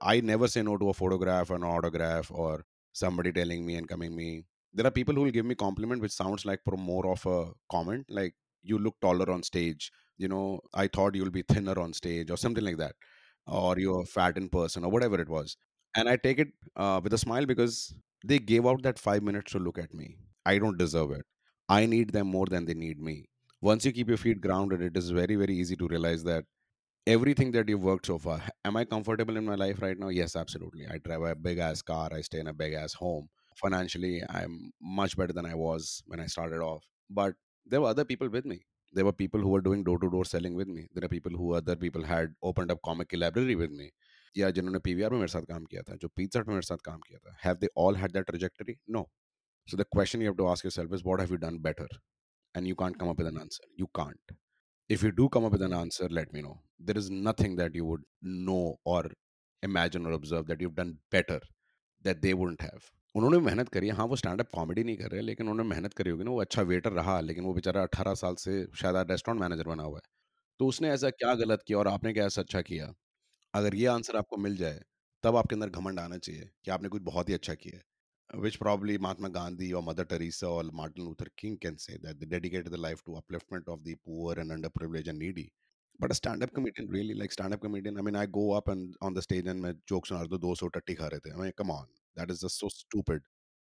i 0.00 0.20
never 0.20 0.48
say 0.48 0.62
no 0.62 0.76
to 0.76 0.88
a 0.90 0.94
photograph 0.94 1.50
or 1.50 1.56
an 1.56 1.64
autograph 1.64 2.30
or 2.30 2.64
somebody 2.92 3.32
telling 3.32 3.64
me 3.66 3.76
and 3.76 3.88
coming 3.88 4.14
me. 4.14 4.44
There 4.74 4.86
are 4.86 4.90
people 4.90 5.14
who 5.14 5.22
will 5.22 5.30
give 5.30 5.46
me 5.46 5.54
compliment 5.54 6.02
which 6.02 6.12
sounds 6.12 6.44
like 6.44 6.60
more 6.66 7.06
of 7.10 7.24
a 7.26 7.52
comment 7.70 8.06
like 8.08 8.34
you 8.62 8.78
look 8.78 9.00
taller 9.00 9.30
on 9.30 9.42
stage. 9.42 9.90
You 10.18 10.28
know 10.28 10.60
i 10.74 10.86
thought 10.86 11.14
you'll 11.16 11.30
be 11.30 11.42
thinner 11.42 11.78
on 11.80 11.92
stage 11.92 12.30
or 12.30 12.36
something 12.36 12.64
like 12.64 12.76
that 12.76 12.94
or 13.46 13.78
you're 13.78 14.04
fat 14.04 14.36
in 14.36 14.48
person 14.48 14.84
or 14.84 14.90
whatever 14.90 15.20
it 15.20 15.28
was 15.28 15.56
and 15.96 16.08
i 16.08 16.16
take 16.16 16.38
it 16.38 16.48
uh, 16.76 17.00
with 17.02 17.12
a 17.14 17.18
smile 17.18 17.46
because 17.46 17.94
they 18.24 18.38
gave 18.38 18.66
out 18.66 18.82
that 18.82 19.00
five 19.00 19.22
minutes 19.22 19.50
to 19.52 19.58
look 19.58 19.78
at 19.78 19.92
me. 19.92 20.16
I 20.46 20.58
don't 20.58 20.78
deserve 20.78 21.10
it. 21.12 21.26
I 21.68 21.86
need 21.86 22.12
them 22.12 22.28
more 22.28 22.46
than 22.46 22.66
they 22.66 22.74
need 22.74 23.00
me 23.00 23.28
once 23.61 23.85
you 23.85 23.91
keep 23.91 24.07
your 24.07 24.17
feet 24.17 24.39
grounded 24.41 24.81
it 24.81 24.97
is 24.97 25.09
very 25.09 25.35
very 25.35 25.55
easy 25.55 25.75
to 25.75 25.87
realize 25.87 26.23
that 26.23 26.45
everything 27.07 27.51
that 27.51 27.67
you've 27.69 27.87
worked 27.89 28.05
so 28.05 28.17
far 28.17 28.41
am 28.65 28.77
i 28.77 28.83
comfortable 28.85 29.37
in 29.37 29.45
my 29.45 29.55
life 29.55 29.81
right 29.81 29.99
now 29.99 30.09
yes 30.09 30.35
absolutely 30.35 30.85
i 30.87 30.97
drive 30.97 31.21
a 31.21 31.35
big 31.35 31.57
ass 31.57 31.81
car 31.81 32.09
i 32.13 32.21
stay 32.21 32.39
in 32.39 32.47
a 32.47 32.53
big 32.53 32.73
ass 32.73 32.93
home 32.93 33.27
financially 33.55 34.21
i'm 34.29 34.71
much 34.81 35.17
better 35.17 35.33
than 35.33 35.45
i 35.45 35.55
was 35.55 36.03
when 36.05 36.19
i 36.19 36.27
started 36.27 36.61
off 36.61 36.83
but 37.09 37.33
there 37.65 37.81
were 37.81 37.87
other 37.87 38.05
people 38.05 38.29
with 38.29 38.45
me 38.45 38.59
there 38.93 39.05
were 39.05 39.11
people 39.13 39.39
who 39.41 39.49
were 39.49 39.61
doing 39.61 39.83
door 39.83 39.99
to 39.99 40.09
door 40.09 40.25
selling 40.25 40.55
with 40.55 40.67
me 40.67 40.87
there 40.93 41.03
are 41.03 41.13
people 41.15 41.31
who 41.31 41.53
other 41.53 41.75
people 41.75 42.03
had 42.03 42.33
opened 42.43 42.71
up 42.71 42.79
comic 42.83 43.17
library 43.25 43.55
with 43.55 43.71
me 43.71 43.89
या 44.37 44.49
जिन्होंने 44.55 44.79
PVR 44.85 45.11
में 45.11 45.17
मेरे 45.19 45.31
साथ 45.31 45.45
काम 45.49 45.63
किया 45.69 45.81
था 45.89 45.95
जो 46.01 46.07
pizza 46.15 46.39
में 46.47 46.53
मेरे 46.53 46.65
साथ 46.65 46.81
काम 46.85 46.99
किया 47.07 47.19
था 47.19 47.35
have 47.43 47.59
they 47.61 47.69
all 47.83 47.95
had 48.01 48.13
that 48.17 48.27
trajectory 48.31 48.75
no 48.95 49.03
so 49.71 49.77
the 49.81 49.85
question 49.95 50.21
you 50.21 50.27
have 50.27 50.37
to 50.41 50.47
ask 50.51 50.67
yourself 50.67 50.93
is 50.97 51.03
what 51.07 51.23
have 51.23 51.31
you 51.35 51.39
done 51.45 51.57
better 51.67 51.87
and 52.54 52.66
you 52.66 52.74
can't 52.76 52.98
come 52.98 53.08
up 53.08 53.18
with 53.18 53.28
an 53.28 53.38
answer. 53.38 53.64
You 53.76 53.88
can't. 53.94 54.32
If 54.90 55.02
you 55.04 55.12
do 55.12 55.28
come 55.30 55.44
up 55.46 55.52
with 55.52 55.62
an 55.62 55.74
answer 55.74 56.08
let 56.10 56.32
me 56.32 56.42
know. 56.42 56.56
There 56.80 56.98
is 56.98 57.10
nothing 57.10 57.56
that 57.56 57.74
you 57.74 57.84
would 57.86 58.02
know 58.22 58.76
or 58.84 59.02
imagine 59.62 60.06
or 60.06 60.12
observe 60.12 60.46
that 60.48 60.60
you've 60.60 60.74
done 60.76 60.98
better 61.10 61.40
that 62.04 62.22
they 62.22 62.34
wouldn't 62.34 62.62
have. 62.62 62.90
उन्होंने 63.14 63.38
मेहनत 63.46 63.68
करी 63.70 63.88
है। 63.88 63.94
हाँ 63.96 64.06
वो 64.06 64.16
stand 64.16 64.40
up 64.40 64.48
comedy 64.54 64.84
नहीं 64.84 64.96
कर 64.98 65.10
रहे 65.12 65.22
लेकिन 65.22 65.48
उन्होंने 65.50 65.70
मेहनत 65.70 65.94
करी 65.94 66.10
होगी 66.10 66.24
ना। 66.24 66.30
वो 66.30 66.40
अच्छा 66.42 66.62
वेटर 66.72 66.92
रहा 66.92 67.20
लेकिन 67.20 67.44
वो 67.44 67.54
बेचारा 67.54 67.82
अठारह 67.82 68.14
साल 68.24 68.34
से 68.44 68.54
शायद 68.82 69.10
रेस्टोरेंट 69.12 69.42
मैनेजर 69.42 69.68
बना 69.68 69.82
हुआ 69.84 69.98
है। 69.98 70.10
तो 70.60 70.66
उसने 70.68 70.90
ऐसा 70.92 71.10
क्या 71.10 71.34
गलत 71.44 71.62
किया 71.66 71.78
और 71.78 71.88
आपने 71.88 72.12
क्या 72.14 72.26
ऐसा 72.26 72.42
अच्छा 72.42 72.62
किया? 72.62 72.92
अगर 73.54 73.74
ये 73.76 73.86
आंसर 73.88 74.16
आपको 74.18 74.38
मिल 74.38 74.56
जाए 74.56 74.80
तब 75.24 75.36
आपके 75.36 75.54
अंदर 75.56 75.70
घमंड 75.70 76.00
आना 76.00 76.18
चाहिए 76.18 76.50
कि 76.64 76.72
आपने 76.72 76.88
कुछ 76.90 77.02
बहुत 77.04 77.28
ही 77.28 77.34
अच्छा 77.34 77.54
किया 77.54 77.78
है। 77.78 77.84
which 78.34 78.58
probably 78.58 78.98
Mahatma 78.98 79.30
Gandhi 79.30 79.74
or 79.74 79.82
Mother 79.82 80.04
Teresa 80.04 80.46
or 80.46 80.62
Martin 80.72 81.04
Luther 81.04 81.26
King 81.36 81.58
can 81.58 81.78
say 81.78 81.96
that 82.02 82.18
they 82.18 82.26
dedicated 82.26 82.72
their 82.72 82.78
life 82.78 83.02
to 83.04 83.20
upliftment 83.20 83.68
of 83.68 83.84
the 83.84 83.96
poor 84.04 84.34
and 84.38 84.50
underprivileged 84.50 85.08
and 85.08 85.18
needy. 85.18 85.52
But 85.98 86.10
a 86.10 86.14
stand-up 86.14 86.52
comedian, 86.52 86.88
really, 86.88 87.14
like 87.14 87.30
stand-up 87.30 87.60
comedian, 87.60 87.98
I 87.98 88.02
mean, 88.02 88.16
I 88.16 88.26
go 88.26 88.52
up 88.52 88.68
and 88.68 88.94
on 89.02 89.14
the 89.14 89.22
stage 89.22 89.46
and 89.46 89.60
my 89.60 89.74
jokes 89.86 90.10
are 90.10 90.26
the 90.26 90.38
doso 90.38 90.72
tatti. 90.72 90.96
I 90.98 91.36
mean, 91.36 91.52
come 91.56 91.70
on, 91.70 91.86
that 92.16 92.30
is 92.30 92.40
just 92.40 92.58
so 92.58 92.68
stupid. 92.68 93.22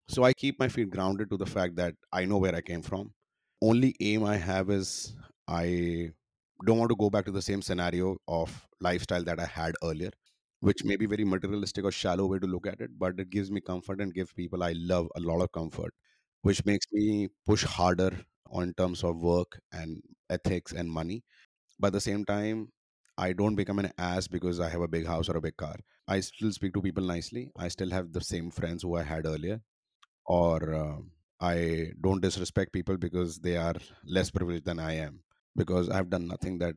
So 0.08 0.24
I 0.24 0.34
keep 0.34 0.60
my 0.60 0.68
feet 0.68 0.90
grounded 0.90 1.30
to 1.30 1.38
the 1.38 1.46
fact 1.46 1.76
that 1.78 1.94
I 2.12 2.26
know 2.26 2.38
where 2.38 2.56
I 2.56 2.62
came 2.62 2.82
from. 2.82 3.14
Only 3.62 3.96
aim 4.00 4.24
I 4.24 4.38
have 4.38 4.70
is 4.70 5.16
I 5.48 6.12
don't 6.66 6.78
want 6.78 6.90
to 6.90 6.96
go 6.96 7.10
back 7.10 7.26
to 7.26 7.32
the 7.32 7.42
same 7.42 7.62
scenario 7.62 8.18
of 8.28 8.68
lifestyle 8.82 9.24
that 9.24 9.40
I 9.40 9.46
had 9.46 9.76
earlier 9.84 10.12
which 10.60 10.84
may 10.84 10.96
be 10.96 11.06
very 11.06 11.24
materialistic 11.26 11.86
or 11.86 11.92
shallow 11.92 12.26
way 12.28 12.40
to 12.40 12.48
look 12.48 12.68
at 12.68 12.82
it, 12.82 12.98
but 12.98 13.20
it 13.20 13.30
gives 13.30 13.52
me 13.52 13.62
comfort 13.62 14.02
and 14.02 14.14
gives 14.14 14.34
people 14.34 14.64
I 14.64 14.74
love 14.74 15.08
a 15.16 15.20
lot 15.20 15.42
of 15.42 15.52
comfort, 15.52 15.94
which 16.42 16.66
makes 16.66 16.86
me 16.92 17.30
push 17.46 17.64
harder 17.64 18.26
on 18.50 18.74
terms 18.76 19.04
of 19.04 19.18
work 19.18 19.60
and 19.72 20.02
ethics 20.30 20.72
and 20.74 20.90
money. 20.90 21.24
But 21.80 21.88
at 21.88 21.94
the 21.94 22.02
same 22.02 22.26
time, 22.26 22.70
I 23.18 23.34
don't 23.34 23.56
become 23.56 23.80
an 23.80 23.92
ass 23.98 24.28
because 24.28 24.60
I 24.60 24.70
have 24.70 24.82
a 24.82 24.88
big 24.88 25.06
house 25.06 25.30
or 25.30 25.38
a 25.38 25.42
big 25.42 25.58
car. 25.58 25.78
I 26.08 26.20
still 26.22 26.52
speak 26.52 26.74
to 26.74 26.82
people 26.82 27.04
nicely. 27.04 27.52
I 27.58 27.70
still 27.70 27.90
have 27.92 28.14
the 28.14 28.22
same 28.22 28.52
friends 28.52 28.84
who 28.84 28.96
I 28.96 29.04
had 29.04 29.26
earlier, 29.26 29.62
or 30.26 30.74
uh, 30.74 30.98
I 31.40 31.92
don't 32.02 32.22
disrespect 32.22 32.74
people 32.74 32.98
because 32.98 33.40
they 33.40 33.58
are 33.58 33.76
less 34.06 34.32
privileged 34.32 34.66
than 34.66 34.80
I 34.80 34.94
am 34.94 35.22
because 35.56 35.90
I've 35.90 36.10
done 36.10 36.28
nothing 36.28 36.58
that, 36.60 36.76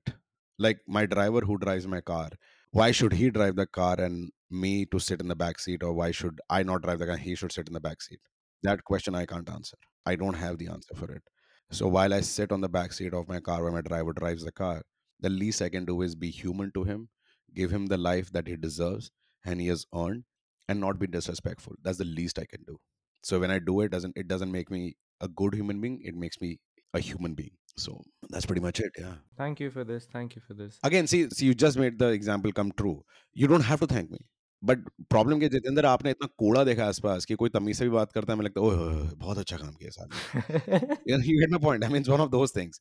like 0.59 0.81
my 0.87 1.07
driver 1.07 1.41
who 1.41 1.59
drives 1.59 1.87
my 1.87 2.01
car 2.01 2.31
why 2.71 2.91
should 2.91 3.13
he 3.13 3.31
drive 3.31 3.57
the 3.57 3.67
car 3.67 3.97
and 4.01 4.31
me 4.51 4.87
to 4.87 4.99
sit 4.99 5.21
in 5.21 5.29
the 5.29 5.37
back 5.37 5.59
seat 5.59 5.83
or 5.83 5.93
why 5.93 6.11
should 6.11 6.41
i 6.51 6.63
not 6.63 6.83
drive 6.83 6.99
the 6.99 7.07
car 7.07 7.17
he 7.17 7.35
should 7.35 7.53
sit 7.53 7.69
in 7.69 7.75
the 7.75 7.81
back 7.81 8.01
seat? 8.03 8.21
That 8.63 8.85
question 8.85 9.15
i 9.15 9.27
can't 9.27 9.49
answer. 9.51 9.77
I 10.07 10.17
don't 10.17 10.35
have 10.35 10.59
the 10.59 10.69
answer 10.69 10.95
for 10.95 11.11
it. 11.13 11.23
So 11.71 11.89
while 11.89 12.15
i 12.15 12.21
sit 12.21 12.53
on 12.53 12.61
the 12.61 12.69
back 12.69 12.93
seat 12.93 13.15
of 13.15 13.29
my 13.29 13.41
car 13.41 13.63
where 13.63 13.73
my 13.73 13.83
driver 13.83 14.13
drives 14.13 14.45
the 14.45 14.53
car 14.53 14.83
the 15.21 15.31
least 15.31 15.63
i 15.63 15.69
can 15.69 15.85
do 15.85 16.01
is 16.03 16.15
be 16.15 16.31
human 16.31 16.71
to 16.73 16.85
him 16.85 17.09
give 17.55 17.71
him 17.71 17.87
the 17.87 17.99
life 17.99 18.31
that 18.33 18.47
he 18.47 18.57
deserves 18.57 19.11
and 19.45 19.61
he 19.61 19.69
has 19.69 19.87
earned 19.95 20.25
and 20.69 20.81
not 20.81 20.99
be 20.99 21.07
disrespectful. 21.07 21.75
That's 21.83 21.99
the 21.99 22.05
least 22.05 22.39
i 22.39 22.45
can 22.47 22.63
do. 22.65 22.79
So 23.23 23.41
when 23.41 23.51
i 23.51 23.59
do 23.59 23.81
it 23.83 23.91
doesn't 23.91 24.17
it 24.17 24.29
doesn't 24.29 24.53
make 24.53 24.71
me 24.71 24.97
a 25.21 25.29
good 25.29 25.55
human 25.55 25.81
being 25.81 26.01
it 26.03 26.15
makes 26.15 26.41
me 26.41 26.59
a 26.95 27.01
human 27.01 27.35
being 27.35 27.57
so 27.85 27.93
that's 28.35 28.47
pretty 28.51 28.65
much 28.69 28.81
it 28.87 28.99
yeah 29.05 29.15
Thank 29.43 29.61
you 29.65 29.71
for 29.77 29.85
this. 29.93 30.07
Thank 30.17 30.35
you 30.37 30.43
for 30.49 30.55
this. 30.63 30.79
again 30.91 31.07
see 31.13 31.21
see 31.39 31.47
you 31.51 31.55
just 31.67 31.79
made 31.85 31.99
the 32.03 32.09
example 32.19 32.53
come 32.61 32.73
true 32.83 32.97
you 33.43 33.49
don't 33.55 33.69
have 33.73 33.87
to 33.87 33.95
thank 33.95 34.11
me 34.17 34.25
but 34.69 34.79
problem 35.11 35.39
क्या 35.39 35.49
जितेंद्र 35.49 35.87
आपने 35.87 36.11
इतना 36.11 36.27
कूड़ा 36.39 36.63
देखा 36.65 36.87
आसपास 36.93 37.25
कि 37.25 37.35
कोई 37.43 37.49
तमीज 37.57 37.77
से 37.79 37.85
भी 37.85 37.91
बात 37.91 38.13
करता 38.13 38.33
है 38.33 38.39
मैं 38.39 38.45
लगता 38.45 38.61
है 38.61 38.77
होए, 38.77 39.03
बहुत 39.19 39.39
अच्छा 39.39 39.57
काम 39.57 39.75
किया 39.83 39.91
साहब 39.97 40.97
you, 41.09 41.17
know, 41.17 41.27
you 41.29 41.37
get 41.43 41.53
my 41.57 41.61
point 41.67 41.85
i 41.89 41.91
mean 41.93 42.03
it's 42.05 42.13
one 42.15 42.25
of 42.25 42.33
those 42.33 42.55
things 42.57 42.81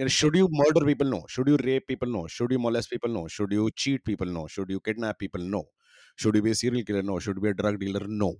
you 0.00 0.06
know, 0.06 0.12
should 0.18 0.38
you 0.40 0.46
murder 0.60 0.84
people 0.90 1.10
no 1.14 1.20
should 1.34 1.50
you 1.52 1.58
rape 1.66 1.86
people 1.92 2.12
no 2.16 2.22
should 2.36 2.54
you 2.56 2.60
molest 2.68 2.92
people 2.94 3.14
no 3.18 3.24
should 3.36 3.52
you 3.58 3.66
cheat 3.84 4.04
people 4.10 4.32
no 4.38 4.46
should 4.56 4.72
you 4.76 4.80
kidnap 4.88 5.20
people 5.24 5.44
no 5.56 5.62
should 6.24 6.40
you 6.40 6.44
be 6.48 6.54
a 6.56 6.58
serial 6.62 6.86
killer 6.92 7.04
no 7.10 7.18
should 7.26 7.42
you 7.42 7.46
be 7.48 7.52
a 7.54 7.58
drug 7.62 7.78
dealer 7.84 8.02
no 8.24 8.30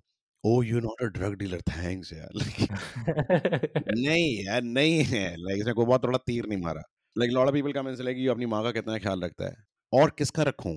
oh 0.44 0.62
you 0.62 0.80
not 0.80 1.02
a 1.02 1.06
drug 1.06 1.34
dealer 1.34 1.60
thanks 1.60 2.12
यार 2.12 2.28
नहीं 3.98 4.44
यार 4.46 4.62
नहीं 4.62 5.02
है 5.04 5.24
like 5.36 5.60
इसने 5.60 5.72
कोई 5.72 5.86
बहुत 5.86 6.04
थोड़ा 6.04 6.18
तीर 6.26 6.46
नहीं 6.46 6.58
मारा। 6.58 6.82
Like 7.16 7.30
lot 7.30 7.46
of 7.46 7.54
people 7.54 7.72
come 7.72 7.88
and 7.88 7.96
say 7.96 8.02
like 8.02 8.18
you 8.18 8.30
अपनी 8.30 8.46
माँ 8.46 8.62
का 8.62 8.70
कितना 8.70 8.98
ख्याल 8.98 9.20
रखता 9.20 9.48
है? 9.48 9.54
और 9.92 10.10
किसका 10.18 10.42
रखूँ? 10.42 10.74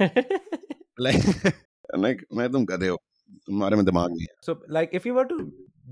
लाइक 1.00 1.52
लाइक 1.98 2.24
मैं 2.32 2.50
तुम 2.52 2.64
गधे 2.64 2.88
हो 2.88 2.96
तुम्हारे 3.46 3.76
में 3.76 3.84
दिमाग 3.84 4.10
नहीं 4.10 4.26
है। 4.30 4.34
So 4.46 4.64
like 4.70 4.90
if 4.94 5.08
you 5.08 5.14
were 5.14 5.24
to 5.24 5.38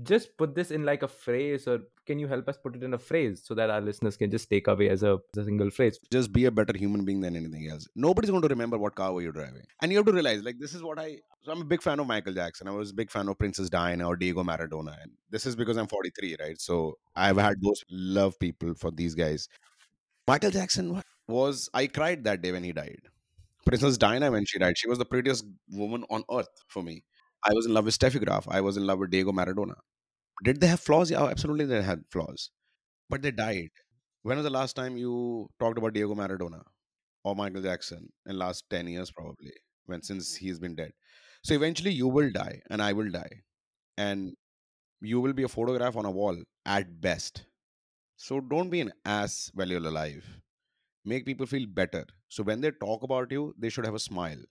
just 0.03 0.37
put 0.37 0.55
this 0.55 0.71
in 0.71 0.83
like 0.83 1.03
a 1.03 1.07
phrase, 1.07 1.67
or 1.67 1.79
can 2.05 2.19
you 2.19 2.27
help 2.27 2.47
us 2.49 2.57
put 2.57 2.75
it 2.75 2.83
in 2.83 2.93
a 2.93 2.97
phrase 2.97 3.41
so 3.43 3.55
that 3.55 3.69
our 3.69 3.81
listeners 3.81 4.17
can 4.17 4.29
just 4.29 4.49
take 4.49 4.67
away 4.67 4.89
as 4.89 5.03
a, 5.03 5.17
as 5.35 5.43
a 5.43 5.45
single 5.45 5.69
phrase? 5.69 5.99
Just 6.11 6.33
be 6.33 6.45
a 6.45 6.51
better 6.51 6.77
human 6.77 7.05
being 7.05 7.21
than 7.21 7.35
anything 7.35 7.69
else. 7.69 7.87
Nobody's 7.95 8.29
going 8.29 8.41
to 8.41 8.47
remember 8.47 8.77
what 8.77 8.95
car 8.95 9.13
were 9.13 9.21
you 9.21 9.31
driving. 9.31 9.63
And 9.81 9.91
you 9.91 9.97
have 9.97 10.05
to 10.05 10.11
realize, 10.11 10.43
like, 10.43 10.59
this 10.59 10.73
is 10.73 10.83
what 10.83 10.99
I. 10.99 11.19
So 11.43 11.51
I'm 11.51 11.61
a 11.61 11.65
big 11.65 11.81
fan 11.81 11.99
of 11.99 12.07
Michael 12.07 12.33
Jackson. 12.33 12.67
I 12.67 12.71
was 12.71 12.91
a 12.91 12.95
big 12.95 13.11
fan 13.11 13.29
of 13.29 13.37
Princess 13.37 13.69
Diana 13.69 14.07
or 14.07 14.15
Diego 14.15 14.43
Maradona. 14.43 15.01
And 15.01 15.11
this 15.29 15.45
is 15.45 15.55
because 15.55 15.77
I'm 15.77 15.87
43, 15.87 16.37
right? 16.39 16.59
So 16.59 16.97
I've 17.15 17.37
had 17.37 17.61
those 17.61 17.83
love 17.89 18.37
people 18.39 18.73
for 18.73 18.91
these 18.91 19.15
guys. 19.15 19.47
Michael 20.27 20.51
Jackson 20.51 21.01
was. 21.27 21.69
I 21.73 21.87
cried 21.87 22.23
that 22.25 22.41
day 22.41 22.51
when 22.51 22.63
he 22.63 22.73
died. 22.73 23.01
Princess 23.65 23.97
Diana, 23.97 24.31
when 24.31 24.45
she 24.45 24.59
died, 24.59 24.77
she 24.77 24.87
was 24.87 24.99
the 24.99 25.05
prettiest 25.05 25.45
woman 25.71 26.03
on 26.09 26.23
earth 26.31 26.49
for 26.67 26.83
me. 26.83 27.03
I 27.47 27.53
was 27.53 27.65
in 27.65 27.73
love 27.73 27.85
with 27.85 27.97
Steffi 27.97 28.23
Graf. 28.23 28.47
I 28.49 28.61
was 28.61 28.77
in 28.77 28.85
love 28.87 28.99
with 28.99 29.11
Diego 29.11 29.31
Maradona. 29.31 29.75
Did 30.43 30.61
they 30.61 30.67
have 30.67 30.79
flaws? 30.81 31.11
Yeah, 31.11 31.25
absolutely, 31.25 31.65
they 31.65 31.81
had 31.83 32.03
flaws. 32.11 32.51
But 33.09 33.21
they 33.23 33.31
died. 33.31 33.69
When 34.23 34.37
was 34.37 34.45
the 34.45 34.51
last 34.51 34.75
time 34.75 34.97
you 34.97 35.49
talked 35.59 35.77
about 35.77 35.93
Diego 35.93 36.15
Maradona 36.15 36.63
or 37.23 37.35
Michael 37.35 37.61
Jackson? 37.61 38.09
In 38.25 38.33
the 38.33 38.39
last 38.39 38.65
10 38.69 38.87
years, 38.87 39.11
probably, 39.11 39.53
when 39.85 40.01
since 40.03 40.35
he's 40.35 40.59
been 40.59 40.75
dead. 40.75 40.93
So 41.43 41.53
eventually 41.55 41.91
you 41.91 42.07
will 42.07 42.31
die 42.31 42.61
and 42.69 42.81
I 42.81 42.93
will 42.93 43.11
die. 43.11 43.43
And 43.97 44.33
you 45.01 45.21
will 45.21 45.33
be 45.33 45.43
a 45.43 45.49
photograph 45.49 45.95
on 45.97 46.05
a 46.05 46.11
wall 46.11 46.37
at 46.65 47.01
best. 47.01 47.45
So 48.17 48.41
don't 48.41 48.69
be 48.69 48.81
an 48.81 48.93
ass 49.05 49.51
while 49.53 49.69
you're 49.69 49.85
alive. 49.85 50.25
Make 51.05 51.25
people 51.25 51.45
feel 51.45 51.67
better. 51.67 52.05
So 52.29 52.43
when 52.43 52.61
they 52.61 52.71
talk 52.71 53.03
about 53.03 53.31
you, 53.31 53.53
they 53.57 53.69
should 53.69 53.85
have 53.85 53.95
a 53.95 53.99
smile. 53.99 54.43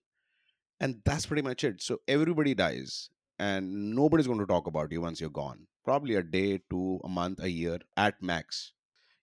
And 0.85 1.01
that's 1.05 1.27
pretty 1.27 1.43
much 1.43 1.65
it. 1.65 1.83
So 1.83 1.99
everybody 2.07 2.55
dies 2.55 3.11
and 3.41 3.95
nobody's 3.97 4.29
going 4.29 4.39
to 4.39 4.47
talk 4.47 4.69
about 4.69 4.93
you 4.93 5.01
once 5.01 5.21
you're 5.21 5.31
gone. 5.31 5.67
Probably 5.85 6.15
a 6.17 6.23
day, 6.23 6.61
two, 6.71 7.01
a 7.05 7.09
month, 7.09 7.43
a 7.43 7.51
year 7.51 7.79
at 7.97 8.23
max. 8.23 8.73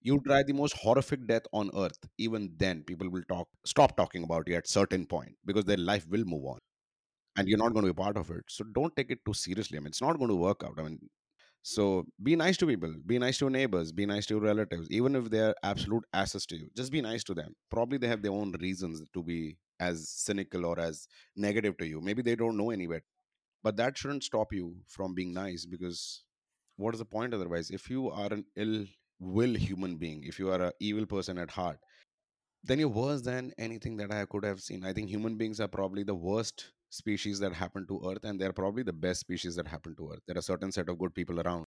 You 0.01 0.19
try 0.25 0.43
the 0.43 0.53
most 0.53 0.75
horrific 0.77 1.27
death 1.27 1.43
on 1.53 1.69
earth. 1.75 1.99
Even 2.17 2.53
then, 2.57 2.83
people 2.83 3.09
will 3.09 3.23
talk, 3.29 3.47
stop 3.65 3.95
talking 3.95 4.23
about 4.23 4.47
you 4.47 4.55
at 4.55 4.67
certain 4.67 5.05
point 5.05 5.37
because 5.45 5.65
their 5.65 5.77
life 5.77 6.07
will 6.09 6.25
move 6.25 6.45
on, 6.45 6.59
and 7.37 7.47
you're 7.47 7.59
not 7.59 7.73
going 7.73 7.85
to 7.85 7.93
be 7.93 8.01
part 8.03 8.17
of 8.17 8.31
it. 8.31 8.43
So 8.49 8.65
don't 8.65 8.95
take 8.95 9.11
it 9.11 9.19
too 9.25 9.33
seriously. 9.33 9.77
I 9.77 9.81
mean, 9.81 9.89
it's 9.89 10.01
not 10.01 10.17
going 10.17 10.29
to 10.29 10.35
work 10.35 10.63
out. 10.65 10.79
I 10.79 10.83
mean, 10.83 10.99
so 11.63 12.05
be 12.23 12.35
nice 12.35 12.57
to 12.57 12.67
people, 12.67 12.93
be 13.05 13.19
nice 13.19 13.37
to 13.39 13.45
your 13.45 13.51
neighbors, 13.51 13.91
be 13.91 14.07
nice 14.07 14.25
to 14.27 14.35
your 14.35 14.43
relatives, 14.43 14.87
even 14.91 15.15
if 15.15 15.29
they're 15.29 15.55
absolute 15.63 16.05
asses 16.13 16.45
to 16.47 16.57
you. 16.57 16.69
Just 16.75 16.91
be 16.91 17.01
nice 17.01 17.23
to 17.25 17.35
them. 17.35 17.55
Probably 17.69 17.99
they 17.99 18.07
have 18.07 18.23
their 18.23 18.31
own 18.31 18.53
reasons 18.59 19.03
to 19.13 19.23
be 19.23 19.57
as 19.81 20.09
cynical 20.09 20.65
or 20.65 20.79
as 20.79 21.07
negative 21.35 21.77
to 21.79 21.87
you. 21.87 22.01
Maybe 22.01 22.23
they 22.23 22.35
don't 22.37 22.57
know 22.57 22.71
any 22.71 22.87
better 22.87 23.05
but 23.63 23.77
that 23.77 23.97
shouldn't 23.97 24.23
stop 24.23 24.53
you 24.53 24.75
from 24.87 25.13
being 25.15 25.33
nice 25.33 25.65
because 25.65 26.23
what 26.77 26.95
is 26.95 26.99
the 26.99 27.05
point 27.05 27.33
otherwise? 27.33 27.69
If 27.71 27.89
you 27.89 28.09
are 28.11 28.33
an 28.33 28.45
ill 28.55 28.85
will 29.19 29.53
human 29.55 29.97
being 29.97 30.23
if 30.23 30.39
you 30.39 30.49
are 30.51 30.61
an 30.61 30.71
evil 30.79 31.05
person 31.05 31.37
at 31.37 31.51
heart 31.51 31.79
then 32.63 32.79
you're 32.79 32.89
worse 32.89 33.21
than 33.21 33.51
anything 33.57 33.97
that 33.97 34.11
i 34.11 34.25
could 34.25 34.43
have 34.45 34.59
seen. 34.61 34.83
I 34.85 34.93
think 34.93 35.09
human 35.09 35.37
beings 35.37 35.59
are 35.59 35.67
probably 35.67 36.03
the 36.03 36.15
worst 36.15 36.71
species 36.89 37.39
that 37.39 37.53
happen 37.53 37.87
to 37.87 38.01
earth 38.11 38.23
and 38.25 38.39
they're 38.41 38.53
probably 38.53 38.83
the 38.83 38.93
best 38.93 39.21
species 39.21 39.55
that 39.55 39.67
happen 39.67 39.95
to 39.97 40.11
earth. 40.13 40.21
There 40.27 40.35
are 40.35 40.39
a 40.39 40.43
certain 40.43 40.71
set 40.71 40.89
of 40.89 40.99
good 40.99 41.15
people 41.15 41.39
around. 41.39 41.65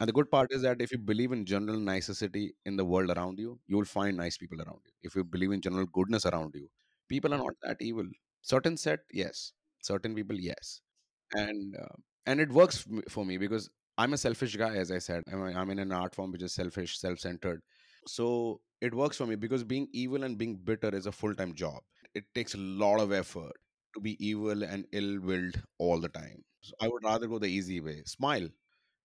And 0.00 0.08
the 0.08 0.14
good 0.14 0.30
part 0.30 0.48
is 0.52 0.62
that 0.62 0.80
if 0.82 0.92
you 0.92 0.98
believe 0.98 1.32
in 1.32 1.46
general 1.46 1.78
nicety 1.78 2.54
in 2.66 2.76
the 2.76 2.84
world 2.84 3.10
around 3.10 3.38
you 3.38 3.60
you 3.66 3.76
will 3.76 3.84
find 3.84 4.16
nice 4.16 4.38
people 4.38 4.60
around 4.60 4.80
you. 4.86 4.92
If 5.02 5.16
you 5.16 5.24
believe 5.24 5.52
in 5.52 5.62
general 5.62 5.86
goodness 5.86 6.26
around 6.26 6.54
you 6.54 6.70
people 7.10 7.34
are 7.34 7.38
not 7.38 7.56
that 7.64 7.78
evil. 7.82 8.06
Certain 8.42 8.76
set 8.78 9.00
yes. 9.12 9.52
Certain 9.82 10.14
people 10.14 10.38
yes. 10.38 10.80
And 11.34 11.76
uh, 11.76 11.96
and 12.26 12.40
it 12.40 12.50
works 12.52 12.86
for 13.08 13.24
me 13.24 13.38
because 13.38 13.70
i'm 13.98 14.12
a 14.14 14.18
selfish 14.18 14.56
guy 14.56 14.74
as 14.76 14.90
i 14.92 14.98
said. 14.98 15.24
I'm, 15.32 15.42
I'm 15.56 15.70
in 15.70 15.78
an 15.78 15.92
art 15.92 16.14
form 16.14 16.32
which 16.32 16.42
is 16.42 16.54
selfish 16.54 16.98
self-centered. 16.98 17.62
So 18.06 18.60
it 18.80 18.94
works 18.94 19.16
for 19.16 19.26
me 19.26 19.36
because 19.36 19.64
being 19.64 19.88
evil 19.92 20.24
and 20.24 20.38
being 20.38 20.56
bitter 20.56 20.94
is 20.94 21.06
a 21.06 21.12
full-time 21.12 21.54
job. 21.54 21.80
It 22.14 22.24
takes 22.34 22.54
a 22.54 22.58
lot 22.58 23.00
of 23.00 23.12
effort 23.12 23.52
to 23.94 24.00
be 24.00 24.16
evil 24.26 24.62
and 24.64 24.86
ill-willed 24.92 25.62
all 25.78 26.00
the 26.00 26.08
time. 26.08 26.44
So 26.62 26.74
i 26.80 26.88
would 26.88 27.04
rather 27.04 27.26
go 27.26 27.38
the 27.38 27.46
easy 27.58 27.80
way. 27.80 28.02
Smile. 28.06 28.48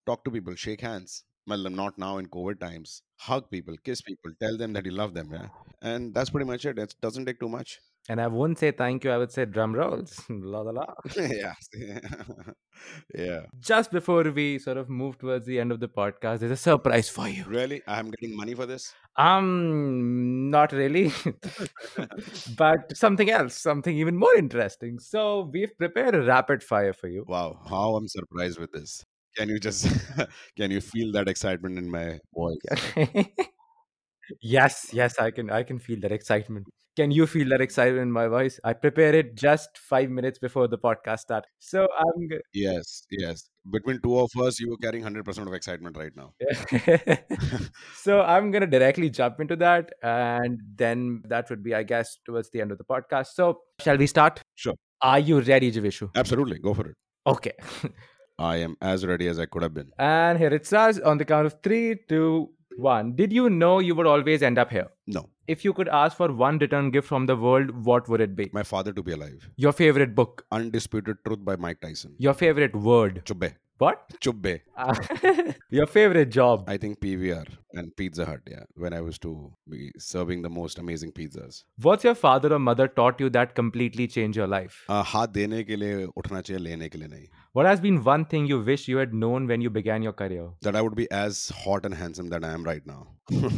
Talk 0.06 0.24
to 0.24 0.30
people. 0.30 0.54
Shake 0.54 0.80
hands. 0.80 1.24
Well 1.46 1.68
not 1.70 1.98
now 1.98 2.18
in 2.18 2.26
covid 2.28 2.60
times. 2.60 3.02
Hug 3.18 3.50
people. 3.50 3.76
Kiss 3.84 4.02
people. 4.02 4.32
Tell 4.40 4.56
them 4.56 4.72
that 4.74 4.84
you 4.86 4.92
love 4.92 5.14
them 5.14 5.30
yeah? 5.32 5.48
And 5.82 6.14
that's 6.14 6.30
pretty 6.30 6.46
much 6.46 6.64
it. 6.66 6.78
It 6.78 6.94
doesn't 7.00 7.26
take 7.26 7.40
too 7.40 7.48
much 7.48 7.80
And 8.08 8.20
I 8.20 8.28
wouldn't 8.28 8.58
say 8.58 8.70
thank 8.70 9.02
you, 9.04 9.10
I 9.10 9.18
would 9.18 9.32
say 9.32 9.44
drum 9.46 9.74
rolls. 9.74 10.20
la 10.30 10.60
la 10.60 10.70
la. 10.70 10.86
yeah 11.16 11.54
yeah 13.14 13.40
Just 13.58 13.90
before 13.90 14.22
we 14.30 14.58
sort 14.58 14.76
of 14.76 14.88
move 14.88 15.18
towards 15.18 15.46
the 15.46 15.58
end 15.58 15.72
of 15.72 15.80
the 15.80 15.88
podcast, 15.88 16.40
there's 16.40 16.52
a 16.52 16.56
surprise 16.56 17.08
for 17.08 17.28
you. 17.28 17.44
Really? 17.44 17.82
I'm 17.86 18.10
getting 18.10 18.36
money 18.36 18.54
for 18.54 18.66
this? 18.66 18.92
Um, 19.16 20.50
not 20.50 20.72
really, 20.72 21.10
but 22.56 22.96
something 22.96 23.30
else, 23.30 23.60
something 23.60 23.96
even 23.96 24.16
more 24.16 24.34
interesting. 24.36 24.98
So 24.98 25.50
we've 25.52 25.76
prepared 25.76 26.14
a 26.14 26.22
rapid 26.22 26.62
fire 26.62 26.92
for 26.92 27.08
you. 27.08 27.24
Wow, 27.26 27.58
how 27.68 27.96
I'm 27.96 28.08
surprised 28.08 28.58
with 28.58 28.72
this. 28.72 29.02
Can 29.36 29.48
you 29.48 29.58
just 29.58 29.88
can 30.56 30.70
you 30.70 30.80
feel 30.80 31.12
that 31.12 31.28
excitement 31.28 31.78
in 31.78 31.90
my 31.90 32.18
voice? 32.34 32.58
yes, 34.40 34.90
yes, 34.92 35.18
I 35.18 35.30
can. 35.30 35.50
I 35.50 35.62
can 35.62 35.78
feel 35.78 36.00
that 36.00 36.12
excitement. 36.12 36.66
Can 36.96 37.10
you 37.10 37.26
feel 37.26 37.48
that 37.50 37.60
excitement 37.60 38.02
in 38.02 38.10
my 38.12 38.26
voice? 38.26 38.58
I 38.64 38.72
prepared 38.72 39.14
it 39.14 39.34
just 39.36 39.76
five 39.76 40.08
minutes 40.10 40.38
before 40.38 40.66
the 40.66 40.78
podcast 40.78 41.18
started. 41.20 41.48
So 41.58 41.86
I'm. 41.98 42.28
g- 42.30 42.38
Yes, 42.54 43.06
yes. 43.10 43.50
Between 43.70 44.00
two 44.00 44.18
of 44.18 44.30
us, 44.40 44.58
you 44.60 44.70
were 44.70 44.78
carrying 44.78 45.04
100% 45.04 45.46
of 45.46 45.52
excitement 45.52 45.96
right 45.96 46.12
now. 46.16 46.32
so 47.96 48.22
I'm 48.22 48.50
gonna 48.50 48.66
directly 48.66 49.10
jump 49.10 49.40
into 49.40 49.56
that, 49.56 49.90
and 50.02 50.58
then 50.76 51.22
that 51.28 51.50
would 51.50 51.62
be, 51.62 51.74
I 51.74 51.82
guess, 51.82 52.18
towards 52.24 52.50
the 52.50 52.60
end 52.60 52.72
of 52.72 52.78
the 52.78 52.84
podcast. 52.84 53.28
So 53.34 53.60
shall 53.80 53.96
we 53.96 54.06
start? 54.06 54.40
Sure. 54.54 54.74
Are 55.02 55.18
you 55.18 55.40
ready, 55.40 55.70
Jeeveshu? 55.72 56.10
Absolutely, 56.14 56.58
go 56.58 56.74
for 56.74 56.86
it. 56.88 56.96
Okay. 57.26 57.52
I 58.38 58.56
am 58.56 58.76
as 58.82 59.06
ready 59.06 59.28
as 59.28 59.38
I 59.38 59.46
could 59.46 59.62
have 59.62 59.72
been. 59.74 59.90
and 59.98 60.38
here 60.38 60.52
it 60.52 60.66
says 60.66 61.00
on 61.00 61.18
the 61.18 61.24
count 61.24 61.46
of 61.46 61.56
three, 61.62 61.96
two, 62.08 62.50
one. 62.76 63.14
Did 63.16 63.32
you 63.32 63.48
know 63.50 63.78
you 63.78 63.94
would 63.94 64.06
always 64.06 64.42
end 64.42 64.58
up 64.58 64.70
here? 64.70 64.88
No, 65.06 65.28
If 65.48 65.64
you 65.64 65.72
could 65.72 65.88
ask 65.88 66.16
for 66.16 66.32
one 66.32 66.58
return 66.58 66.90
gift 66.90 67.06
from 67.08 67.26
the 67.26 67.36
world, 67.36 67.84
what 67.84 68.08
would 68.08 68.20
it 68.20 68.34
be? 68.36 68.50
my 68.52 68.62
father 68.62 68.92
to 68.92 69.02
be 69.02 69.12
alive. 69.12 69.48
Your 69.56 69.72
favorite 69.72 70.14
book, 70.14 70.44
Undisputed 70.50 71.18
Truth 71.24 71.44
by 71.44 71.56
Mike 71.56 71.80
Tyson. 71.80 72.14
your 72.18 72.34
favorite 72.34 72.74
word. 72.76 73.22
Chubbe. 73.24 73.54
What? 73.83 74.01
Chubbe. 74.23 74.59
your 75.71 75.85
favorite 75.87 76.29
job. 76.33 76.65
I 76.69 76.77
think 76.77 76.99
PVR 76.99 77.47
and 77.73 77.95
Pizza 78.01 78.25
Hut, 78.27 78.41
yeah, 78.47 78.65
when 78.75 78.93
I 78.93 79.01
was 79.01 79.17
to 79.23 79.31
be 79.67 79.91
serving 79.97 80.43
the 80.43 80.51
most 80.57 80.77
amazing 80.83 81.13
pizzas. 81.13 81.63
What's 81.87 82.03
your 82.03 82.13
father 82.13 82.53
or 82.53 82.59
mother 82.59 82.87
taught 82.87 83.19
you 83.19 83.31
that 83.31 83.55
completely 83.55 84.07
changed 84.17 84.37
your 84.41 84.47
life? 84.53 84.77
Uh, 84.87 85.01
हाथ 85.13 85.33
देने 85.39 85.63
के 85.71 85.75
लिए 85.83 86.05
उठना 86.17 86.41
चाहिए 86.41 86.61
लेने 86.67 86.89
के 86.89 86.97
लिए 86.99 87.07
नहीं 87.15 87.27
What 87.59 87.65
has 87.71 87.81
been 87.87 87.99
one 88.11 88.25
thing 88.35 88.45
you 88.53 88.59
wish 88.69 88.87
you 88.87 88.97
had 89.03 89.15
known 89.25 89.47
when 89.53 89.65
you 89.67 89.73
began 89.79 90.07
your 90.09 90.13
career? 90.21 90.45
that 90.69 90.75
I 90.75 90.81
would 90.89 90.95
be 91.01 91.09
as 91.23 91.41
hot 91.65 91.83
and 91.91 91.95
handsome 92.03 92.29
that 92.35 92.45
I 92.51 92.53
am 92.59 92.63
right 92.71 92.85
now. 92.85 93.01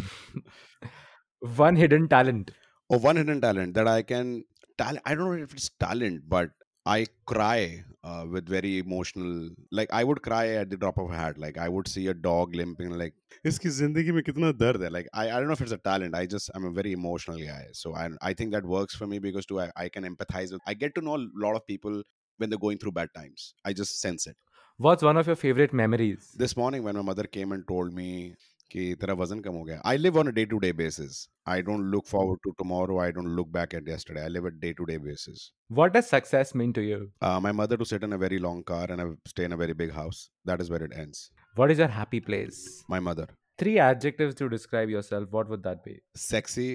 One 1.64 1.76
hidden 1.76 2.08
talent. 2.08 2.52
or 2.90 2.98
one 3.00 3.16
hidden 3.18 3.40
talent 3.42 3.74
that 3.76 3.88
I 3.88 4.02
can 4.04 4.44
talent. 4.78 5.02
I 5.06 5.16
don't 5.16 5.26
know 5.36 5.44
if 5.44 5.54
it's 5.54 5.70
talent, 5.84 6.22
but 6.28 6.52
I 6.88 7.06
cry 7.26 7.84
uh, 8.04 8.26
with 8.30 8.48
very 8.48 8.78
emotional. 8.78 9.50
Like 9.72 9.92
I 9.94 10.04
would 10.04 10.22
cry 10.22 10.50
at 10.50 10.70
the 10.70 10.78
drop 10.78 10.98
of 10.98 11.12
a 11.12 11.16
hat. 11.16 11.38
Like 11.38 11.58
I 11.58 11.70
would 11.70 11.88
see 11.88 12.08
a 12.08 12.14
dog 12.14 12.56
limping. 12.56 12.92
Like 12.92 13.14
इसकी 13.46 13.70
जिंदगी 13.70 14.12
में 14.12 14.22
कितना 14.24 14.52
दर्द 14.58 14.84
है. 14.84 14.92
Like 14.92 15.08
I, 15.14 15.30
I 15.30 15.40
don't 15.40 15.48
know 15.48 15.54
if 15.54 15.62
it's 15.62 15.72
a 15.72 15.78
talent. 15.78 16.16
I 16.16 16.26
just 16.26 16.52
I'm 16.54 16.66
a 16.66 16.72
very 16.72 16.92
emotional 16.92 17.38
guy. 17.38 17.68
So 17.72 17.96
I 17.96 18.10
I 18.22 18.34
think 18.34 18.52
that 18.52 18.66
works 18.66 18.96
for 18.96 19.08
me 19.08 19.20
because 19.20 19.46
too 19.46 19.62
I, 19.62 19.72
I 19.78 19.88
can 19.90 20.04
empathize 20.04 20.52
with. 20.52 20.62
I 20.68 20.74
get 20.74 20.96
to 20.96 21.02
know 21.02 21.16
a 21.16 21.24
lot 21.46 21.56
of 21.56 21.66
people 21.66 22.02
when 22.38 22.50
they're 22.50 22.60
going 22.60 22.78
through 22.78 22.92
bad 22.92 23.14
times. 23.16 23.54
I 23.64 23.74
just 23.74 24.02
sense 24.02 24.28
it. 24.28 24.36
What's 24.78 25.04
one 25.04 25.18
of 25.18 25.28
your 25.28 25.36
favorite 25.36 25.72
memories? 25.72 26.32
This 26.36 26.58
morning 26.58 26.84
when 26.84 26.96
my 26.96 27.04
mother 27.04 27.24
came 27.24 27.52
and 27.52 27.68
told 27.68 27.94
me 27.94 28.36
कि 28.71 28.95
तेरा 29.01 29.15
वज़न 29.15 29.41
कम 29.41 29.55
हो 29.55 29.63
गया। 29.65 29.81
I 29.87 29.97
live 29.97 30.19
on 30.19 30.33
day 30.35 30.45
to 30.47 30.59
day 30.59 30.73
basis 30.81 31.27
I 31.49 31.63
don't 31.63 31.85
look 31.93 32.07
forward 32.07 32.41
to 32.45 32.51
tomorrow 32.59 32.99
I 33.01 33.13
don't 33.13 33.29
look 33.37 33.49
back 33.53 33.75
at 33.75 33.89
yesterday 33.89 34.21
I 34.21 34.29
live 34.29 34.47
a 34.47 34.51
day 34.61 34.73
to 34.73 34.85
day 34.85 34.99
basis 34.99 35.51
what 35.73 35.97
does 35.97 36.05
success 36.05 36.53
mean 36.57 36.73
to 36.73 36.83
you 36.83 36.99
my 37.41 37.53
mother 37.63 37.77
to 37.77 37.85
sit 37.93 38.05
in 38.05 38.13
a 38.13 38.17
very 38.25 38.39
long 38.39 38.65
car 38.69 38.93
and 38.93 39.01
I 39.01 39.15
stay 39.29 39.45
in 39.45 39.53
a 39.53 39.57
very 39.57 39.75
big 39.83 39.93
house 39.93 40.29
that 40.47 40.61
is 40.61 40.73
where 40.73 40.85
it 40.85 40.93
ends 40.95 41.31
what 41.57 41.71
is 41.71 41.81
your 41.81 41.91
happy 41.91 42.21
place 42.29 42.65
my 42.91 43.01
mother 43.11 43.35
three 43.59 43.77
adjectives 43.81 44.37
to 44.37 44.49
describe 44.49 44.91
yourself 44.91 45.31
what 45.33 45.49
would 45.51 45.63
that 45.63 45.79
be 45.87 46.01
sexy 46.19 46.69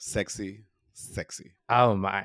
sexy 0.00 0.50
sexy. 1.00 1.52
Oh 1.68 1.94
my. 1.94 2.24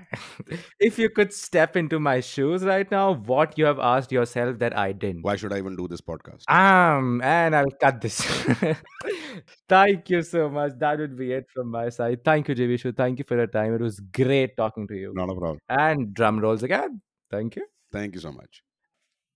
if 0.80 0.97
you 0.99 1.09
could 1.09 1.34
step 1.34 1.76
into 1.76 1.99
my 1.99 2.19
shoes 2.19 2.63
right 2.63 2.89
now, 2.89 3.13
what 3.13 3.57
you 3.57 3.65
have 3.65 3.80
asked 3.80 4.11
yourself 4.11 4.59
that 4.59 4.78
I 4.78 4.91
didn't. 4.91 5.23
Why 5.23 5.36
should 5.36 5.53
I 5.53 5.57
even 5.57 5.76
do 5.76 5.88
this 5.88 6.01
podcast? 6.01 6.49
Um, 6.49 7.21
and 7.21 7.55
I'll 7.55 7.71
cut 7.82 8.01
this. 8.01 8.21
Thank 9.69 10.09
you 10.09 10.21
so 10.21 10.49
much. 10.49 10.73
That 10.80 10.99
would 10.99 11.17
be 11.17 11.32
it 11.34 11.45
from 11.53 11.69
my 11.71 11.89
side. 11.89 12.23
Thank 12.23 12.49
you, 12.49 12.55
Jeeveshu. 12.55 12.95
Thank 12.95 13.19
you 13.19 13.26
for 13.26 13.38
your 13.38 13.47
time. 13.47 13.73
It 13.73 13.82
was 13.82 13.99
great 13.99 14.57
talking 14.57 14.88
to 14.88 14.95
you. 14.95 15.13
Not 15.15 15.30
a 15.30 15.36
problem. 15.36 15.59
And 15.69 16.13
drum 16.13 16.39
rolls 16.39 16.63
again. 16.63 17.01
Thank 17.32 17.55
you. 17.55 17.65
Thank 17.91 18.15
you 18.15 18.21
so 18.21 18.32
much. 18.32 18.63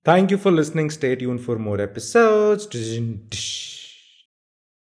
Thank 0.03 0.31
you 0.31 0.37
for 0.37 0.51
listening. 0.51 0.89
Stay 0.89 1.15
tuned 1.15 1.41
for 1.41 1.59
more 1.59 1.79
episodes. 1.81 2.67